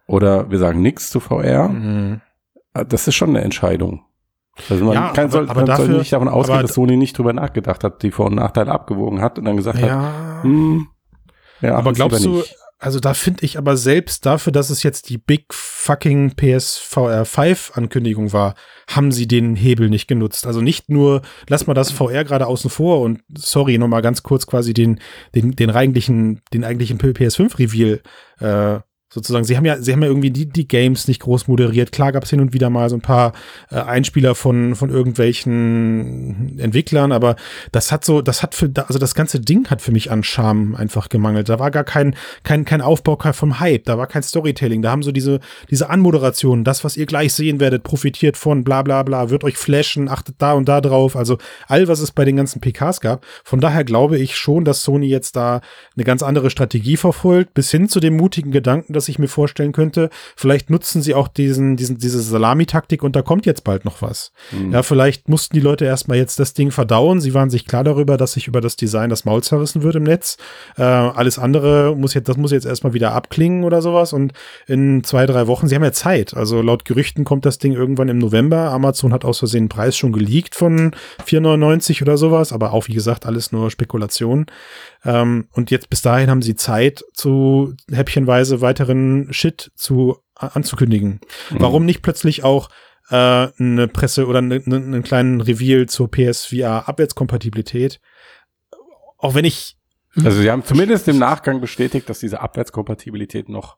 Oder 0.06 0.50
wir 0.50 0.58
sagen 0.58 0.82
nichts 0.82 1.10
zu 1.10 1.18
VR. 1.18 1.68
Mhm. 1.68 2.20
Ah, 2.72 2.84
das 2.84 3.08
ist 3.08 3.16
schon 3.16 3.30
eine 3.30 3.42
Entscheidung. 3.42 4.04
Also 4.68 4.84
man 4.84 4.94
ja, 4.94 5.08
kann, 5.12 5.24
aber, 5.24 5.32
soll, 5.32 5.50
aber 5.50 5.64
dafür, 5.64 5.86
soll 5.86 5.98
nicht 5.98 6.12
davon 6.12 6.28
ausgehen, 6.28 6.62
dass 6.62 6.74
Sony 6.74 6.96
nicht 6.96 7.18
drüber 7.18 7.32
nachgedacht 7.32 7.82
hat, 7.82 8.02
die 8.02 8.10
Vor- 8.10 8.26
und 8.26 8.36
Nachteile 8.36 8.70
abgewogen 8.70 9.20
hat 9.20 9.38
und 9.38 9.46
dann 9.46 9.56
gesagt 9.56 9.78
ja. 9.78 9.88
hat, 9.88 10.44
hm, 10.44 10.88
ja, 11.60 11.76
aber 11.76 11.92
glaubst 11.92 12.24
du, 12.24 12.42
also 12.82 12.98
da 12.98 13.12
finde 13.12 13.44
ich 13.44 13.58
aber 13.58 13.76
selbst 13.76 14.24
dafür, 14.24 14.52
dass 14.52 14.70
es 14.70 14.82
jetzt 14.82 15.10
die 15.10 15.18
Big 15.18 15.52
fucking 15.52 16.34
PSVR 16.34 17.26
5 17.26 17.72
Ankündigung 17.74 18.32
war, 18.32 18.54
haben 18.88 19.12
sie 19.12 19.28
den 19.28 19.54
Hebel 19.54 19.90
nicht 19.90 20.08
genutzt. 20.08 20.46
Also 20.46 20.62
nicht 20.62 20.88
nur, 20.88 21.20
lass 21.46 21.66
mal 21.66 21.74
das 21.74 21.92
VR 21.92 22.24
gerade 22.24 22.46
außen 22.46 22.70
vor 22.70 23.02
und 23.02 23.22
sorry, 23.36 23.76
nochmal 23.76 24.00
ganz 24.00 24.22
kurz 24.22 24.46
quasi 24.46 24.72
den, 24.72 24.98
den, 25.34 25.50
den 25.52 25.70
eigentlichen, 25.70 26.40
den 26.54 26.64
eigentlichen 26.64 26.98
PS5 26.98 27.58
Reveal 27.58 28.00
äh, 28.40 28.80
sozusagen. 29.12 29.44
Sie 29.44 29.56
haben 29.56 29.64
ja, 29.64 29.82
sie 29.82 29.92
haben 29.92 30.02
ja 30.02 30.08
irgendwie 30.08 30.30
die, 30.30 30.46
die 30.46 30.68
Games 30.68 31.08
nicht 31.08 31.20
groß 31.20 31.48
moderiert. 31.48 31.90
Klar 31.90 32.12
gab 32.12 32.24
es 32.24 32.30
hin 32.30 32.40
und 32.40 32.52
wieder 32.52 32.70
mal 32.70 32.88
so 32.88 32.96
ein 32.96 33.00
paar 33.00 33.32
äh, 33.70 33.76
Einspieler 33.76 34.36
von, 34.36 34.76
von 34.76 34.88
irgendwelchen 34.88 36.58
Entwicklern, 36.58 37.10
aber 37.10 37.34
das 37.72 37.90
hat 37.90 38.04
so, 38.04 38.22
das 38.22 38.42
hat 38.42 38.54
für, 38.54 38.70
also 38.86 38.98
das 38.98 39.14
ganze 39.14 39.40
Ding 39.40 39.68
hat 39.68 39.82
für 39.82 39.90
mich 39.90 40.12
an 40.12 40.22
Charme 40.22 40.76
einfach 40.76 41.08
gemangelt. 41.08 41.48
Da 41.48 41.58
war 41.58 41.72
gar 41.72 41.82
kein, 41.82 42.14
kein, 42.44 42.64
kein 42.64 42.80
Aufbau 42.80 43.18
vom 43.32 43.58
Hype, 43.58 43.84
da 43.84 43.98
war 43.98 44.06
kein 44.06 44.22
Storytelling, 44.22 44.80
da 44.82 44.92
haben 44.92 45.02
so 45.02 45.10
diese, 45.10 45.40
diese 45.68 45.90
Anmoderation, 45.90 46.62
das, 46.62 46.84
was 46.84 46.96
ihr 46.96 47.06
gleich 47.06 47.34
sehen 47.34 47.58
werdet, 47.58 47.82
profitiert 47.82 48.36
von 48.36 48.62
bla 48.62 48.82
bla 48.82 49.02
bla, 49.02 49.28
wird 49.30 49.42
euch 49.42 49.56
flashen, 49.56 50.08
achtet 50.08 50.36
da 50.38 50.52
und 50.52 50.68
da 50.68 50.80
drauf. 50.80 51.16
Also 51.16 51.38
all, 51.66 51.88
was 51.88 52.00
es 52.00 52.12
bei 52.12 52.24
den 52.24 52.36
ganzen 52.36 52.60
PKs 52.60 53.00
gab. 53.00 53.26
Von 53.42 53.60
daher 53.60 53.82
glaube 53.82 54.18
ich 54.18 54.36
schon, 54.36 54.64
dass 54.64 54.84
Sony 54.84 55.06
jetzt 55.06 55.34
da 55.34 55.60
eine 55.96 56.04
ganz 56.04 56.22
andere 56.22 56.50
Strategie 56.50 56.96
verfolgt, 56.96 57.54
bis 57.54 57.70
hin 57.70 57.88
zu 57.88 57.98
dem 57.98 58.16
mutigen 58.16 58.52
Gedanken, 58.52 58.92
dass 59.00 59.08
ich 59.08 59.18
mir 59.18 59.28
vorstellen 59.28 59.72
könnte. 59.72 60.10
Vielleicht 60.36 60.68
nutzen 60.68 61.00
sie 61.00 61.14
auch 61.14 61.28
diesen, 61.28 61.76
diesen, 61.76 61.98
diese 61.98 62.20
Salami-Taktik 62.20 63.02
und 63.02 63.16
da 63.16 63.22
kommt 63.22 63.46
jetzt 63.46 63.64
bald 63.64 63.84
noch 63.84 64.02
was. 64.02 64.32
Mhm. 64.50 64.72
Ja, 64.72 64.82
vielleicht 64.82 65.28
mussten 65.28 65.54
die 65.54 65.60
Leute 65.60 65.84
erstmal 65.84 66.18
jetzt 66.18 66.38
das 66.38 66.52
Ding 66.52 66.70
verdauen. 66.70 67.20
Sie 67.20 67.32
waren 67.32 67.48
sich 67.48 67.66
klar 67.66 67.84
darüber, 67.84 68.16
dass 68.16 68.32
sich 68.32 68.46
über 68.48 68.60
das 68.60 68.76
Design 68.76 69.08
das 69.08 69.24
Maul 69.24 69.42
zerrissen 69.42 69.82
wird 69.82 69.94
im 69.96 70.02
Netz. 70.02 70.36
Äh, 70.76 70.82
alles 70.82 71.38
andere 71.38 71.96
muss 71.96 72.14
jetzt, 72.14 72.28
das 72.28 72.36
muss 72.36 72.50
jetzt 72.50 72.66
erstmal 72.66 72.92
wieder 72.92 73.12
abklingen 73.12 73.64
oder 73.64 73.80
sowas. 73.80 74.12
Und 74.12 74.32
in 74.66 75.04
zwei, 75.04 75.26
drei 75.26 75.46
Wochen, 75.46 75.68
sie 75.68 75.74
haben 75.74 75.84
ja 75.84 75.92
Zeit. 75.92 76.34
Also 76.34 76.60
laut 76.60 76.84
Gerüchten 76.84 77.24
kommt 77.24 77.46
das 77.46 77.58
Ding 77.58 77.72
irgendwann 77.72 78.08
im 78.08 78.18
November. 78.18 78.70
Amazon 78.70 79.12
hat 79.12 79.24
aus 79.24 79.38
Versehen 79.38 79.60
den 79.60 79.68
Preis 79.68 79.96
schon 79.96 80.12
geleakt 80.12 80.54
von 80.54 80.92
4,99 81.26 82.02
oder 82.02 82.16
sowas, 82.16 82.52
aber 82.52 82.72
auch 82.72 82.88
wie 82.88 82.94
gesagt, 82.94 83.26
alles 83.26 83.52
nur 83.52 83.70
Spekulation. 83.70 84.46
Ähm, 85.04 85.48
und 85.52 85.70
jetzt 85.70 85.90
bis 85.90 86.02
dahin 86.02 86.30
haben 86.30 86.42
sie 86.42 86.56
Zeit, 86.56 87.02
zu 87.14 87.74
häppchenweise 87.90 88.60
weiteren 88.60 89.32
Shit 89.32 89.72
zu 89.74 90.18
anzukündigen. 90.34 91.20
Mhm. 91.50 91.56
Warum 91.60 91.84
nicht 91.84 92.02
plötzlich 92.02 92.44
auch 92.44 92.68
äh, 93.10 93.14
eine 93.58 93.88
Presse 93.88 94.26
oder 94.26 94.42
ne, 94.42 94.62
ne, 94.64 94.76
einen 94.76 95.02
kleinen 95.02 95.40
Reveal 95.40 95.86
zur 95.86 96.10
PSVR 96.10 96.88
Abwärtskompatibilität? 96.88 98.00
Auch 99.18 99.34
wenn 99.34 99.44
ich 99.44 99.76
also 100.16 100.40
sie 100.40 100.50
haben 100.50 100.64
zumindest 100.64 101.06
im 101.06 101.18
Nachgang 101.18 101.60
bestätigt, 101.60 102.08
dass 102.08 102.18
diese 102.18 102.40
Abwärtskompatibilität 102.40 103.48
noch 103.48 103.76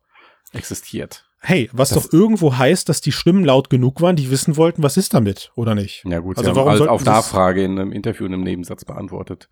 existiert. 0.52 1.26
Hey, 1.40 1.68
was 1.72 1.90
das 1.90 2.04
doch 2.04 2.12
irgendwo 2.12 2.56
heißt, 2.56 2.88
dass 2.88 3.00
die 3.00 3.12
Stimmen 3.12 3.44
laut 3.44 3.68
genug 3.68 4.00
waren, 4.00 4.16
die 4.16 4.30
wissen 4.30 4.56
wollten, 4.56 4.82
was 4.82 4.96
ist 4.96 5.12
damit, 5.12 5.50
oder 5.56 5.74
nicht? 5.74 6.04
Ja 6.06 6.20
gut, 6.20 6.38
also 6.38 6.54
warum 6.54 6.88
auf 6.88 7.04
Nachfrage 7.04 7.64
in 7.64 7.78
einem 7.78 7.92
Interview 7.92 8.24
in 8.24 8.32
einem 8.32 8.44
Nebensatz 8.44 8.85
beantwortet 8.85 9.50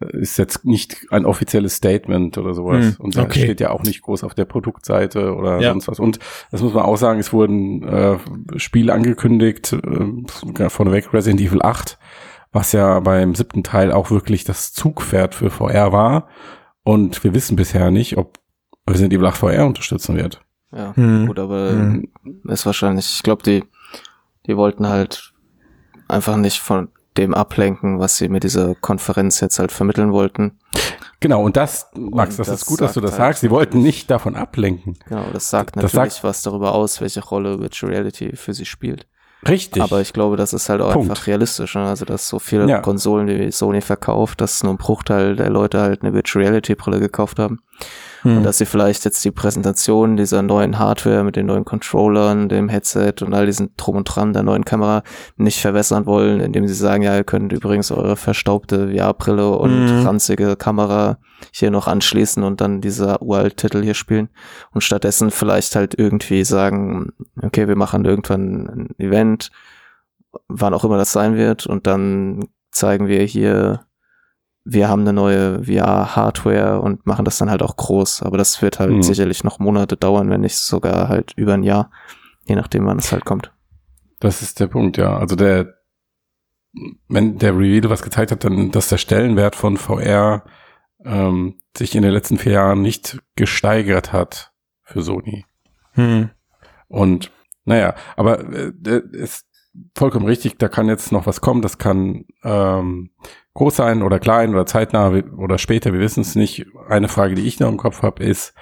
ist 0.00 0.36
jetzt 0.36 0.64
nicht 0.64 1.06
ein 1.10 1.24
offizielles 1.24 1.76
Statement 1.76 2.36
oder 2.36 2.52
sowas. 2.52 2.84
Hm, 2.84 2.96
und 2.98 3.16
da 3.16 3.22
okay. 3.22 3.44
steht 3.44 3.60
ja 3.60 3.70
auch 3.70 3.82
nicht 3.82 4.02
groß 4.02 4.24
auf 4.24 4.34
der 4.34 4.44
Produktseite 4.44 5.34
oder 5.34 5.60
ja. 5.60 5.70
sonst 5.70 5.88
was. 5.88 5.98
Und 5.98 6.18
das 6.50 6.60
muss 6.60 6.74
man 6.74 6.84
auch 6.84 6.96
sagen, 6.96 7.18
es 7.18 7.32
wurden 7.32 7.82
äh, 7.82 8.18
Spiele 8.56 8.92
angekündigt, 8.92 9.72
äh, 9.72 10.68
vorneweg 10.68 11.12
Resident 11.14 11.40
Evil 11.40 11.62
8, 11.62 11.98
was 12.52 12.72
ja 12.72 13.00
beim 13.00 13.34
siebten 13.34 13.62
Teil 13.62 13.90
auch 13.90 14.10
wirklich 14.10 14.44
das 14.44 14.72
Zugpferd 14.72 15.34
für 15.34 15.50
VR 15.50 15.92
war. 15.92 16.28
Und 16.82 17.24
wir 17.24 17.32
wissen 17.32 17.56
bisher 17.56 17.90
nicht, 17.90 18.18
ob 18.18 18.38
Resident 18.88 19.14
Evil 19.14 19.26
8 19.26 19.38
VR 19.38 19.66
unterstützen 19.66 20.16
wird. 20.16 20.42
Ja, 20.72 20.94
hm. 20.94 21.26
gut, 21.26 21.38
aber 21.38 21.70
hm. 21.70 22.08
ist 22.44 22.66
wahrscheinlich, 22.66 23.14
ich 23.16 23.22
glaube, 23.22 23.42
die, 23.42 23.64
die 24.46 24.56
wollten 24.58 24.88
halt 24.88 25.32
einfach 26.06 26.36
nicht 26.36 26.60
von 26.60 26.88
dem 27.18 27.34
ablenken, 27.34 27.98
was 27.98 28.16
sie 28.16 28.28
mit 28.28 28.44
dieser 28.44 28.74
Konferenz 28.74 29.40
jetzt 29.40 29.58
halt 29.58 29.72
vermitteln 29.72 30.12
wollten. 30.12 30.58
Genau, 31.20 31.42
und 31.42 31.56
das, 31.56 31.90
Max, 31.94 32.36
das, 32.36 32.46
das 32.48 32.60
ist 32.62 32.66
gut, 32.66 32.80
dass 32.80 32.92
du 32.92 33.00
das 33.00 33.12
halt 33.12 33.20
sagst. 33.20 33.40
Sie 33.40 33.50
wollten 33.50 33.82
nicht 33.82 34.10
davon 34.10 34.36
ablenken. 34.36 34.98
Genau, 35.08 35.24
das 35.32 35.50
sagt 35.50 35.76
das 35.76 35.84
natürlich 35.84 36.12
sagt, 36.14 36.24
was 36.24 36.42
darüber 36.42 36.74
aus, 36.74 37.00
welche 37.00 37.24
Rolle 37.24 37.58
Virtual 37.58 37.92
Reality 37.92 38.36
für 38.36 38.52
sie 38.52 38.66
spielt. 38.66 39.06
Richtig. 39.48 39.82
Aber 39.82 40.00
ich 40.00 40.12
glaube, 40.12 40.36
das 40.36 40.52
ist 40.52 40.68
halt 40.68 40.80
auch 40.80 40.92
Punkt. 40.92 41.10
einfach 41.10 41.26
realistisch. 41.26 41.74
Ne? 41.74 41.84
Also, 41.84 42.04
dass 42.04 42.28
so 42.28 42.38
viele 42.38 42.68
ja. 42.68 42.80
Konsolen 42.80 43.28
wie 43.28 43.52
Sony 43.52 43.80
verkauft, 43.80 44.40
dass 44.40 44.62
nur 44.62 44.74
ein 44.74 44.78
Bruchteil 44.78 45.36
der 45.36 45.50
Leute 45.50 45.80
halt 45.80 46.02
eine 46.02 46.12
Virtual 46.14 46.44
Reality 46.44 46.74
Brille 46.74 47.00
gekauft 47.00 47.38
haben. 47.38 47.60
Hm. 48.26 48.38
Und 48.38 48.42
dass 48.42 48.58
sie 48.58 48.66
vielleicht 48.66 49.04
jetzt 49.04 49.24
die 49.24 49.30
Präsentation 49.30 50.16
dieser 50.16 50.42
neuen 50.42 50.80
Hardware 50.80 51.22
mit 51.22 51.36
den 51.36 51.46
neuen 51.46 51.64
Controllern, 51.64 52.48
dem 52.48 52.68
Headset 52.68 53.14
und 53.20 53.34
all 53.34 53.46
diesen 53.46 53.70
Drum 53.76 53.94
und 53.96 54.04
Dran 54.04 54.32
der 54.32 54.42
neuen 54.42 54.64
Kamera 54.64 55.04
nicht 55.36 55.60
verwässern 55.60 56.06
wollen, 56.06 56.40
indem 56.40 56.66
sie 56.66 56.74
sagen, 56.74 57.04
ja, 57.04 57.16
ihr 57.16 57.22
könnt 57.22 57.52
übrigens 57.52 57.92
eure 57.92 58.16
verstaubte 58.16 58.88
VR-Brille 58.92 59.56
und 59.56 59.88
hm. 59.88 60.06
ranzige 60.06 60.56
Kamera 60.56 61.18
hier 61.52 61.70
noch 61.70 61.86
anschließen 61.86 62.42
und 62.42 62.60
dann 62.60 62.80
dieser 62.80 63.22
uralt 63.22 63.58
Titel 63.58 63.80
hier 63.84 63.94
spielen. 63.94 64.28
Und 64.72 64.80
stattdessen 64.80 65.30
vielleicht 65.30 65.76
halt 65.76 65.96
irgendwie 65.96 66.42
sagen, 66.42 67.12
okay, 67.40 67.68
wir 67.68 67.76
machen 67.76 68.04
irgendwann 68.04 68.66
ein 68.66 68.88
Event, 68.98 69.52
wann 70.48 70.74
auch 70.74 70.84
immer 70.84 70.98
das 70.98 71.12
sein 71.12 71.36
wird, 71.36 71.66
und 71.66 71.86
dann 71.86 72.48
zeigen 72.72 73.06
wir 73.06 73.22
hier 73.22 73.86
wir 74.68 74.88
haben 74.88 75.02
eine 75.02 75.12
neue 75.12 75.62
VR-Hardware 75.62 76.80
und 76.80 77.06
machen 77.06 77.24
das 77.24 77.38
dann 77.38 77.50
halt 77.50 77.62
auch 77.62 77.76
groß. 77.76 78.22
Aber 78.22 78.36
das 78.36 78.60
wird 78.60 78.80
halt 78.80 78.90
mhm. 78.90 79.02
sicherlich 79.02 79.44
noch 79.44 79.60
Monate 79.60 79.96
dauern, 79.96 80.28
wenn 80.28 80.40
nicht 80.40 80.56
sogar 80.56 81.08
halt 81.08 81.32
über 81.36 81.54
ein 81.54 81.62
Jahr, 81.62 81.90
je 82.46 82.56
nachdem, 82.56 82.84
wann 82.84 82.98
es 82.98 83.12
halt 83.12 83.24
kommt. 83.24 83.52
Das 84.18 84.42
ist 84.42 84.58
der 84.58 84.66
Punkt, 84.66 84.96
ja. 84.96 85.16
Also 85.16 85.36
der, 85.36 85.74
wenn 87.08 87.38
der 87.38 87.56
Reveal 87.56 87.88
was 87.90 88.02
gezeigt 88.02 88.32
hat, 88.32 88.42
dann, 88.42 88.72
dass 88.72 88.88
der 88.88 88.98
Stellenwert 88.98 89.54
von 89.54 89.76
VR 89.76 90.44
ähm, 91.04 91.60
sich 91.76 91.94
in 91.94 92.02
den 92.02 92.12
letzten 92.12 92.36
vier 92.36 92.52
Jahren 92.52 92.82
nicht 92.82 93.20
gesteigert 93.36 94.12
hat 94.12 94.52
für 94.82 95.02
Sony. 95.02 95.44
Hm. 95.92 96.30
Und 96.88 97.30
naja, 97.64 97.94
aber 98.16 98.40
äh, 98.52 98.72
ist 99.12 99.46
vollkommen 99.94 100.26
richtig, 100.26 100.58
da 100.58 100.68
kann 100.68 100.88
jetzt 100.88 101.12
noch 101.12 101.26
was 101.26 101.40
kommen, 101.40 101.62
das 101.62 101.78
kann 101.78 102.24
ähm, 102.44 103.10
groß 103.54 103.76
sein 103.76 104.02
oder 104.02 104.18
klein 104.18 104.50
oder 104.50 104.66
zeitnah 104.66 105.12
oder 105.36 105.58
später, 105.58 105.92
wir 105.92 106.00
wissen 106.00 106.20
es 106.20 106.34
nicht. 106.34 106.66
Eine 106.88 107.08
Frage, 107.08 107.34
die 107.34 107.46
ich 107.46 107.60
noch 107.60 107.68
im 107.68 107.76
Kopf 107.76 108.02
habe, 108.02 108.22
ist, 108.22 108.54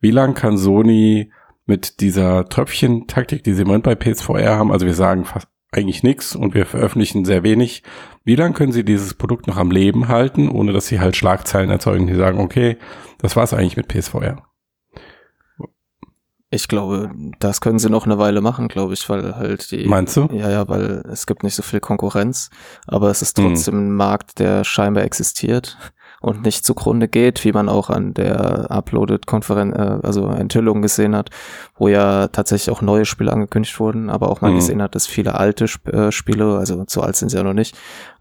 wie 0.00 0.10
lang 0.10 0.34
kann 0.34 0.56
Sony 0.56 1.32
mit 1.66 2.00
dieser 2.00 2.48
Tröpfchen-Taktik, 2.48 3.44
die 3.44 3.54
sie 3.54 3.62
im 3.62 3.68
Moment 3.68 3.84
bei 3.84 3.94
PSVR 3.94 4.56
haben, 4.56 4.72
also 4.72 4.86
wir 4.86 4.94
sagen 4.94 5.24
fast 5.24 5.48
eigentlich 5.72 6.02
nichts 6.02 6.34
und 6.34 6.54
wir 6.54 6.66
veröffentlichen 6.66 7.24
sehr 7.24 7.44
wenig. 7.44 7.84
Wie 8.24 8.34
lange 8.34 8.54
können 8.54 8.72
sie 8.72 8.84
dieses 8.84 9.14
Produkt 9.14 9.46
noch 9.46 9.56
am 9.56 9.70
Leben 9.70 10.08
halten, 10.08 10.48
ohne 10.48 10.72
dass 10.72 10.88
sie 10.88 10.98
halt 10.98 11.16
Schlagzeilen 11.16 11.70
erzeugen, 11.70 12.08
die 12.08 12.14
sagen, 12.14 12.40
okay, 12.40 12.76
das 13.18 13.36
war's 13.36 13.54
eigentlich 13.54 13.76
mit 13.76 13.86
PSVR? 13.86 14.49
Ich 16.52 16.66
glaube, 16.66 17.12
das 17.38 17.60
können 17.60 17.78
sie 17.78 17.88
noch 17.88 18.06
eine 18.06 18.18
Weile 18.18 18.40
machen, 18.40 18.66
glaube 18.66 18.94
ich, 18.94 19.08
weil 19.08 19.36
halt 19.36 19.70
die. 19.70 19.86
Meinst 19.86 20.16
du? 20.16 20.28
Ja, 20.32 20.50
ja, 20.50 20.68
weil 20.68 21.04
es 21.08 21.26
gibt 21.26 21.44
nicht 21.44 21.54
so 21.54 21.62
viel 21.62 21.78
Konkurrenz, 21.78 22.50
aber 22.88 23.08
es 23.08 23.22
ist 23.22 23.36
trotzdem 23.36 23.74
hm. 23.74 23.80
ein 23.80 23.92
Markt, 23.92 24.40
der 24.40 24.64
scheinbar 24.64 25.04
existiert 25.04 25.78
und 26.20 26.42
nicht 26.44 26.64
zugrunde 26.64 27.06
geht, 27.06 27.44
wie 27.44 27.52
man 27.52 27.68
auch 27.68 27.88
an 27.88 28.14
der 28.14 28.68
Uploaded 28.68 29.26
Konferenz, 29.26 29.76
äh, 29.76 30.06
also 30.06 30.26
Enthüllung 30.26 30.82
gesehen 30.82 31.14
hat, 31.14 31.30
wo 31.76 31.86
ja 31.86 32.26
tatsächlich 32.26 32.74
auch 32.74 32.82
neue 32.82 33.04
Spiele 33.04 33.32
angekündigt 33.32 33.78
wurden, 33.78 34.10
aber 34.10 34.28
auch 34.28 34.40
mal 34.40 34.48
hm. 34.48 34.56
gesehen 34.56 34.82
hat, 34.82 34.96
dass 34.96 35.06
viele 35.06 35.36
alte 35.36 35.64
Sp 35.70 35.86
äh, 35.86 36.10
Spiele, 36.10 36.58
also 36.58 36.84
zu 36.84 37.00
alt 37.00 37.14
sind 37.14 37.28
sie 37.28 37.36
ja 37.36 37.44
noch 37.44 37.54
nicht, 37.54 37.76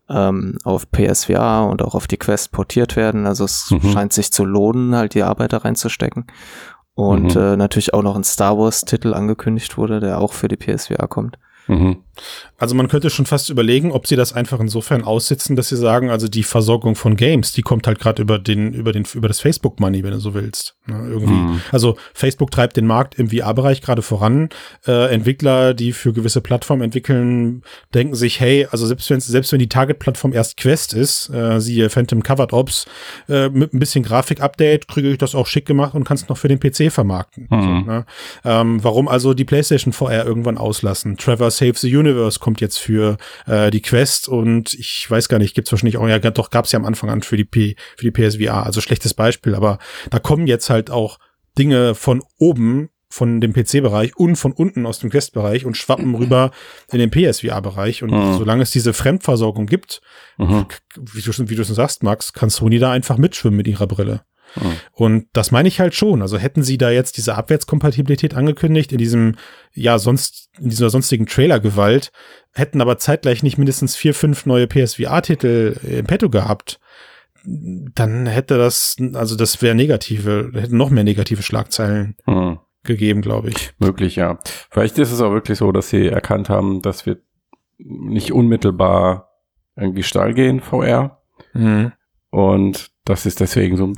ähm, 0.07 0.57
auf 0.63 0.91
PSVR 0.91 1.67
und 1.67 1.81
auch 1.81 1.95
auf 1.95 2.05
die 2.05 2.17
Quest 2.17 2.51
portiert 2.51 2.95
werden. 2.95 3.25
Also 3.27 3.45
es 3.45 3.69
mhm. 3.69 3.91
scheint 3.91 4.13
sich 4.13 4.31
zu 4.31 4.43
lohnen, 4.43 4.95
halt 4.95 5.13
die 5.13 5.23
Arbeit 5.23 5.53
da 5.53 5.57
reinzustecken. 5.57 6.25
Und 6.99 7.35
mhm. 7.35 7.41
äh, 7.41 7.55
natürlich 7.55 7.93
auch 7.93 8.03
noch 8.03 8.17
ein 8.17 8.25
Star 8.25 8.57
Wars-Titel 8.57 9.13
angekündigt 9.13 9.77
wurde, 9.77 10.01
der 10.01 10.19
auch 10.19 10.33
für 10.33 10.49
die 10.49 10.57
PSVR 10.57 11.07
kommt. 11.07 11.39
Mhm. 11.67 12.03
Also 12.57 12.75
man 12.75 12.87
könnte 12.89 13.09
schon 13.09 13.25
fast 13.25 13.49
überlegen, 13.49 13.91
ob 13.91 14.05
sie 14.05 14.15
das 14.15 14.33
einfach 14.33 14.59
insofern 14.59 15.03
aussitzen, 15.03 15.55
dass 15.55 15.69
sie 15.69 15.77
sagen, 15.77 16.09
also 16.09 16.27
die 16.27 16.43
Versorgung 16.43 16.95
von 16.95 17.15
Games, 17.15 17.53
die 17.53 17.61
kommt 17.61 17.87
halt 17.87 17.99
gerade 17.99 18.21
über 18.21 18.37
den, 18.37 18.73
über 18.73 18.91
den, 18.91 19.05
über 19.13 19.27
das 19.27 19.39
Facebook 19.39 19.79
Money, 19.79 20.03
wenn 20.03 20.11
du 20.11 20.19
so 20.19 20.33
willst. 20.33 20.75
Ne, 20.85 21.07
irgendwie. 21.09 21.33
Mhm. 21.33 21.61
Also 21.71 21.97
Facebook 22.13 22.51
treibt 22.51 22.75
den 22.75 22.85
Markt 22.85 23.15
im 23.15 23.29
VR-Bereich 23.29 23.81
gerade 23.81 24.01
voran. 24.01 24.49
Äh, 24.85 25.13
Entwickler, 25.13 25.73
die 25.73 25.93
für 25.93 26.11
gewisse 26.11 26.41
Plattformen 26.41 26.81
entwickeln, 26.81 27.63
denken 27.93 28.15
sich, 28.15 28.39
hey, 28.39 28.67
also 28.71 28.85
selbst 28.85 29.09
wenn 29.09 29.19
selbst 29.19 29.51
wenn 29.51 29.59
die 29.59 29.69
Target-Plattform 29.69 30.33
erst 30.33 30.57
Quest 30.57 30.93
ist, 30.93 31.29
äh, 31.29 31.59
siehe 31.59 31.89
Phantom 31.89 32.23
Covered 32.23 32.53
Ops, 32.53 32.85
äh, 33.29 33.49
mit 33.49 33.73
ein 33.73 33.79
bisschen 33.79 34.03
Grafik-Update 34.03 34.87
kriege 34.87 35.09
ich 35.09 35.17
das 35.17 35.35
auch 35.35 35.47
schick 35.47 35.65
gemacht 35.65 35.93
und 35.93 36.03
kannst 36.03 36.29
noch 36.29 36.37
für 36.37 36.47
den 36.47 36.59
PC 36.59 36.91
vermarkten. 36.91 37.47
Mhm. 37.49 37.61
So, 37.61 37.91
ne? 37.91 38.05
ähm, 38.43 38.83
warum 38.83 39.07
also 39.07 39.33
die 39.33 39.45
PlayStation 39.45 39.93
VR 39.93 40.25
irgendwann 40.25 40.57
auslassen? 40.57 41.17
Trevor 41.17 41.51
Save 41.51 41.73
the 41.75 41.95
Universe 41.95 42.08
kommt 42.39 42.61
jetzt 42.61 42.77
für 42.77 43.17
äh, 43.45 43.71
die 43.71 43.81
Quest 43.81 44.27
und 44.27 44.73
ich 44.73 45.09
weiß 45.09 45.29
gar 45.29 45.39
nicht, 45.39 45.55
gibt's 45.55 45.71
wahrscheinlich 45.71 45.97
auch, 45.97 46.07
ja, 46.07 46.19
doch 46.19 46.49
gab's 46.49 46.71
ja 46.71 46.79
am 46.79 46.85
Anfang 46.85 47.09
an 47.09 47.21
für 47.21 47.37
die 47.37 47.45
P, 47.45 47.75
für 47.97 48.09
die 48.09 48.11
PSVR, 48.11 48.65
also 48.65 48.81
schlechtes 48.81 49.13
Beispiel, 49.13 49.55
aber 49.55 49.79
da 50.09 50.19
kommen 50.19 50.47
jetzt 50.47 50.69
halt 50.69 50.91
auch 50.91 51.19
Dinge 51.57 51.95
von 51.95 52.21
oben 52.37 52.89
von 53.11 53.41
dem 53.41 53.53
PC-Bereich 53.53 54.15
und 54.17 54.35
von 54.35 54.51
unten 54.51 54.85
aus 54.85 54.99
dem 54.99 55.09
Quest-Bereich 55.09 55.65
und 55.65 55.75
schwappen 55.75 56.13
rüber 56.15 56.51
in 56.91 56.99
den 56.99 57.09
PSVR-Bereich. 57.09 58.03
Und 58.03 58.11
mhm. 58.11 58.37
solange 58.37 58.63
es 58.63 58.71
diese 58.71 58.93
Fremdversorgung 58.93 59.65
gibt, 59.65 60.01
mhm. 60.37 60.67
wie, 60.95 61.21
du, 61.21 61.49
wie 61.49 61.55
du 61.55 61.65
schon 61.65 61.75
sagst, 61.75 62.03
Max, 62.03 62.33
kann 62.33 62.49
Sony 62.49 62.77
da 62.77 62.91
einfach 62.91 63.17
mitschwimmen 63.17 63.57
mit 63.57 63.67
ihrer 63.67 63.87
Brille. 63.87 64.21
Mhm. 64.55 64.73
Und 64.91 65.27
das 65.33 65.51
meine 65.51 65.67
ich 65.67 65.79
halt 65.79 65.95
schon. 65.95 66.21
Also 66.21 66.37
hätten 66.37 66.63
sie 66.63 66.77
da 66.77 66.89
jetzt 66.89 67.17
diese 67.17 67.35
Abwärtskompatibilität 67.35 68.33
angekündigt 68.33 68.91
in 68.91 68.97
diesem, 68.97 69.35
ja, 69.73 69.99
sonst, 69.99 70.49
in 70.59 70.69
dieser 70.69 70.89
sonstigen 70.89 71.25
Trailer-Gewalt, 71.25 72.11
hätten 72.51 72.81
aber 72.81 72.97
zeitgleich 72.97 73.43
nicht 73.43 73.57
mindestens 73.57 73.95
vier, 73.95 74.13
fünf 74.13 74.45
neue 74.45 74.67
PSVR-Titel 74.67 75.77
im 75.83 76.05
Petto 76.05 76.29
gehabt, 76.29 76.79
dann 77.45 78.25
hätte 78.25 78.57
das, 78.57 78.97
also 79.13 79.35
das 79.35 79.61
wäre 79.61 79.75
negative, 79.75 80.51
hätten 80.53 80.77
noch 80.77 80.89
mehr 80.89 81.03
negative 81.03 81.43
Schlagzeilen 81.43 82.15
mhm. 82.25 82.59
gegeben, 82.83 83.21
glaube 83.21 83.49
ich. 83.49 83.73
Möglich, 83.79 84.15
ja. 84.15 84.39
Vielleicht 84.69 84.97
ist 84.97 85.11
es 85.11 85.21
auch 85.21 85.31
wirklich 85.31 85.57
so, 85.57 85.71
dass 85.71 85.89
sie 85.89 86.07
erkannt 86.07 86.49
haben, 86.49 86.81
dass 86.81 87.05
wir 87.05 87.17
nicht 87.77 88.33
unmittelbar 88.33 89.29
irgendwie 89.75 90.03
steil 90.03 90.33
gehen, 90.33 90.59
VR. 90.59 91.21
Mhm. 91.53 91.93
Und 92.29 92.91
das 93.05 93.25
ist 93.25 93.39
deswegen 93.39 93.77
so 93.77 93.93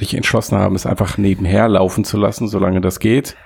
sich 0.00 0.14
entschlossen 0.14 0.58
haben, 0.58 0.74
es 0.74 0.86
einfach 0.86 1.18
nebenher 1.18 1.68
laufen 1.68 2.04
zu 2.04 2.16
lassen, 2.16 2.48
solange 2.48 2.80
das 2.80 2.98
geht. 2.98 3.36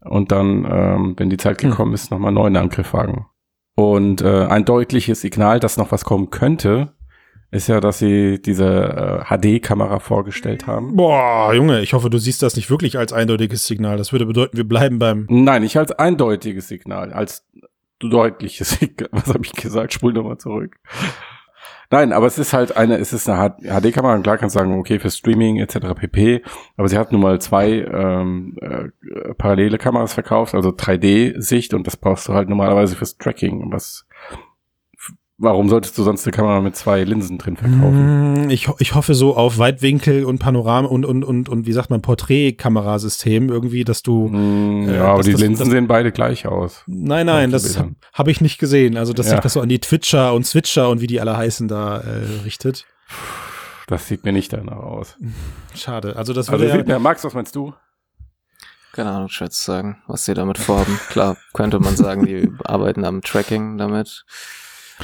Und 0.00 0.30
dann, 0.30 0.66
ähm, 0.70 1.14
wenn 1.16 1.30
die 1.30 1.36
Zeit 1.36 1.60
hm. 1.62 1.70
gekommen 1.70 1.94
ist, 1.94 2.10
nochmal 2.10 2.28
einen 2.28 2.36
neuen 2.36 2.56
Angriff 2.56 2.92
wagen. 2.92 3.26
Und 3.74 4.22
äh, 4.22 4.46
ein 4.46 4.64
deutliches 4.64 5.20
Signal, 5.20 5.60
dass 5.60 5.76
noch 5.76 5.92
was 5.92 6.04
kommen 6.04 6.30
könnte, 6.30 6.94
ist 7.50 7.68
ja, 7.68 7.80
dass 7.80 7.98
sie 7.98 8.40
diese 8.40 9.24
äh, 9.30 9.58
HD-Kamera 9.58 9.98
vorgestellt 9.98 10.66
haben. 10.66 10.96
Boah, 10.96 11.52
Junge, 11.54 11.80
ich 11.80 11.92
hoffe, 11.92 12.10
du 12.10 12.18
siehst 12.18 12.42
das 12.42 12.56
nicht 12.56 12.70
wirklich 12.70 12.98
als 12.98 13.12
eindeutiges 13.12 13.66
Signal. 13.66 13.96
Das 13.98 14.12
würde 14.12 14.26
bedeuten, 14.26 14.56
wir 14.56 14.66
bleiben 14.66 14.98
beim. 14.98 15.26
Nein, 15.28 15.62
nicht 15.62 15.76
als 15.76 15.92
eindeutiges 15.92 16.68
Signal, 16.68 17.12
als 17.12 17.46
deutliches 17.98 18.70
Signal. 18.70 19.08
Was 19.12 19.28
habe 19.28 19.44
ich 19.44 19.52
gesagt? 19.52 19.92
Spul 19.92 20.12
nochmal 20.12 20.38
zurück. 20.38 20.76
Nein, 21.90 22.12
aber 22.12 22.26
es 22.26 22.38
ist 22.38 22.52
halt 22.52 22.76
eine, 22.76 22.96
es 22.98 23.12
ist 23.12 23.28
eine 23.28 23.54
HD-Kamera. 23.58 24.18
Klar 24.18 24.38
kannst 24.38 24.56
du 24.56 24.58
sagen, 24.58 24.78
okay, 24.78 24.98
für 24.98 25.10
Streaming 25.10 25.58
etc. 25.58 25.94
pp. 25.94 26.42
Aber 26.76 26.88
sie 26.88 26.98
hat 26.98 27.12
nun 27.12 27.20
mal 27.20 27.40
zwei 27.40 27.68
ähm, 27.70 28.56
äh, 28.60 29.34
parallele 29.34 29.78
Kameras 29.78 30.14
verkauft, 30.14 30.54
also 30.54 30.70
3D-Sicht 30.70 31.74
und 31.74 31.86
das 31.86 31.96
brauchst 31.96 32.28
du 32.28 32.34
halt 32.34 32.48
normalerweise 32.48 32.96
fürs 32.96 33.16
Tracking, 33.18 33.70
was 33.72 34.06
Warum 35.38 35.68
solltest 35.68 35.98
du 35.98 36.02
sonst 36.02 36.24
eine 36.24 36.32
Kamera 36.32 36.62
mit 36.62 36.76
zwei 36.76 37.04
Linsen 37.04 37.36
drin 37.36 37.58
verkaufen? 37.58 38.46
Mm, 38.46 38.50
ich, 38.50 38.68
ich 38.78 38.94
hoffe 38.94 39.14
so 39.14 39.36
auf 39.36 39.58
Weitwinkel 39.58 40.24
und 40.24 40.38
Panorama 40.38 40.88
und, 40.88 41.04
und, 41.04 41.24
und, 41.24 41.50
und 41.50 41.66
wie 41.66 41.72
sagt 41.72 41.90
man, 41.90 42.00
Porträtkamerasystem 42.00 43.50
irgendwie, 43.50 43.84
dass 43.84 44.02
du. 44.02 44.28
Mm, 44.28 44.88
äh, 44.88 44.96
ja, 44.96 45.04
aber 45.08 45.22
die 45.22 45.32
das, 45.32 45.40
Linsen 45.42 45.66
das, 45.66 45.72
sehen 45.72 45.88
beide 45.88 46.10
gleich 46.10 46.46
aus. 46.46 46.84
Nein, 46.86 47.26
nein, 47.26 47.50
das 47.50 47.78
habe 47.78 47.94
hab 48.14 48.28
ich 48.28 48.40
nicht 48.40 48.58
gesehen. 48.58 48.96
Also, 48.96 49.12
dass 49.12 49.26
ja. 49.26 49.32
sich 49.32 49.40
das 49.40 49.52
so 49.52 49.60
an 49.60 49.68
die 49.68 49.78
Twitcher 49.78 50.32
und 50.32 50.46
Switcher 50.46 50.88
und 50.88 51.02
wie 51.02 51.06
die 51.06 51.20
alle 51.20 51.36
heißen 51.36 51.68
da 51.68 51.98
äh, 51.98 52.42
richtet. 52.44 52.86
Das 53.88 54.08
sieht 54.08 54.24
mir 54.24 54.32
nicht 54.32 54.54
danach 54.54 54.78
aus. 54.78 55.16
Schade. 55.74 56.16
Also, 56.16 56.32
das 56.32 56.48
also 56.48 56.64
würde 56.64 56.90
ja, 56.90 56.98
Max, 56.98 57.24
was 57.24 57.34
meinst 57.34 57.54
du? 57.54 57.74
Keine 58.92 59.10
Ahnung, 59.10 59.28
schwer 59.28 59.50
zu 59.50 59.62
sagen, 59.62 59.98
was 60.06 60.24
sie 60.24 60.32
damit 60.32 60.56
vorhaben. 60.56 60.98
Klar, 61.10 61.36
könnte 61.52 61.78
man 61.78 61.94
sagen, 61.94 62.24
die 62.24 62.50
arbeiten 62.64 63.04
am 63.04 63.20
Tracking 63.20 63.76
damit. 63.76 64.24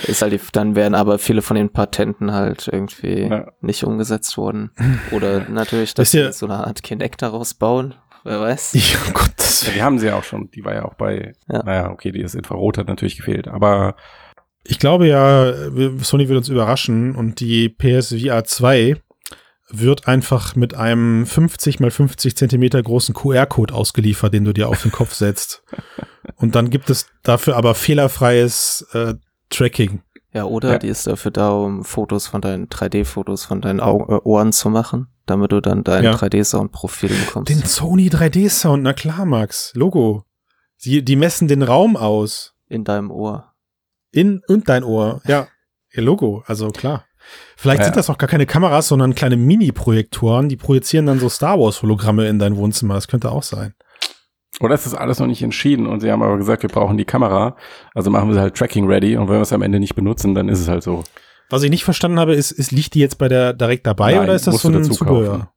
Ist 0.06 0.22
halt, 0.22 0.32
die, 0.32 0.40
dann 0.52 0.74
wären 0.74 0.94
aber 0.94 1.18
viele 1.18 1.42
von 1.42 1.56
den 1.56 1.70
Patenten 1.70 2.32
halt 2.32 2.68
irgendwie 2.70 3.28
ja. 3.28 3.52
nicht 3.60 3.84
umgesetzt 3.84 4.36
worden. 4.38 4.70
Oder 5.10 5.48
natürlich, 5.48 5.94
dass 5.94 6.12
sie 6.12 6.32
so 6.32 6.46
eine 6.46 6.66
Art 6.66 6.82
Kinect 6.82 7.22
daraus 7.22 7.54
bauen. 7.54 7.94
Wer 8.24 8.40
weiß. 8.40 8.72
Ja, 8.74 8.98
oh 9.08 9.12
Gott, 9.12 9.32
das 9.36 9.66
ja, 9.66 9.72
die 9.72 9.82
haben 9.82 9.98
sie 9.98 10.06
ja 10.06 10.16
auch 10.16 10.24
schon. 10.24 10.50
Die 10.52 10.64
war 10.64 10.74
ja 10.74 10.84
auch 10.84 10.94
bei, 10.94 11.34
ja. 11.48 11.62
naja, 11.62 11.90
okay, 11.90 12.12
die 12.12 12.20
ist 12.20 12.34
Infrarot 12.34 12.78
hat 12.78 12.88
natürlich 12.88 13.16
gefehlt, 13.16 13.48
aber 13.48 13.96
ich 14.64 14.78
glaube 14.78 15.08
ja, 15.08 15.52
Sony 16.00 16.28
wird 16.28 16.38
uns 16.38 16.48
überraschen 16.48 17.16
und 17.16 17.40
die 17.40 17.68
PSVR 17.68 18.44
2 18.44 18.96
wird 19.72 20.06
einfach 20.06 20.54
mit 20.54 20.74
einem 20.74 21.26
50 21.26 21.80
mal 21.80 21.90
50 21.90 22.36
Zentimeter 22.36 22.82
großen 22.82 23.14
QR-Code 23.14 23.74
ausgeliefert, 23.74 24.34
den 24.34 24.44
du 24.44 24.52
dir 24.52 24.68
auf 24.68 24.82
den 24.82 24.92
Kopf 24.92 25.14
setzt. 25.14 25.64
Und 26.36 26.54
dann 26.54 26.70
gibt 26.70 26.90
es 26.90 27.06
dafür 27.22 27.56
aber 27.56 27.74
fehlerfreies 27.74 28.86
äh, 28.92 29.14
Tracking. 29.52 30.02
Ja, 30.32 30.44
oder 30.44 30.72
ja. 30.72 30.78
die 30.78 30.88
ist 30.88 31.06
dafür 31.06 31.30
da, 31.30 31.50
um 31.50 31.84
Fotos 31.84 32.26
von 32.26 32.40
deinen 32.40 32.68
3D-Fotos 32.68 33.44
von 33.44 33.60
deinen 33.60 33.80
Au 33.80 34.00
äh, 34.08 34.20
Ohren 34.24 34.52
zu 34.52 34.70
machen, 34.70 35.08
damit 35.26 35.52
du 35.52 35.60
dann 35.60 35.84
dein 35.84 36.04
ja. 36.04 36.14
3D-Sound-Profil 36.14 37.10
bekommst. 37.10 37.50
Den 37.50 37.62
Sony 37.62 38.08
3D-Sound, 38.08 38.82
na 38.82 38.94
klar, 38.94 39.26
Max. 39.26 39.72
Logo. 39.74 40.24
Die, 40.84 41.04
die 41.04 41.16
messen 41.16 41.48
den 41.48 41.62
Raum 41.62 41.96
aus. 41.96 42.54
In 42.66 42.84
deinem 42.84 43.10
Ohr. 43.10 43.52
In 44.10 44.40
und 44.48 44.68
dein 44.70 44.84
Ohr, 44.84 45.20
ja. 45.26 45.48
Ihr 45.92 46.02
Logo, 46.02 46.42
also 46.46 46.70
klar. 46.70 47.04
Vielleicht 47.56 47.80
ja. 47.80 47.84
sind 47.84 47.96
das 47.96 48.08
auch 48.08 48.18
gar 48.18 48.28
keine 48.28 48.46
Kameras, 48.46 48.88
sondern 48.88 49.14
kleine 49.14 49.36
Mini-Projektoren, 49.36 50.48
die 50.48 50.56
projizieren 50.56 51.06
dann 51.06 51.18
so 51.20 51.28
Star 51.28 51.58
Wars-Hologramme 51.58 52.26
in 52.28 52.38
dein 52.38 52.56
Wohnzimmer. 52.56 52.94
Das 52.94 53.08
könnte 53.08 53.30
auch 53.30 53.42
sein. 53.42 53.74
Oder 54.62 54.74
ist 54.74 54.86
das 54.86 54.94
alles 54.94 55.18
noch 55.18 55.26
nicht 55.26 55.42
entschieden 55.42 55.86
und 55.86 56.00
sie 56.00 56.10
haben 56.10 56.22
aber 56.22 56.38
gesagt, 56.38 56.62
wir 56.62 56.70
brauchen 56.70 56.96
die 56.96 57.04
Kamera, 57.04 57.56
also 57.94 58.10
machen 58.10 58.28
wir 58.28 58.34
sie 58.34 58.40
halt 58.40 58.54
Tracking 58.54 58.86
ready 58.86 59.16
und 59.16 59.28
wenn 59.28 59.36
wir 59.36 59.42
es 59.42 59.52
am 59.52 59.62
Ende 59.62 59.80
nicht 59.80 59.94
benutzen, 59.94 60.34
dann 60.34 60.48
ist 60.48 60.60
es 60.60 60.68
halt 60.68 60.82
so. 60.82 61.04
Was 61.50 61.62
ich 61.62 61.70
nicht 61.70 61.84
verstanden 61.84 62.18
habe, 62.18 62.34
ist, 62.34 62.50
ist 62.50 62.72
liegt 62.72 62.94
die 62.94 63.00
jetzt 63.00 63.18
bei 63.18 63.28
der 63.28 63.52
direkt 63.52 63.86
dabei 63.86 64.12
Nein, 64.12 64.24
oder 64.24 64.34
ist 64.34 64.46
das 64.46 64.62
so 64.62 64.68
ein 64.68 64.84
Zubehör? 64.84 65.28
Kaufen. 65.28 65.48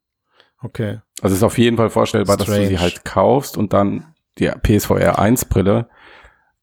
Okay. 0.61 0.99
Also 1.21 1.33
es 1.33 1.39
ist 1.39 1.43
auf 1.43 1.57
jeden 1.57 1.77
Fall 1.77 1.89
vorstellbar, 1.89 2.35
Strange. 2.35 2.59
dass 2.59 2.69
du 2.69 2.69
sie 2.69 2.79
halt 2.79 3.05
kaufst 3.05 3.57
und 3.57 3.73
dann 3.73 4.13
die 4.39 4.49
PSVR 4.49 5.19
1 5.19 5.45
Brille 5.45 5.87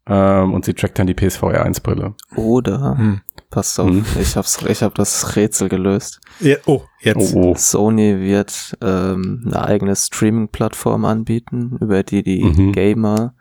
ähm, 0.06 0.52
und 0.52 0.64
sie 0.64 0.74
trackt 0.74 0.98
dann 0.98 1.06
die 1.06 1.14
PSVR 1.14 1.64
1 1.64 1.80
Brille. 1.80 2.14
Oder 2.34 2.96
hm. 2.98 3.20
Passt 3.50 3.78
auf, 3.78 3.88
hm. 3.88 4.04
ich 4.18 4.36
hab's, 4.36 4.62
ich 4.66 4.82
hab 4.82 4.94
das 4.94 5.36
Rätsel 5.36 5.68
gelöst. 5.68 6.20
Ja, 6.40 6.56
oh, 6.64 6.82
jetzt. 7.00 7.34
Oh, 7.34 7.50
oh. 7.50 7.54
Sony 7.54 8.18
wird 8.18 8.76
ähm, 8.80 9.42
eine 9.46 9.62
eigene 9.62 9.94
Streaming-Plattform 9.94 11.04
anbieten, 11.04 11.76
über 11.80 12.02
die 12.02 12.22
die 12.22 12.42
mhm. 12.42 12.72
Gamer 12.72 13.34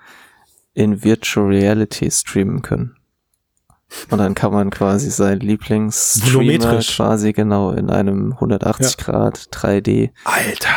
in 0.74 1.04
Virtual 1.04 1.48
Reality 1.48 2.12
streamen 2.12 2.62
können. 2.62 2.98
Und 4.10 4.20
dann 4.20 4.36
kann 4.36 4.54
man 4.54 4.70
quasi 4.70 5.10
sein 5.10 5.40
Lieblingsstreamer 5.40 6.80
quasi 6.80 7.34
genau 7.34 7.72
in 7.72 7.90
einem 7.90 8.34
180 8.34 8.96
ja. 8.98 9.04
Grad 9.04 9.38
3D 9.52 10.12
Alter 10.24 10.76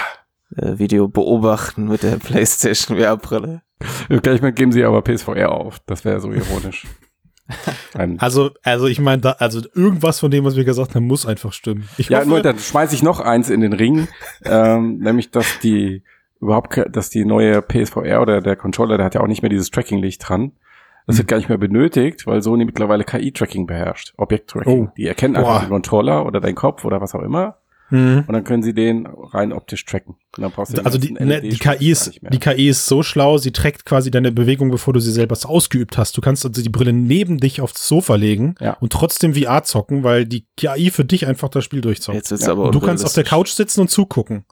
Video 0.56 1.08
beobachten 1.08 1.88
mit 1.88 2.02
der 2.02 2.16
PlayStation 2.18 2.98
VR-Brille. 2.98 3.62
Gleich 4.22 4.40
mal 4.40 4.52
geben 4.52 4.72
sie 4.72 4.84
aber 4.84 5.02
PSVR 5.02 5.52
auf. 5.52 5.80
Das 5.86 6.04
wäre 6.04 6.20
so 6.20 6.32
ironisch. 6.32 6.86
also, 8.18 8.50
also 8.62 8.86
ich 8.86 9.00
meine, 9.00 9.38
also 9.40 9.60
irgendwas 9.74 10.20
von 10.20 10.30
dem, 10.30 10.44
was 10.44 10.56
wir 10.56 10.64
gesagt 10.64 10.94
haben, 10.94 11.06
muss 11.06 11.26
einfach 11.26 11.52
stimmen. 11.52 11.88
Ich 11.98 12.08
ja, 12.08 12.18
hoffe, 12.18 12.28
nur 12.28 12.40
dann 12.40 12.58
schmeiße 12.58 12.94
ich 12.94 13.02
noch 13.02 13.20
eins 13.20 13.50
in 13.50 13.61
den 13.61 13.74
Ring, 13.74 14.09
ähm, 14.44 14.98
nämlich 15.00 15.30
dass 15.30 15.59
die 15.59 16.02
überhaupt, 16.40 16.80
dass 16.90 17.11
die 17.11 17.24
neue 17.24 17.61
PSVR 17.61 18.22
oder 18.22 18.40
der 18.40 18.57
Controller, 18.57 18.96
der 18.96 19.07
hat 19.07 19.14
ja 19.14 19.20
auch 19.20 19.26
nicht 19.26 19.42
mehr 19.42 19.50
dieses 19.50 19.70
Tracking-Licht 19.70 20.26
dran. 20.26 20.52
Das 21.07 21.18
wird 21.18 21.26
mhm. 21.26 21.30
gar 21.30 21.36
nicht 21.36 21.48
mehr 21.50 21.59
benötigt, 21.59 22.26
weil 22.26 22.40
Sony 22.40 22.64
mittlerweile 22.64 23.05
KI-Tracking 23.05 23.66
beherrscht, 23.66 24.14
Objekt-Tracking. 24.16 24.88
Oh. 24.88 24.92
Die 24.96 25.07
erkennen 25.07 25.36
einfach 25.36 25.61
Boah. 25.61 25.66
den 25.66 25.68
Controller 25.68 26.24
oder 26.24 26.40
deinen 26.40 26.55
Kopf 26.55 26.86
oder 26.86 27.02
was 27.02 27.14
auch 27.14 27.22
immer 27.22 27.59
mhm. 27.91 28.24
und 28.26 28.32
dann 28.32 28.45
können 28.45 28.62
sie 28.62 28.74
den 28.74 29.07
rein 29.07 29.53
optisch 29.53 29.85
tracken. 29.85 30.16
also 30.85 30.99
die, 30.99 31.12
ne, 31.12 31.41
die 31.41 31.59
KI 31.59 31.91
ist, 31.91 32.20
die 32.20 32.39
KI 32.39 32.68
ist 32.68 32.87
so 32.87 33.03
schlau, 33.03 33.39
sie 33.39 33.53
trackt 33.53 33.85
quasi 33.85 34.11
deine 34.11 34.32
Bewegung, 34.32 34.70
bevor 34.70 34.93
du 34.93 35.01
sie 35.01 35.12
selber 35.12 35.37
ausgeübt 35.45 35.99
hast. 35.99 36.16
Du 36.16 36.20
kannst 36.20 36.45
also 36.45 36.62
die 36.62 36.68
Brille 36.68 36.93
neben 36.93 37.39
dich 37.39 37.61
aufs 37.61 37.87
Sofa 37.87 38.14
legen 38.16 38.55
ja. 38.61 38.76
und 38.80 38.93
trotzdem 38.93 39.35
VR 39.35 39.64
zocken, 39.64 40.05
weil 40.05 40.26
die 40.26 40.47
KI 40.57 40.91
für 40.91 41.05
dich 41.05 41.26
einfach 41.26 41.49
das 41.49 41.64
Spiel 41.64 41.80
durchzockt. 41.80 42.16
Jetzt 42.16 42.30
ja. 42.43 42.53
aber 42.53 42.70
du 42.70 42.80
kannst 42.80 43.05
auf 43.05 43.12
der 43.12 43.24
Couch 43.24 43.51
sitzen 43.51 43.80
und 43.80 43.91
zugucken. 43.91 44.45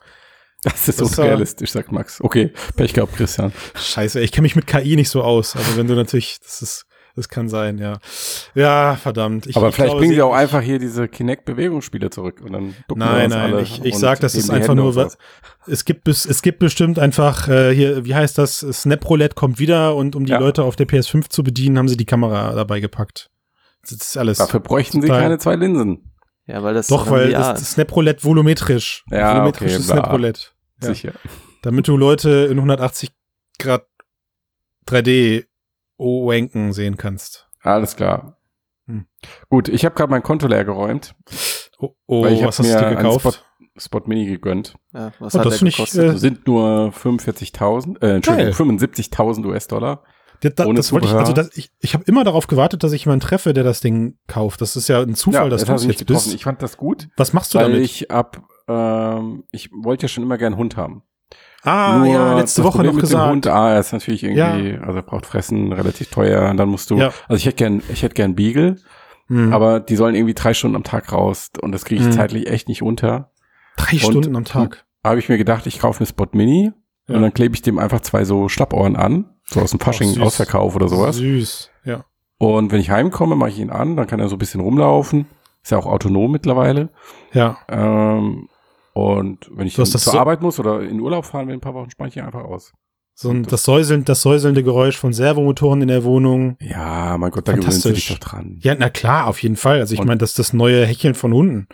Das 0.65 0.89
ist 0.89 1.01
das 1.01 1.19
unrealistisch, 1.19 1.73
sagt 1.73 1.91
Max. 1.91 2.21
Okay, 2.21 2.53
Pech 2.77 2.95
gehabt, 2.95 3.17
Christian. 3.17 3.53
Scheiße, 3.75 4.21
ich 4.21 4.31
kenne 4.31 4.45
mich 4.45 4.55
mit 4.55 4.67
KI 4.67 4.95
nicht 4.95 5.11
so 5.11 5.23
aus. 5.23 5.57
Also 5.57 5.77
wenn 5.77 5.89
du 5.89 5.95
natürlich, 5.95 6.39
das 6.41 6.63
ist, 6.63 6.87
das 7.15 7.29
kann 7.29 7.49
sein, 7.49 7.79
ja. 7.79 7.99
Ja, 8.55 8.97
verdammt. 8.97 9.47
Ich, 9.47 9.57
Aber 9.57 9.69
ich 9.69 9.75
vielleicht 9.75 9.91
glaube, 9.91 10.01
bringen 10.01 10.15
sie 10.15 10.23
auch 10.23 10.35
einfach 10.35 10.63
hier 10.63 10.79
diese 10.79 11.09
Kinect-Bewegungsspiele 11.09 12.11
zurück 12.11 12.41
und 12.43 12.53
dann 12.53 12.75
Nein, 12.95 13.31
nein, 13.31 13.59
ich, 13.59 13.85
ich 13.85 13.97
sag, 13.97 14.21
das 14.21 14.35
ist 14.35 14.51
einfach 14.51 14.75
nur, 14.75 14.95
was, 14.97 15.19
es 15.67 15.85
gibt 15.85 16.05
bis, 16.05 16.25
es 16.25 16.43
gibt 16.43 16.59
bestimmt 16.59 16.99
einfach 16.99 17.49
äh, 17.49 17.75
hier, 17.75 18.05
wie 18.05 18.15
heißt 18.15 18.39
das? 18.39 18.61
Snap 18.61 19.09
Roulette 19.09 19.35
kommt 19.35 19.59
wieder 19.59 19.95
und 19.95 20.17
um 20.17 20.25
die 20.25 20.33
ja. 20.33 20.39
Leute 20.39 20.63
auf 20.63 20.77
der 20.77 20.89
PS5 20.89 21.29
zu 21.29 21.43
bedienen, 21.43 21.79
haben 21.79 21.89
sie 21.89 21.97
die 21.97 22.07
Kamera 22.07 22.55
dabei 22.55 22.81
gepackt. 22.81 23.31
Das 23.83 23.93
ist 23.93 24.17
alles. 24.17 24.39
Dafür 24.39 24.61
bräuchten 24.61 25.01
total. 25.01 25.17
sie 25.17 25.23
keine 25.23 25.39
zwei 25.39 25.57
Linsen. 25.57 26.13
Ja, 26.47 26.63
weil 26.63 26.75
das 26.75 26.89
Doch, 26.89 27.11
weil 27.11 27.31
das, 27.31 27.61
das 27.61 27.73
Snap 27.73 27.95
Roulette 27.95 28.25
volumetrisch. 28.25 29.05
Ja, 29.11 29.35
volumetrisches 29.35 29.91
okay, 29.91 30.01
Snap 30.01 30.13
Roulette. 30.13 30.41
Ja. 30.81 30.89
Sicher. 30.89 31.13
Damit 31.63 31.87
du 31.89 31.97
Leute 31.97 32.49
in 32.51 32.59
180 32.59 33.13
Grad 33.59 33.87
3D 34.89 35.45
Owenken 36.03 36.73
sehen 36.73 36.97
kannst. 36.97 37.49
Alles 37.63 37.97
klar. 37.97 38.37
Hm. 38.87 39.07
Gut, 39.49 39.69
ich 39.69 39.85
habe 39.85 39.95
gerade 39.95 40.11
mein 40.11 40.23
Konto 40.23 40.47
leer 40.49 40.65
geräumt. 40.65 41.15
Oh, 41.79 41.95
oh 42.07 42.27
ich 42.27 42.43
was 42.45 42.59
hast 42.59 42.73
du 42.73 42.79
dir 42.79 42.97
gekauft? 42.97 43.45
Spot, 43.77 44.01
Spot, 44.01 44.03
Mini 44.07 44.27
gegönnt. 44.27 44.75
Ja, 44.93 45.13
was 45.19 45.35
oh, 45.35 45.39
hat 45.39 45.47
das 45.47 45.59
der 45.59 45.71
gekostet? 45.71 46.05
Nicht, 46.05 46.15
äh, 46.15 46.19
sind 46.19 46.47
nur 46.47 46.93
45.000, 46.93 48.03
äh, 48.03 48.17
Entschuldigung, 48.17 48.53
75.000 48.53 49.47
US-Dollar. 49.47 50.03
Da, 50.41 50.51
da, 50.51 50.73
das 50.73 50.93
wollte 50.93 51.07
ich, 51.07 51.15
also 51.15 51.33
das, 51.33 51.57
ich, 51.57 51.71
ich 51.79 51.95
habe 51.95 52.03
immer 52.05 52.25
darauf 52.25 52.49
gewartet, 52.49 52.83
dass 52.83 52.93
ich 52.93 53.05
jemanden 53.05 53.25
treffe, 53.25 53.53
der 53.53 53.63
das 53.63 53.81
Ding 53.81 54.19
kauft. 54.27 54.61
Das 54.61 54.75
ist 54.75 54.89
ja 54.89 55.01
ein 55.01 55.15
Zufall, 55.15 55.45
ja, 55.45 55.49
dass 55.49 55.65
du 55.65 55.73
es 55.73 55.85
jetzt 55.85 55.99
getroffen. 56.01 56.25
bist. 56.25 56.35
Ich 56.35 56.43
fand 56.43 56.61
das 56.63 56.77
gut. 56.77 57.09
Was 57.17 57.33
machst 57.33 57.55
du 57.55 57.59
weil 57.59 57.71
damit? 57.71 57.85
Ich 57.85 58.11
ab, 58.11 58.43
ähm, 58.67 59.45
ich 59.53 59.71
wollte 59.71 60.03
ja 60.03 60.09
schon 60.09 60.25
immer 60.25 60.39
gern 60.39 60.55
einen 60.55 60.59
Hund 60.61 60.77
haben. 60.77 61.05
Ah, 61.65 61.99
Nur 61.99 62.07
ja, 62.09 62.35
letzte 62.37 62.65
Woche 62.65 62.83
noch 62.83 62.99
gesagt. 62.99 63.31
Hund, 63.31 63.47
ah, 63.47 63.73
er 63.73 63.81
ist 63.81 63.93
natürlich 63.93 64.25
irgendwie, 64.25 64.71
ja. 64.71 64.81
also 64.81 64.99
er 64.99 65.03
braucht 65.03 65.27
Fressen, 65.27 65.73
relativ 65.73 66.11
teuer. 66.11 66.51
Und 66.51 66.57
dann 66.57 66.69
musst 66.69 66.91
du, 66.91 66.97
ja. 66.97 67.13
also 67.29 67.37
ich 67.37 67.47
hätte 67.47 67.57
gern, 67.57 67.83
ich 67.89 68.03
hätte 68.03 68.15
gern 68.15 68.35
Beagle, 68.35 68.77
mhm. 69.29 69.53
aber 69.53 69.79
die 69.79 69.95
sollen 69.95 70.17
irgendwie 70.17 70.35
drei 70.35 70.55
Stunden 70.55 70.75
am 70.75 70.83
Tag 70.83 71.13
raus 71.13 71.51
und 71.61 71.73
das 71.73 71.85
kriege 71.85 72.01
ich 72.01 72.09
mhm. 72.09 72.13
zeitlich 72.13 72.49
echt 72.49 72.69
nicht 72.69 72.83
unter. 72.83 73.31
Drei 73.77 73.93
und 73.93 74.01
Stunden 74.01 74.37
am 74.37 74.45
Tag. 74.45 74.85
Habe 75.05 75.21
ich 75.21 75.29
mir 75.29 75.39
gedacht, 75.39 75.67
ich 75.67 75.79
kaufe 75.79 76.01
eine 76.01 76.07
Spot 76.07 76.27
Mini 76.33 76.73
ja. 77.09 77.15
und 77.15 77.23
dann 77.23 77.33
klebe 77.33 77.55
ich 77.55 77.63
dem 77.63 77.79
einfach 77.79 78.01
zwei 78.01 78.25
so 78.25 78.49
Schlappohren 78.49 78.97
an, 78.97 79.27
so 79.45 79.61
aus 79.61 79.71
dem 79.71 79.79
Fasching 79.81 80.21
Ausverkauf 80.21 80.75
oder 80.75 80.89
sowas. 80.89 81.17
Süß, 81.17 81.71
ja. 81.85 82.05
Und 82.39 82.73
wenn 82.73 82.81
ich 82.81 82.91
heimkomme, 82.91 83.37
mache 83.37 83.51
ich 83.51 83.61
ihn 83.61 83.71
an, 83.71 83.97
dann 83.97 84.09
kann 84.09 84.19
er 84.19 84.29
so 84.29 84.35
ein 84.35 84.39
bisschen 84.41 84.61
rumlaufen. 84.61 85.27
Ist 85.63 85.71
ja 85.71 85.79
auch 85.79 85.87
autonom 85.87 86.33
mittlerweile. 86.33 86.89
Ja. 87.33 87.59
Ähm, 87.69 88.49
und 88.95 89.51
wenn 89.53 89.67
ich 89.67 89.75
zur 89.75 89.87
so 89.87 90.19
Arbeit 90.19 90.43
muss 90.43 90.59
oder 90.59 90.81
in 90.81 91.01
Urlaub 91.01 91.25
fahren 91.25 91.49
will, 91.49 91.55
ein 91.55 91.61
paar 91.61 91.75
Wochen, 91.75 91.91
spanne 91.91 92.11
ich 92.11 92.23
einfach 92.23 92.45
aus. 92.45 92.73
So 93.15 93.31
ein, 93.31 93.43
das, 93.43 93.65
säuselnd, 93.65 94.09
das 94.09 94.23
säuselnde 94.23 94.63
Geräusch 94.63 94.97
von 94.97 95.13
Servomotoren 95.13 95.83
in 95.83 95.89
der 95.89 96.03
Wohnung. 96.05 96.57
Ja, 96.61 97.17
mein 97.19 97.31
Gott, 97.31 97.47
da 97.47 97.53
gewöhnt 97.53 97.73
sich 97.73 98.09
doch 98.09 98.19
dran. 98.19 98.59
Ja, 98.61 98.75
na 98.79 98.89
klar, 98.89 99.27
auf 99.27 99.43
jeden 99.43 99.57
Fall. 99.57 99.81
Also 99.81 99.95
ich 99.95 100.03
meine, 100.03 100.19
das 100.19 100.31
ist 100.31 100.39
das 100.39 100.53
neue 100.53 100.87
Hecheln 100.87 101.15
von 101.15 101.33
Hunden. 101.33 101.69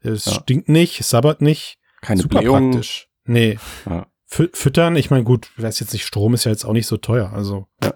Es 0.00 0.26
ja. 0.26 0.32
stinkt 0.32 0.68
nicht, 0.68 1.00
es 1.00 1.10
sabbert 1.10 1.42
nicht. 1.42 1.78
Keine 2.00 2.22
Super 2.22 2.40
Blähung. 2.40 2.72
praktisch. 2.72 3.08
Nee. 3.24 3.58
Ja. 3.88 4.06
Füttern, 4.26 4.96
ich 4.96 5.10
meine, 5.10 5.24
gut, 5.24 5.50
weiß 5.56 5.78
jetzt 5.80 5.92
nicht, 5.92 6.04
Strom 6.04 6.34
ist 6.34 6.44
ja 6.44 6.50
jetzt 6.50 6.64
auch 6.64 6.72
nicht 6.72 6.86
so 6.86 6.96
teuer. 6.96 7.32
Also 7.32 7.66
ja. 7.82 7.92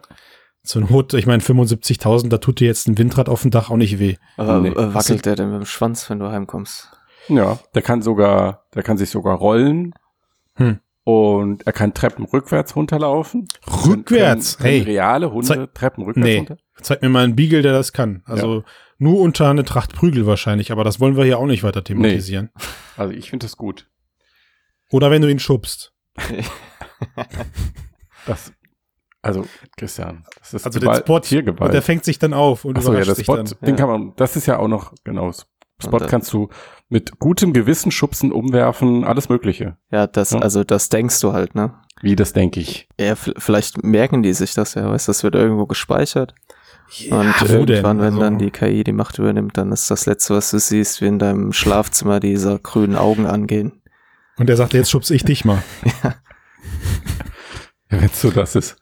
so 0.62 0.79
ein 0.79 0.89
Hut, 0.89 1.14
ich 1.14 1.26
meine, 1.26 1.43
75.000, 1.43 2.29
da 2.29 2.39
tut 2.39 2.61
dir 2.61 2.66
jetzt 2.66 2.87
ein 2.89 2.97
Windrad 2.97 3.29
auf 3.29 3.43
dem 3.43 3.51
Dach 3.51 3.70
auch 3.70 3.76
nicht 3.76 3.99
weh. 3.99 4.16
Aber 4.37 4.61
nee. 4.61 4.68
Äh, 4.68 4.95
wackelt 4.95 5.26
der 5.26 5.37
denn 5.37 5.51
mit 5.51 5.61
dem 5.61 5.66
Schwanz, 5.66 6.09
wenn 6.11 6.18
du 6.18 6.31
heimkommst? 6.31 6.91
Ja, 7.29 7.59
der 7.75 7.83
kann 7.83 8.03
sogar, 8.03 8.66
der 8.75 8.83
kann 8.83 8.97
sich 8.97 9.11
sogar 9.11 9.37
rollen. 9.37 9.95
Hm. 10.55 10.79
Und 11.05 11.66
er 11.66 11.73
kann 11.73 11.95
Treppen 11.95 12.27
rückwärts 12.27 12.77
runterlaufen. 12.77 13.49
Rückwärts? 13.87 14.59
Können, 14.59 14.71
können 14.73 14.85
hey. 14.85 14.95
Reale 14.95 15.33
Hunde 15.33 15.47
Zeig, 15.47 15.75
Treppen 15.75 16.05
rückwärts 16.05 16.29
nee. 16.29 16.37
runter? 16.39 16.59
Zeig 16.83 17.03
mir 17.03 17.09
mal 17.09 17.25
einen 17.25 17.35
Beagle, 17.35 17.62
der 17.62 17.73
das 17.73 17.93
kann. 17.93 18.23
Also 18.27 18.57
ja. 18.57 18.64
nur 18.99 19.21
unter 19.21 19.49
eine 19.49 19.64
Tracht 19.64 19.95
Prügel 19.95 20.27
wahrscheinlich, 20.27 20.71
aber 20.71 20.85
das 20.85 21.01
wollen 21.01 21.16
wir 21.16 21.25
hier 21.25 21.39
auch 21.39 21.47
nicht 21.47 21.62
weiter 21.62 21.83
thematisieren. 21.83 22.51
Nee. 22.55 22.62
Also 22.99 23.14
ich 23.14 23.31
finde 23.31 23.47
das 23.47 23.57
gut. 23.57 23.89
Oder 24.91 25.11
wenn 25.11 25.23
du 25.23 25.31
ihn 25.31 25.39
schubst. 25.39 25.95
das, 28.27 28.53
also 29.23 29.47
Christian, 29.77 30.25
das 30.39 30.55
ist 30.55 30.66
also 30.66 30.79
Gewalt, 30.79 30.99
den 30.99 31.05
Spot, 31.05 31.21
Tiergewalt. 31.21 31.69
Und 31.69 31.75
der 31.75 31.83
fängt 31.83 32.05
sich 32.05 32.19
dann 32.19 32.35
auf 32.35 32.64
und 32.64 32.77
Achso, 32.77 32.91
überrascht 32.91 33.09
ja, 33.09 33.14
der 33.14 33.23
Spot, 33.23 33.37
sich 33.47 33.57
dann. 33.59 33.66
Den 33.66 33.77
kann 33.77 33.89
man, 33.89 34.12
das 34.16 34.37
ist 34.37 34.47
ja 34.47 34.59
auch 34.59 34.69
noch, 34.69 34.93
genau, 35.05 35.33
Spot 35.81 35.99
kannst 36.01 36.33
du 36.33 36.49
mit 36.89 37.18
gutem 37.18 37.53
Gewissen 37.53 37.91
schubsen, 37.91 38.32
umwerfen, 38.32 39.05
alles 39.05 39.28
Mögliche. 39.28 39.76
Ja, 39.91 40.07
das, 40.07 40.30
ja? 40.30 40.39
also 40.39 40.64
das 40.64 40.89
denkst 40.89 41.20
du 41.20 41.32
halt, 41.32 41.55
ne? 41.55 41.74
Wie, 42.01 42.16
das 42.16 42.32
denke 42.32 42.61
ich. 42.61 42.89
Ja, 42.99 43.14
vielleicht 43.16 43.82
merken 43.82 44.22
die 44.22 44.32
sich 44.32 44.55
das 44.55 44.74
ja, 44.74 44.89
weißt 44.89 45.09
das 45.09 45.22
wird 45.24 45.34
irgendwo 45.34 45.66
gespeichert. 45.66 46.34
Ja, 46.97 47.20
und 47.20 47.43
irgendwann, 47.43 47.99
wenn 47.99 48.14
also. 48.14 48.20
dann 48.20 48.39
die 48.39 48.51
KI 48.51 48.82
die 48.82 48.93
Macht 48.93 49.18
übernimmt, 49.18 49.59
dann 49.59 49.72
ist 49.72 49.91
das 49.91 50.07
Letzte, 50.07 50.34
was 50.34 50.51
du 50.51 50.59
siehst, 50.59 51.03
wie 51.03 51.07
in 51.07 51.18
deinem 51.18 51.53
Schlafzimmer 51.53 52.18
diese 52.20 52.59
grünen 52.61 52.97
Augen 52.97 53.26
angehen. 53.26 53.82
Und 54.39 54.49
er 54.49 54.57
sagt, 54.57 54.72
jetzt 54.72 54.91
schubse 54.91 55.14
ich 55.14 55.24
dich 55.24 55.45
mal. 55.45 55.62
ja. 56.03 56.14
ja 57.91 58.01
wenn 58.01 58.09
so 58.09 58.30
das 58.30 58.57
ist. 58.57 58.76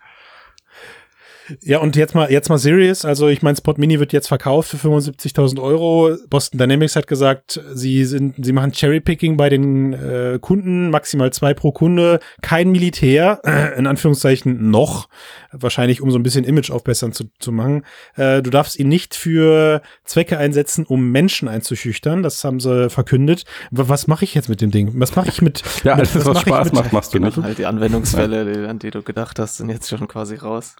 Ja, 1.62 1.78
und 1.78 1.96
jetzt 1.96 2.14
mal, 2.14 2.30
jetzt 2.30 2.48
mal 2.48 2.58
serious. 2.58 3.04
Also, 3.04 3.28
ich 3.28 3.42
meine, 3.42 3.56
Spot 3.56 3.74
Mini 3.76 4.00
wird 4.00 4.12
jetzt 4.12 4.28
verkauft 4.28 4.70
für 4.70 4.76
75.000 4.76 5.60
Euro. 5.62 6.16
Boston 6.28 6.58
Dynamics 6.58 6.96
hat 6.96 7.06
gesagt, 7.06 7.60
sie 7.72 8.04
sind, 8.04 8.34
sie 8.44 8.52
machen 8.52 8.72
Cherrypicking 8.72 9.36
bei 9.36 9.48
den 9.48 9.92
äh, 9.92 10.38
Kunden, 10.40 10.90
maximal 10.90 11.32
zwei 11.32 11.54
pro 11.54 11.72
Kunde. 11.72 12.20
Kein 12.42 12.70
Militär, 12.70 13.40
äh, 13.44 13.78
in 13.78 13.86
Anführungszeichen 13.86 14.70
noch. 14.70 15.08
Wahrscheinlich, 15.52 16.00
um 16.00 16.10
so 16.10 16.18
ein 16.18 16.22
bisschen 16.22 16.44
Image 16.44 16.70
aufbessern 16.70 17.12
zu, 17.12 17.24
zu 17.38 17.52
machen. 17.52 17.84
Äh, 18.16 18.42
du 18.42 18.50
darfst 18.50 18.78
ihn 18.78 18.88
nicht 18.88 19.14
für 19.14 19.82
Zwecke 20.04 20.38
einsetzen, 20.38 20.84
um 20.84 21.10
Menschen 21.10 21.48
einzuschüchtern. 21.48 22.22
Das 22.22 22.42
haben 22.44 22.60
sie 22.60 22.90
verkündet. 22.90 23.44
Was 23.70 24.06
mache 24.06 24.24
ich 24.24 24.34
jetzt 24.34 24.48
mit 24.48 24.60
dem 24.60 24.70
Ding? 24.70 24.92
Was 24.94 25.14
mache 25.16 25.28
ich 25.28 25.42
mit. 25.42 25.62
Ja, 25.84 25.94
alles, 25.94 26.16
was, 26.16 26.26
was 26.26 26.40
Spaß 26.40 26.72
macht, 26.72 26.92
machst 26.92 27.14
du 27.14 27.18
nicht. 27.18 27.36
Halt 27.36 27.58
die 27.58 27.66
Anwendungsfälle, 27.66 28.68
an 28.68 28.78
die 28.78 28.90
du 28.90 29.02
gedacht 29.02 29.38
hast, 29.38 29.58
sind 29.58 29.68
jetzt 29.68 29.88
schon 29.88 30.08
quasi 30.08 30.34
raus. 30.36 30.74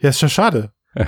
Ja, 0.00 0.10
ist 0.10 0.20
ja 0.20 0.28
schade. 0.28 0.72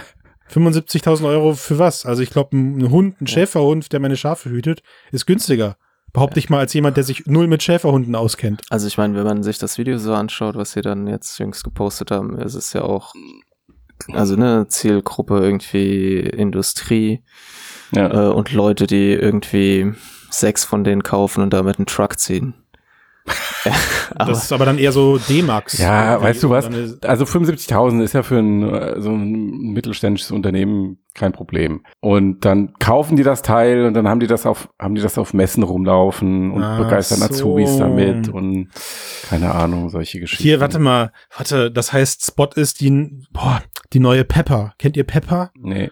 75.000 0.51 1.29
Euro 1.29 1.55
für 1.55 1.79
was? 1.79 2.07
Also 2.07 2.23
ich 2.23 2.31
glaube, 2.31 2.57
ein 2.57 2.91
Hund, 2.91 3.21
ein 3.21 3.27
Schäferhund, 3.27 3.93
der 3.93 4.01
meine 4.01 4.17
Schafe 4.17 4.51
hütet, 4.51 4.83
ist 5.13 5.27
günstiger. 5.27 5.77
Behaupte 6.13 6.39
ich 6.39 6.49
mal 6.49 6.61
als 6.61 6.73
jemand, 6.73 6.97
der 6.97 7.05
sich 7.05 7.27
null 7.27 7.49
mit 7.49 7.63
Schäferhunden 7.63 8.15
auskennt. 8.15 8.63
Also 8.71 8.87
ich 8.87 8.97
meine, 8.97 9.15
wenn 9.15 9.25
man 9.25 9.43
sich 9.43 9.59
das 9.59 9.77
Video 9.77 9.99
so 9.99 10.15
anschaut, 10.15 10.57
was 10.57 10.73
sie 10.73 10.81
dann 10.81 11.07
jetzt 11.07 11.39
jüngst 11.39 11.65
gepostet 11.65 12.11
haben, 12.11 12.39
ist 12.39 12.55
es 12.55 12.73
ja 12.73 12.83
auch, 12.83 13.13
also 14.13 14.37
ne, 14.37 14.67
Zielgruppe 14.69 15.39
irgendwie 15.39 16.21
Industrie 16.21 17.23
ja. 17.93 18.29
äh, 18.29 18.33
und 18.33 18.53
Leute, 18.53 18.87
die 18.87 19.13
irgendwie 19.13 19.93
sechs 20.31 20.65
von 20.65 20.83
denen 20.83 21.03
kaufen 21.03 21.43
und 21.43 21.53
damit 21.53 21.79
einen 21.79 21.87
Truck 21.87 22.19
ziehen. 22.19 22.55
das 24.19 24.45
ist 24.45 24.53
aber 24.53 24.65
dann 24.65 24.79
eher 24.79 24.93
so 24.93 25.19
D-Max. 25.19 25.79
Ja, 25.79 26.21
weißt 26.21 26.43
du 26.43 26.51
was? 26.51 26.69
Also 27.03 27.25
75.000 27.25 28.03
ist 28.03 28.15
ja 28.15 28.23
für 28.23 28.39
ein, 28.39 28.63
äh, 28.63 29.01
so 29.01 29.11
ein 29.11 29.73
mittelständisches 29.73 30.31
Unternehmen 30.31 30.99
kein 31.15 31.33
Problem. 31.33 31.83
Und 32.01 32.45
dann 32.45 32.75
kaufen 32.79 33.17
die 33.17 33.23
das 33.23 33.43
Teil 33.43 33.85
und 33.85 33.95
dann 33.95 34.09
haben 34.09 34.21
die 34.21 34.27
das 34.27 34.47
auf, 34.47 34.69
haben 34.79 34.95
die 34.95 35.03
das 35.03 35.19
auf 35.19 35.35
Messen 35.35 35.63
rumlaufen 35.63 36.53
und 36.53 36.63
Ach 36.63 36.79
begeistern 36.79 37.19
so. 37.19 37.25
Azubis 37.25 37.77
damit 37.77 38.29
und 38.29 38.69
keine 39.29 39.55
Ahnung, 39.55 39.91
solche 39.91 40.21
Geschichten. 40.21 40.43
Hier, 40.43 40.61
warte 40.61 40.79
mal, 40.79 41.13
warte, 41.37 41.71
das 41.71 41.93
heißt, 41.93 42.25
Spot 42.25 42.49
ist 42.55 42.81
die, 42.81 43.21
boah, 43.33 43.63
die 43.93 44.01
neue 44.01 44.25
Pepper. 44.25 44.75
Kennt 44.79 44.97
ihr 44.97 45.05
Pepper? 45.05 45.51
Nee. 45.57 45.91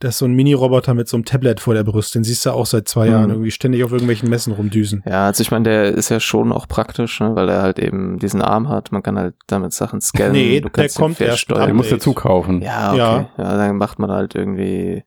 Das 0.00 0.14
ist 0.14 0.18
so 0.18 0.26
ein 0.26 0.34
Mini-Roboter 0.34 0.94
mit 0.94 1.08
so 1.08 1.16
einem 1.16 1.24
Tablet 1.24 1.58
vor 1.58 1.74
der 1.74 1.82
Brust. 1.82 2.14
Den 2.14 2.22
siehst 2.22 2.46
du 2.46 2.50
auch 2.50 2.66
seit 2.66 2.86
zwei 2.86 3.06
mhm. 3.06 3.12
Jahren 3.12 3.30
irgendwie 3.30 3.50
ständig 3.50 3.82
auf 3.82 3.90
irgendwelchen 3.90 4.30
Messen 4.30 4.52
rumdüsen. 4.52 5.02
Ja, 5.04 5.26
also 5.26 5.42
ich 5.42 5.50
meine, 5.50 5.64
der 5.64 5.86
ist 5.86 6.08
ja 6.08 6.20
schon 6.20 6.52
auch 6.52 6.68
praktisch, 6.68 7.18
ne, 7.20 7.34
weil 7.34 7.48
er 7.48 7.62
halt 7.62 7.80
eben 7.80 8.18
diesen 8.18 8.40
Arm 8.40 8.68
hat. 8.68 8.92
Man 8.92 9.02
kann 9.02 9.18
halt 9.18 9.34
damit 9.48 9.72
Sachen 9.72 10.00
scannen. 10.00 10.32
Nee, 10.32 10.60
du 10.60 10.68
der 10.68 10.88
kommt 10.88 11.20
erst. 11.20 11.50
Den 11.50 11.74
musst 11.74 11.90
du 11.90 11.98
zukaufen. 11.98 12.62
Ja, 12.62 12.90
okay. 12.90 12.98
Ja. 12.98 13.30
ja, 13.38 13.56
dann 13.56 13.76
macht 13.76 13.98
man 13.98 14.12
halt 14.12 14.36
irgendwie 14.36 15.02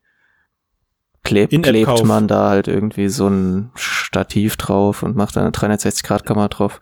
klebt, 1.24 1.64
klebt 1.64 2.06
man 2.06 2.28
da 2.28 2.50
halt 2.50 2.68
irgendwie 2.68 3.08
so 3.08 3.28
ein 3.28 3.72
Stativ 3.76 4.58
drauf 4.58 5.04
und 5.04 5.16
macht 5.16 5.38
eine 5.38 5.52
360-Grad-Kamera 5.52 6.50
drauf. 6.50 6.80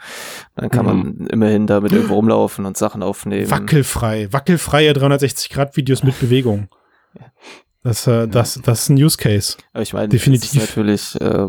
Dann 0.56 0.70
kann 0.70 0.86
mhm. 0.86 0.92
man 0.92 1.28
immerhin 1.28 1.68
damit 1.68 1.92
irgendwo 1.92 2.16
rumlaufen 2.16 2.66
und 2.66 2.78
Sachen 2.78 3.04
aufnehmen. 3.04 3.52
Wackelfrei, 3.52 4.32
wackelfreie 4.32 4.94
360-Grad-Videos 4.94 6.04
mit 6.04 6.20
Bewegung. 6.20 6.70
Das, 7.84 8.08
äh, 8.08 8.28
das, 8.28 8.60
das 8.64 8.82
ist 8.82 8.90
ein 8.90 8.96
Use 8.96 9.18
Case. 9.18 9.58
Aber 9.74 9.84
ich 9.84 9.94
meine, 9.94 10.10
Definitiv. 10.10 10.52
Das 10.54 10.64
ist 10.64 10.70
natürlich 10.70 11.22
äh, 11.22 11.48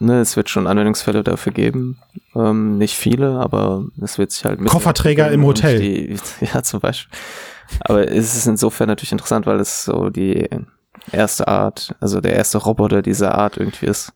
ne, 0.00 0.20
es 0.20 0.36
wird 0.36 0.48
schon 0.48 0.66
Anwendungsfälle 0.66 1.22
dafür 1.22 1.52
geben. 1.52 1.98
Ähm, 2.34 2.78
nicht 2.78 2.96
viele, 2.96 3.38
aber 3.38 3.84
es 4.02 4.18
wird 4.18 4.32
sich 4.32 4.44
halt 4.44 4.60
mit. 4.60 4.70
Kofferträger 4.70 5.30
im 5.30 5.44
Hotel. 5.44 5.80
Die, 5.80 6.16
ja, 6.40 6.62
zum 6.62 6.80
Beispiel. 6.80 7.16
Aber 7.80 8.10
es 8.10 8.36
ist 8.36 8.46
insofern 8.46 8.88
natürlich 8.88 9.12
interessant, 9.12 9.46
weil 9.46 9.60
es 9.60 9.84
so 9.84 10.10
die 10.10 10.48
erste 11.12 11.48
Art, 11.48 11.94
also 12.00 12.20
der 12.20 12.34
erste 12.34 12.58
Roboter 12.58 13.02
dieser 13.02 13.36
Art 13.36 13.56
irgendwie 13.56 13.86
ist, 13.86 14.12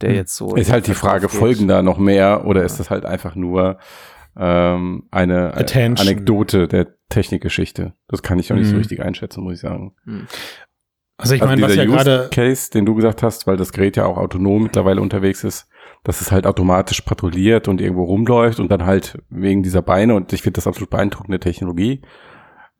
der 0.00 0.10
hm. 0.10 0.16
jetzt 0.16 0.36
so. 0.36 0.54
Ist 0.54 0.70
halt 0.70 0.86
die 0.86 0.94
Frage, 0.94 1.26
geht. 1.26 1.36
folgen 1.36 1.68
da 1.68 1.82
noch 1.82 1.98
mehr 1.98 2.46
oder 2.46 2.60
ja. 2.60 2.66
ist 2.66 2.78
das 2.78 2.90
halt 2.90 3.04
einfach 3.04 3.34
nur 3.34 3.78
ähm, 4.40 5.04
eine 5.10 5.54
Attention. 5.54 6.08
Anekdote 6.08 6.66
der 6.66 6.88
Technikgeschichte? 7.10 7.92
Das 8.08 8.22
kann 8.22 8.38
ich 8.38 8.50
auch 8.52 8.56
nicht 8.56 8.68
mhm. 8.68 8.70
so 8.70 8.76
richtig 8.78 9.02
einschätzen, 9.02 9.44
muss 9.44 9.54
ich 9.54 9.60
sagen. 9.60 9.94
Mhm. 10.04 10.26
Also 11.18 11.34
ich 11.34 11.42
meine, 11.42 11.60
was 11.60 11.76
ja 11.76 11.84
gerade 11.84 12.30
Case, 12.32 12.70
den 12.70 12.86
du 12.86 12.94
gesagt 12.94 13.22
hast, 13.22 13.46
weil 13.46 13.58
das 13.58 13.72
Gerät 13.72 13.98
ja 13.98 14.06
auch 14.06 14.16
autonom 14.16 14.62
mittlerweile 14.62 15.02
unterwegs 15.02 15.44
ist, 15.44 15.68
dass 16.02 16.22
es 16.22 16.32
halt 16.32 16.46
automatisch 16.46 17.02
patrouilliert 17.02 17.68
und 17.68 17.82
irgendwo 17.82 18.04
rumläuft 18.04 18.58
und 18.58 18.70
dann 18.70 18.86
halt 18.86 19.22
wegen 19.28 19.62
dieser 19.62 19.82
Beine 19.82 20.14
und 20.14 20.32
ich 20.32 20.40
finde 20.40 20.56
das 20.56 20.66
absolut 20.66 20.88
beeindruckende 20.88 21.38
Technologie, 21.38 22.00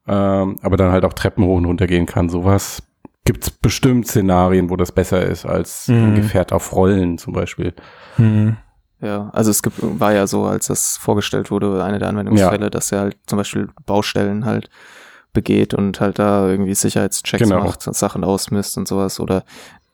ähm, 0.08 0.58
aber 0.62 0.78
dann 0.78 0.90
halt 0.90 1.04
auch 1.04 1.12
Treppen 1.12 1.44
hoch 1.44 1.58
und 1.58 1.66
runter 1.66 1.86
gehen 1.86 2.06
kann. 2.06 2.30
Sowas 2.30 2.82
gibt 3.26 3.44
es 3.44 3.50
bestimmt 3.50 4.06
Szenarien, 4.06 4.70
wo 4.70 4.76
das 4.76 4.92
besser 4.92 5.22
ist 5.22 5.44
als 5.44 5.88
mhm. 5.88 6.04
ein 6.04 6.14
Gefährt 6.14 6.54
auf 6.54 6.74
Rollen 6.74 7.18
zum 7.18 7.34
Beispiel. 7.34 7.74
Mhm. 8.16 8.56
Ja, 9.02 9.30
also 9.32 9.50
es 9.50 9.62
gibt, 9.62 9.76
war 9.80 10.12
ja 10.12 10.26
so, 10.26 10.44
als 10.44 10.66
das 10.66 10.96
vorgestellt 10.98 11.50
wurde, 11.50 11.82
eine 11.82 11.98
der 11.98 12.08
Anwendungsfälle, 12.08 12.64
ja. 12.64 12.70
dass 12.70 12.92
er 12.92 13.00
halt 13.00 13.16
zum 13.26 13.38
Beispiel 13.38 13.68
Baustellen 13.86 14.44
halt 14.44 14.68
begeht 15.32 15.74
und 15.74 16.00
halt 16.00 16.18
da 16.18 16.48
irgendwie 16.48 16.74
Sicherheitschecks 16.74 17.44
genau. 17.44 17.64
macht, 17.64 17.82
Sachen 17.82 18.24
ausmisst 18.24 18.76
und 18.76 18.88
sowas 18.88 19.20
oder 19.20 19.44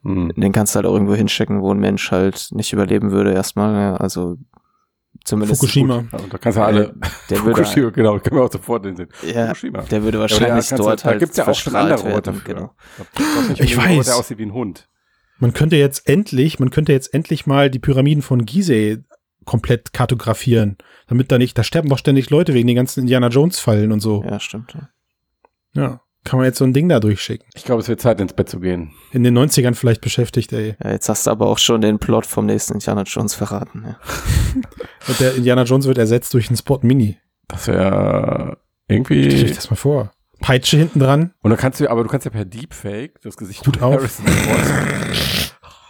mhm. 0.03 0.33
den 0.35 0.53
kannst 0.53 0.75
du 0.75 0.79
halt 0.79 0.87
auch 0.87 0.95
irgendwo 0.95 1.15
hinschicken, 1.15 1.61
wo 1.61 1.73
ein 1.73 1.79
Mensch 1.79 2.11
halt 2.11 2.49
nicht 2.53 2.73
überleben 2.73 3.13
würde 3.13 3.33
erstmal. 3.33 3.75
Ja, 3.75 3.97
also 3.97 4.39
zumindest. 5.25 5.61
Fukushima. 5.61 6.05
Ja, 6.11 6.19
da 6.31 6.39
kannst 6.39 6.59
du 6.59 6.63
alle. 6.63 6.95
Der 7.31 7.39
Fukushima, 7.39 7.77
würde, 7.77 7.93
genau, 7.93 8.19
können 8.19 8.37
wir 8.37 8.45
auch 8.45 8.53
sofort 8.53 8.85
den 8.85 8.97
sehen. 8.97 9.09
Ja, 9.23 9.49
Fukushima. 9.49 9.83
Der 9.83 10.03
würde 10.03 10.19
wahrscheinlich 10.19 10.71
ja, 10.71 10.77
dort 10.77 11.03
du, 11.03 11.05
halt. 11.05 11.17
Da 11.17 11.19
gibt's 11.19 11.37
ja 11.37 11.47
auch 11.47 11.55
schon 11.55 11.77
andere 11.77 12.03
Roboter. 12.03 12.35
Genau. 12.45 12.73
Ich, 13.53 13.61
ich 13.61 13.77
weiß. 13.77 14.07
Der 14.07 14.17
aussieht 14.17 14.39
wie 14.39 14.47
ein 14.47 14.55
Hund. 14.55 14.89
Man 15.39 15.53
könnte 15.53 15.77
jetzt 15.77 16.09
endlich, 16.09 16.59
man 16.59 16.71
könnte 16.71 16.93
jetzt 16.93 17.13
endlich 17.13 17.47
mal 17.47 17.71
die 17.71 17.79
Pyramiden 17.79 18.23
von 18.23 18.47
Gizeh 18.47 18.99
komplett 19.45 19.93
kartografieren, 19.93 20.77
damit 21.07 21.31
da 21.31 21.39
nicht, 21.39 21.57
da 21.57 21.63
sterben 21.63 21.89
doch 21.89 21.99
ständig 21.99 22.31
Leute 22.31 22.53
wegen 22.55 22.67
den 22.67 22.77
ganzen 22.77 23.01
Indiana 23.01 23.29
Jones 23.29 23.61
Fallen 23.61 23.93
und 23.93 24.01
so. 24.01 24.25
Ja, 24.25 24.41
stimmt. 24.41 24.75
Ja. 24.75 24.89
Ja. 25.75 26.01
Kann 26.25 26.39
man 26.39 26.47
jetzt 26.47 26.59
so 26.59 26.65
ein 26.65 26.73
Ding 26.73 26.89
da 26.89 26.99
durchschicken? 26.99 27.47
Ich 27.55 27.65
glaube, 27.65 27.81
es 27.81 27.89
wird 27.89 28.01
Zeit, 28.01 28.21
ins 28.21 28.33
Bett 28.33 28.49
zu 28.49 28.59
gehen. 28.59 28.91
In 29.13 29.23
den 29.23 29.39
90ern 29.39 29.75
vielleicht 29.75 30.01
beschäftigt, 30.01 30.53
ey. 30.53 30.75
Ja, 30.83 30.91
jetzt 30.91 31.09
hast 31.09 31.29
du 31.29 31.31
aber 31.31 31.47
auch 31.47 31.59
schon 31.59 31.81
den 31.81 32.01
Plot 32.01 32.27
vom 32.27 32.47
nächsten 32.47 32.75
Indiana 32.75 33.03
Jones 33.03 33.35
verraten, 33.35 33.85
ja. 33.87 33.97
Und 35.09 35.21
der 35.21 35.37
Indiana 35.37 35.63
Jones 35.63 35.87
wird 35.87 35.99
ersetzt 35.99 36.35
durch 36.35 36.49
einen 36.49 36.57
Spot 36.57 36.81
Mini. 36.83 37.19
Das 37.47 37.69
wäre 37.69 38.59
irgendwie. 38.89 39.31
Stell 39.31 39.45
dir 39.45 39.55
das 39.55 39.71
mal 39.71 39.77
vor. 39.77 40.13
Peitsche 40.41 40.77
hinten 40.77 41.01
dran. 41.01 41.33
Und 41.43 41.51
dann 41.51 41.59
kannst 41.59 41.81
du, 41.81 41.91
aber 41.91 42.03
du 42.03 42.09
kannst 42.09 42.25
ja 42.25 42.31
per 42.31 42.45
Deepfake 42.45 43.21
das 43.23 43.37
Gesicht 43.37 43.65
gut 43.65 43.83
auf. 43.83 44.03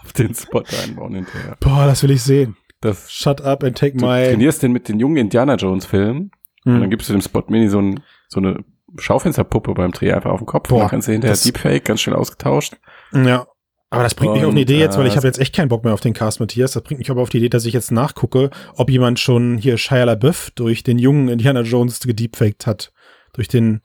auf 0.05 0.12
den 0.12 0.34
Spot 0.34 0.62
einbauen 0.82 1.14
hinterher. 1.14 1.57
Boah, 1.61 1.86
das 1.86 2.03
will 2.03 2.11
ich 2.11 2.22
sehen. 2.22 2.57
Das 2.80 3.11
Shut 3.11 3.40
up 3.40 3.64
and 3.64 3.76
take 3.76 3.97
du 3.97 4.05
my. 4.05 4.22
Du 4.22 4.28
trainierst 4.28 4.62
den 4.62 4.72
mit 4.72 4.88
den 4.88 5.01
jungen 5.01 5.16
Indiana 5.16 5.57
Jones 5.57 5.86
Filmen. 5.86 6.30
Hm. 6.64 6.74
Und 6.74 6.80
dann 6.80 6.90
gibst 6.90 7.09
du 7.09 7.12
dem 7.12 7.22
Spot 7.22 7.44
Mini 7.49 7.68
so, 7.68 7.80
ein, 7.80 8.01
so 8.28 8.40
eine 8.40 8.64
Schaufensterpuppe 8.99 9.74
beim 9.74 9.92
Dreh 9.92 10.12
einfach 10.12 10.30
auf 10.30 10.40
den 10.40 10.47
Kopf. 10.47 10.68
Boah, 10.68 10.76
und 10.76 10.80
dann 10.82 10.90
kannst 10.90 11.09
du 11.09 11.12
hinterher 11.12 11.36
Deepfake 11.36 11.84
ganz 11.84 12.01
schnell 12.01 12.16
ausgetauscht. 12.16 12.74
Ja. 13.12 13.47
Aber 13.88 14.03
das 14.03 14.14
bringt 14.14 14.32
und, 14.32 14.38
mich 14.38 14.44
auf 14.44 14.51
eine 14.51 14.61
Idee 14.61 14.80
jetzt, 14.80 14.99
weil 14.99 15.07
ich 15.07 15.12
äh, 15.12 15.16
habe 15.16 15.28
jetzt 15.28 15.38
echt 15.38 15.55
keinen 15.55 15.68
Bock 15.68 15.84
mehr 15.84 15.94
auf 15.94 16.01
den 16.01 16.12
Cast 16.12 16.40
Matthias. 16.40 16.72
Das 16.72 16.82
bringt 16.82 16.99
mich 16.99 17.11
aber 17.11 17.22
auf 17.22 17.30
die 17.30 17.38
Idee, 17.38 17.49
dass 17.49 17.64
ich 17.66 17.72
jetzt 17.72 17.92
nachgucke, 17.92 18.51
ob 18.74 18.90
jemand 18.90 19.20
schon 19.20 19.59
hier 19.59 19.78
Shia 19.78 20.05
LaBeouf 20.05 20.51
durch 20.55 20.82
den 20.82 20.99
jungen 20.99 21.28
Indiana 21.28 21.61
Jones 21.61 22.01
gedeepfaked 22.01 22.66
hat. 22.66 22.92
Durch 23.32 23.49
den, 23.49 23.82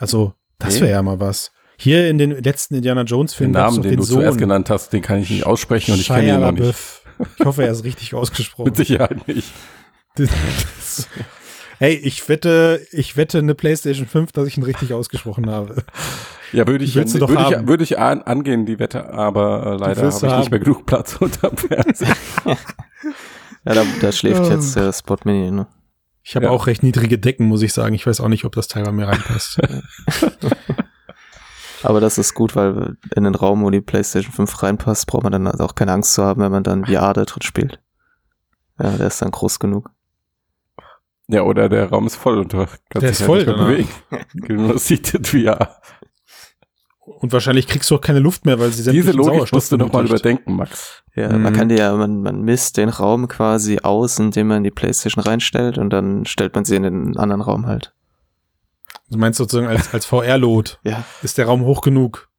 also, 0.00 0.34
das 0.58 0.80
wäre 0.80 0.92
ja 0.92 1.02
mal 1.02 1.20
was. 1.20 1.52
Hier 1.76 2.10
in 2.10 2.18
den 2.18 2.42
letzten 2.42 2.74
Indiana 2.74 3.02
Jones 3.02 3.32
Filmen. 3.32 3.52
Den 3.52 3.62
Namen, 3.62 3.82
den, 3.82 3.90
den 3.92 3.96
du 3.98 4.02
Sohn. 4.02 4.20
zuerst 4.20 4.38
genannt 4.38 4.68
hast, 4.68 4.92
den 4.92 5.02
kann 5.02 5.18
ich 5.20 5.30
nicht 5.30 5.46
aussprechen 5.46 5.92
und 5.92 6.00
ich 6.00 6.08
kenne 6.08 6.34
ihn 6.34 6.40
noch 6.40 6.52
nicht. 6.52 6.74
Ich 7.38 7.44
hoffe, 7.44 7.64
er 7.64 7.72
ist 7.72 7.84
richtig 7.84 8.14
ausgesprochen. 8.14 8.64
Mit 8.64 8.76
Sicherheit 8.76 9.28
nicht. 9.28 9.52
Hey, 11.78 11.94
ich 11.94 12.28
wette, 12.28 12.86
ich 12.92 13.16
wette 13.16 13.38
eine 13.38 13.54
PlayStation 13.54 14.06
5, 14.06 14.32
dass 14.32 14.46
ich 14.46 14.58
ihn 14.58 14.62
richtig 14.62 14.92
ausgesprochen 14.92 15.48
habe. 15.48 15.76
Ja, 16.52 16.66
würde 16.66 16.84
ich, 16.84 16.94
würde 16.94 17.08
ich, 17.08 17.66
würde 17.66 17.84
ich 17.84 17.98
an, 17.98 18.22
angehen, 18.22 18.66
die 18.66 18.78
Wette, 18.78 19.08
aber 19.14 19.64
äh, 19.64 19.76
leider 19.76 20.02
habe 20.02 20.14
ich 20.14 20.22
haben. 20.22 20.40
nicht 20.40 20.50
mehr 20.50 20.60
genug 20.60 20.84
Platz 20.84 21.16
unterm 21.16 21.56
Fernseher. 21.56 22.16
ja, 22.44 22.56
da, 23.74 23.84
da 24.00 24.12
schläft 24.12 24.42
oh. 24.44 24.50
jetzt 24.50 24.76
der 24.76 24.92
Spot 24.92 25.16
Mini, 25.24 25.50
ne? 25.50 25.66
Ich 26.22 26.36
habe 26.36 26.46
ja. 26.46 26.50
auch 26.50 26.66
recht 26.66 26.82
niedrige 26.82 27.18
Decken, 27.18 27.46
muss 27.46 27.62
ich 27.62 27.72
sagen. 27.72 27.94
Ich 27.94 28.06
weiß 28.06 28.20
auch 28.20 28.28
nicht, 28.28 28.44
ob 28.44 28.54
das 28.54 28.68
Teil 28.68 28.84
bei 28.84 28.92
mir 28.92 29.08
reinpasst. 29.08 29.58
Aber 31.82 32.00
das 32.00 32.18
ist 32.18 32.34
gut, 32.34 32.54
weil 32.56 32.98
in 33.16 33.24
den 33.24 33.34
Raum, 33.34 33.62
wo 33.62 33.70
die 33.70 33.80
PlayStation 33.80 34.32
5 34.32 34.62
reinpasst, 34.62 35.06
braucht 35.06 35.22
man 35.22 35.32
dann 35.32 35.46
also 35.46 35.64
auch 35.64 35.74
keine 35.74 35.92
Angst 35.92 36.12
zu 36.12 36.22
haben, 36.22 36.42
wenn 36.42 36.52
man 36.52 36.62
dann 36.62 36.84
VR 36.84 37.14
da 37.14 37.24
drin 37.24 37.42
spielt. 37.42 37.80
Ja, 38.78 38.90
der 38.90 39.06
ist 39.06 39.22
dann 39.22 39.30
groß 39.30 39.58
genug. 39.58 39.90
Ja, 41.28 41.42
oder 41.42 41.68
der 41.68 41.88
Raum 41.88 42.06
ist 42.06 42.16
voll 42.16 42.38
und 42.38 42.52
du 42.52 42.66
kannst 42.88 43.02
der 43.02 43.10
ist 43.10 43.22
voll, 43.22 43.44
genau. 43.44 43.64
bewegen. 43.64 43.88
genau, 44.34 44.76
sieht 44.76 45.14
das 45.14 45.32
ja. 45.32 45.76
Und 47.18 47.32
wahrscheinlich 47.32 47.66
kriegst 47.66 47.90
du 47.90 47.96
auch 47.96 48.00
keine 48.00 48.20
Luft 48.20 48.46
mehr, 48.46 48.58
weil 48.58 48.70
sie 48.70 48.90
Diese 48.90 49.12
Logik 49.12 49.52
musst 49.52 49.72
du 49.72 49.76
noch 49.76 49.92
mal 49.92 50.06
überdenken, 50.06 50.54
Max. 50.56 51.02
Ja, 51.14 51.30
mhm. 51.30 51.42
man 51.42 51.52
kann 51.52 51.68
dir 51.68 51.78
ja, 51.78 51.94
man, 51.94 52.22
man 52.22 52.42
misst 52.42 52.76
den 52.76 52.88
Raum 52.88 53.28
quasi 53.28 53.80
aus, 53.82 54.18
indem 54.18 54.48
man 54.48 54.64
die 54.64 54.70
Playstation 54.70 55.22
reinstellt 55.22 55.76
und 55.76 55.90
dann 55.90 56.24
stellt 56.24 56.54
man 56.54 56.64
sie 56.64 56.76
in 56.76 56.84
den 56.84 57.16
anderen 57.16 57.42
Raum 57.42 57.66
halt. 57.66 57.92
Du 59.10 59.18
meinst 59.18 59.38
sozusagen 59.38 59.66
als, 59.66 59.92
als 59.92 60.06
VR-Lot. 60.06 60.78
ja. 60.84 61.04
Ist 61.22 61.36
der 61.36 61.46
Raum 61.46 61.64
hoch 61.64 61.82
genug? 61.82 62.29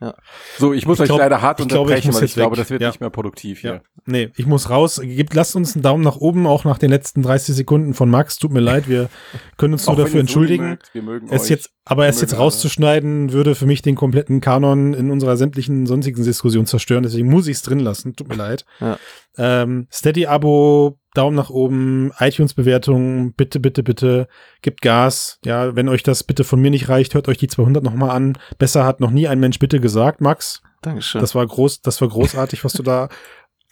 Ja. 0.00 0.14
So, 0.56 0.72
ich 0.72 0.86
muss 0.86 0.96
ich 0.96 1.02
euch 1.02 1.08
glaub, 1.08 1.18
leider 1.18 1.42
hart 1.42 1.60
ich 1.60 1.64
unterbrechen, 1.64 2.10
glaube, 2.10 2.16
ich 2.16 2.20
weil 2.20 2.24
ich 2.24 2.34
glaube, 2.34 2.56
das 2.56 2.70
wird 2.70 2.80
ja. 2.80 2.88
nicht 2.88 3.00
mehr 3.00 3.10
produktiv 3.10 3.60
hier. 3.60 3.74
Ja. 3.74 3.80
Nee, 4.06 4.30
ich 4.36 4.46
muss 4.46 4.70
raus. 4.70 4.98
Gebt, 5.02 5.34
lasst 5.34 5.56
uns 5.56 5.74
einen 5.74 5.82
Daumen 5.82 6.02
nach 6.02 6.16
oben, 6.16 6.46
auch 6.46 6.64
nach 6.64 6.78
den 6.78 6.90
letzten 6.90 7.22
30 7.22 7.54
Sekunden 7.54 7.92
von 7.92 8.08
Max. 8.08 8.38
Tut 8.38 8.52
mir 8.52 8.60
leid, 8.60 8.88
wir 8.88 9.10
können 9.58 9.74
uns 9.74 9.86
nur 9.86 9.96
dafür 9.96 10.20
entschuldigen. 10.20 10.70
Mögt, 10.70 10.94
wir 10.94 11.02
mögen 11.02 11.28
es 11.30 11.42
euch. 11.42 11.50
jetzt, 11.50 11.70
aber 11.84 12.06
es 12.06 12.20
jetzt 12.20 12.38
rauszuschneiden, 12.38 13.32
würde 13.32 13.54
für 13.54 13.66
mich 13.66 13.82
den 13.82 13.94
kompletten 13.94 14.40
Kanon 14.40 14.94
in 14.94 15.10
unserer 15.10 15.36
sämtlichen 15.36 15.86
sonstigen 15.86 16.24
Diskussion 16.24 16.64
zerstören. 16.64 17.02
Deswegen 17.02 17.28
muss 17.28 17.46
ich 17.46 17.56
es 17.56 17.62
drin 17.62 17.80
lassen. 17.80 18.16
Tut 18.16 18.28
mir 18.28 18.36
leid. 18.36 18.64
Ja. 18.80 18.98
Ähm, 19.36 19.86
Steady-Abo, 19.92 20.99
Daumen 21.14 21.36
nach 21.36 21.50
oben, 21.50 22.12
iTunes-Bewertung, 22.18 23.32
bitte, 23.32 23.58
bitte, 23.58 23.82
bitte, 23.82 24.28
gibt 24.62 24.80
Gas. 24.80 25.38
Ja, 25.44 25.74
wenn 25.74 25.88
euch 25.88 26.02
das 26.02 26.22
bitte 26.22 26.44
von 26.44 26.60
mir 26.60 26.70
nicht 26.70 26.88
reicht, 26.88 27.14
hört 27.14 27.28
euch 27.28 27.38
die 27.38 27.48
200 27.48 27.82
nochmal 27.82 28.10
an. 28.10 28.38
Besser 28.58 28.84
hat 28.84 29.00
noch 29.00 29.10
nie 29.10 29.26
ein 29.26 29.40
Mensch 29.40 29.58
bitte 29.58 29.80
gesagt, 29.80 30.20
Max. 30.20 30.62
Dankeschön. 30.82 31.20
Das 31.20 31.34
war 31.34 31.46
groß, 31.46 31.82
das 31.82 32.00
war 32.00 32.08
großartig, 32.08 32.64
was 32.64 32.72
du 32.74 32.82
da 32.82 33.08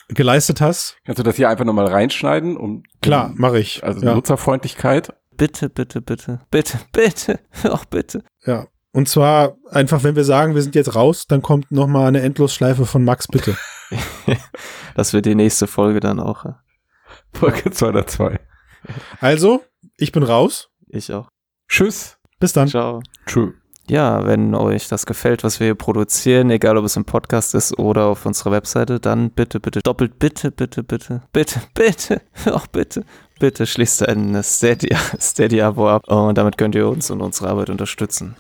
geleistet 0.08 0.60
hast. 0.60 0.96
Kannst 1.04 1.18
du 1.18 1.22
das 1.22 1.36
hier 1.36 1.48
einfach 1.48 1.64
nochmal 1.64 1.86
reinschneiden? 1.86 2.56
Um, 2.56 2.82
Klar, 3.02 3.32
mache 3.34 3.58
ich. 3.58 3.84
Also 3.84 4.04
ja. 4.04 4.14
Nutzerfreundlichkeit. 4.14 5.14
Bitte, 5.36 5.70
bitte, 5.70 6.00
bitte, 6.00 6.40
bitte, 6.50 6.80
bitte, 6.92 7.38
auch 7.70 7.84
bitte. 7.84 8.24
Ja. 8.44 8.66
Und 8.92 9.08
zwar 9.08 9.56
einfach, 9.70 10.02
wenn 10.02 10.16
wir 10.16 10.24
sagen, 10.24 10.54
wir 10.54 10.62
sind 10.62 10.74
jetzt 10.74 10.94
raus, 10.94 11.26
dann 11.28 11.42
kommt 11.42 11.70
nochmal 11.70 12.08
eine 12.08 12.22
Endlosschleife 12.22 12.86
von 12.86 13.04
Max, 13.04 13.28
bitte. 13.28 13.56
das 14.94 15.12
wird 15.12 15.26
die 15.26 15.34
nächste 15.34 15.66
Folge 15.66 16.00
dann 16.00 16.18
auch. 16.18 16.46
Folge 17.32 17.70
202. 17.70 18.40
Also, 19.20 19.62
ich 19.96 20.12
bin 20.12 20.22
raus. 20.22 20.70
Ich 20.88 21.12
auch. 21.12 21.28
Tschüss. 21.68 22.18
Bis 22.40 22.52
dann. 22.52 22.68
Ciao. 22.68 23.02
Tschüss. 23.26 23.52
Ja, 23.90 24.26
wenn 24.26 24.54
euch 24.54 24.88
das 24.88 25.06
gefällt, 25.06 25.44
was 25.44 25.60
wir 25.60 25.68
hier 25.68 25.74
produzieren, 25.74 26.50
egal 26.50 26.76
ob 26.76 26.84
es 26.84 26.96
im 26.96 27.06
Podcast 27.06 27.54
ist 27.54 27.78
oder 27.78 28.04
auf 28.04 28.26
unserer 28.26 28.50
Webseite, 28.52 29.00
dann 29.00 29.30
bitte, 29.30 29.60
bitte, 29.60 29.80
doppelt 29.80 30.18
bitte, 30.18 30.50
bitte, 30.50 30.82
bitte, 30.82 31.22
bitte, 31.32 31.60
bitte, 31.74 32.20
auch 32.52 32.66
bitte, 32.66 33.04
bitte 33.40 33.66
schließt 33.66 34.06
ein 34.06 34.42
Steady-Abo 34.42 35.18
Steady 35.18 35.62
ab 35.62 36.08
und 36.08 36.36
damit 36.36 36.58
könnt 36.58 36.74
ihr 36.74 36.86
uns 36.86 37.10
und 37.10 37.22
unsere 37.22 37.48
Arbeit 37.48 37.70
unterstützen. 37.70 38.36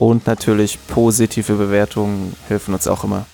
Und 0.00 0.26
natürlich 0.26 0.78
positive 0.88 1.54
Bewertungen 1.54 2.34
helfen 2.48 2.74
uns 2.74 2.88
auch 2.88 3.04
immer. 3.04 3.26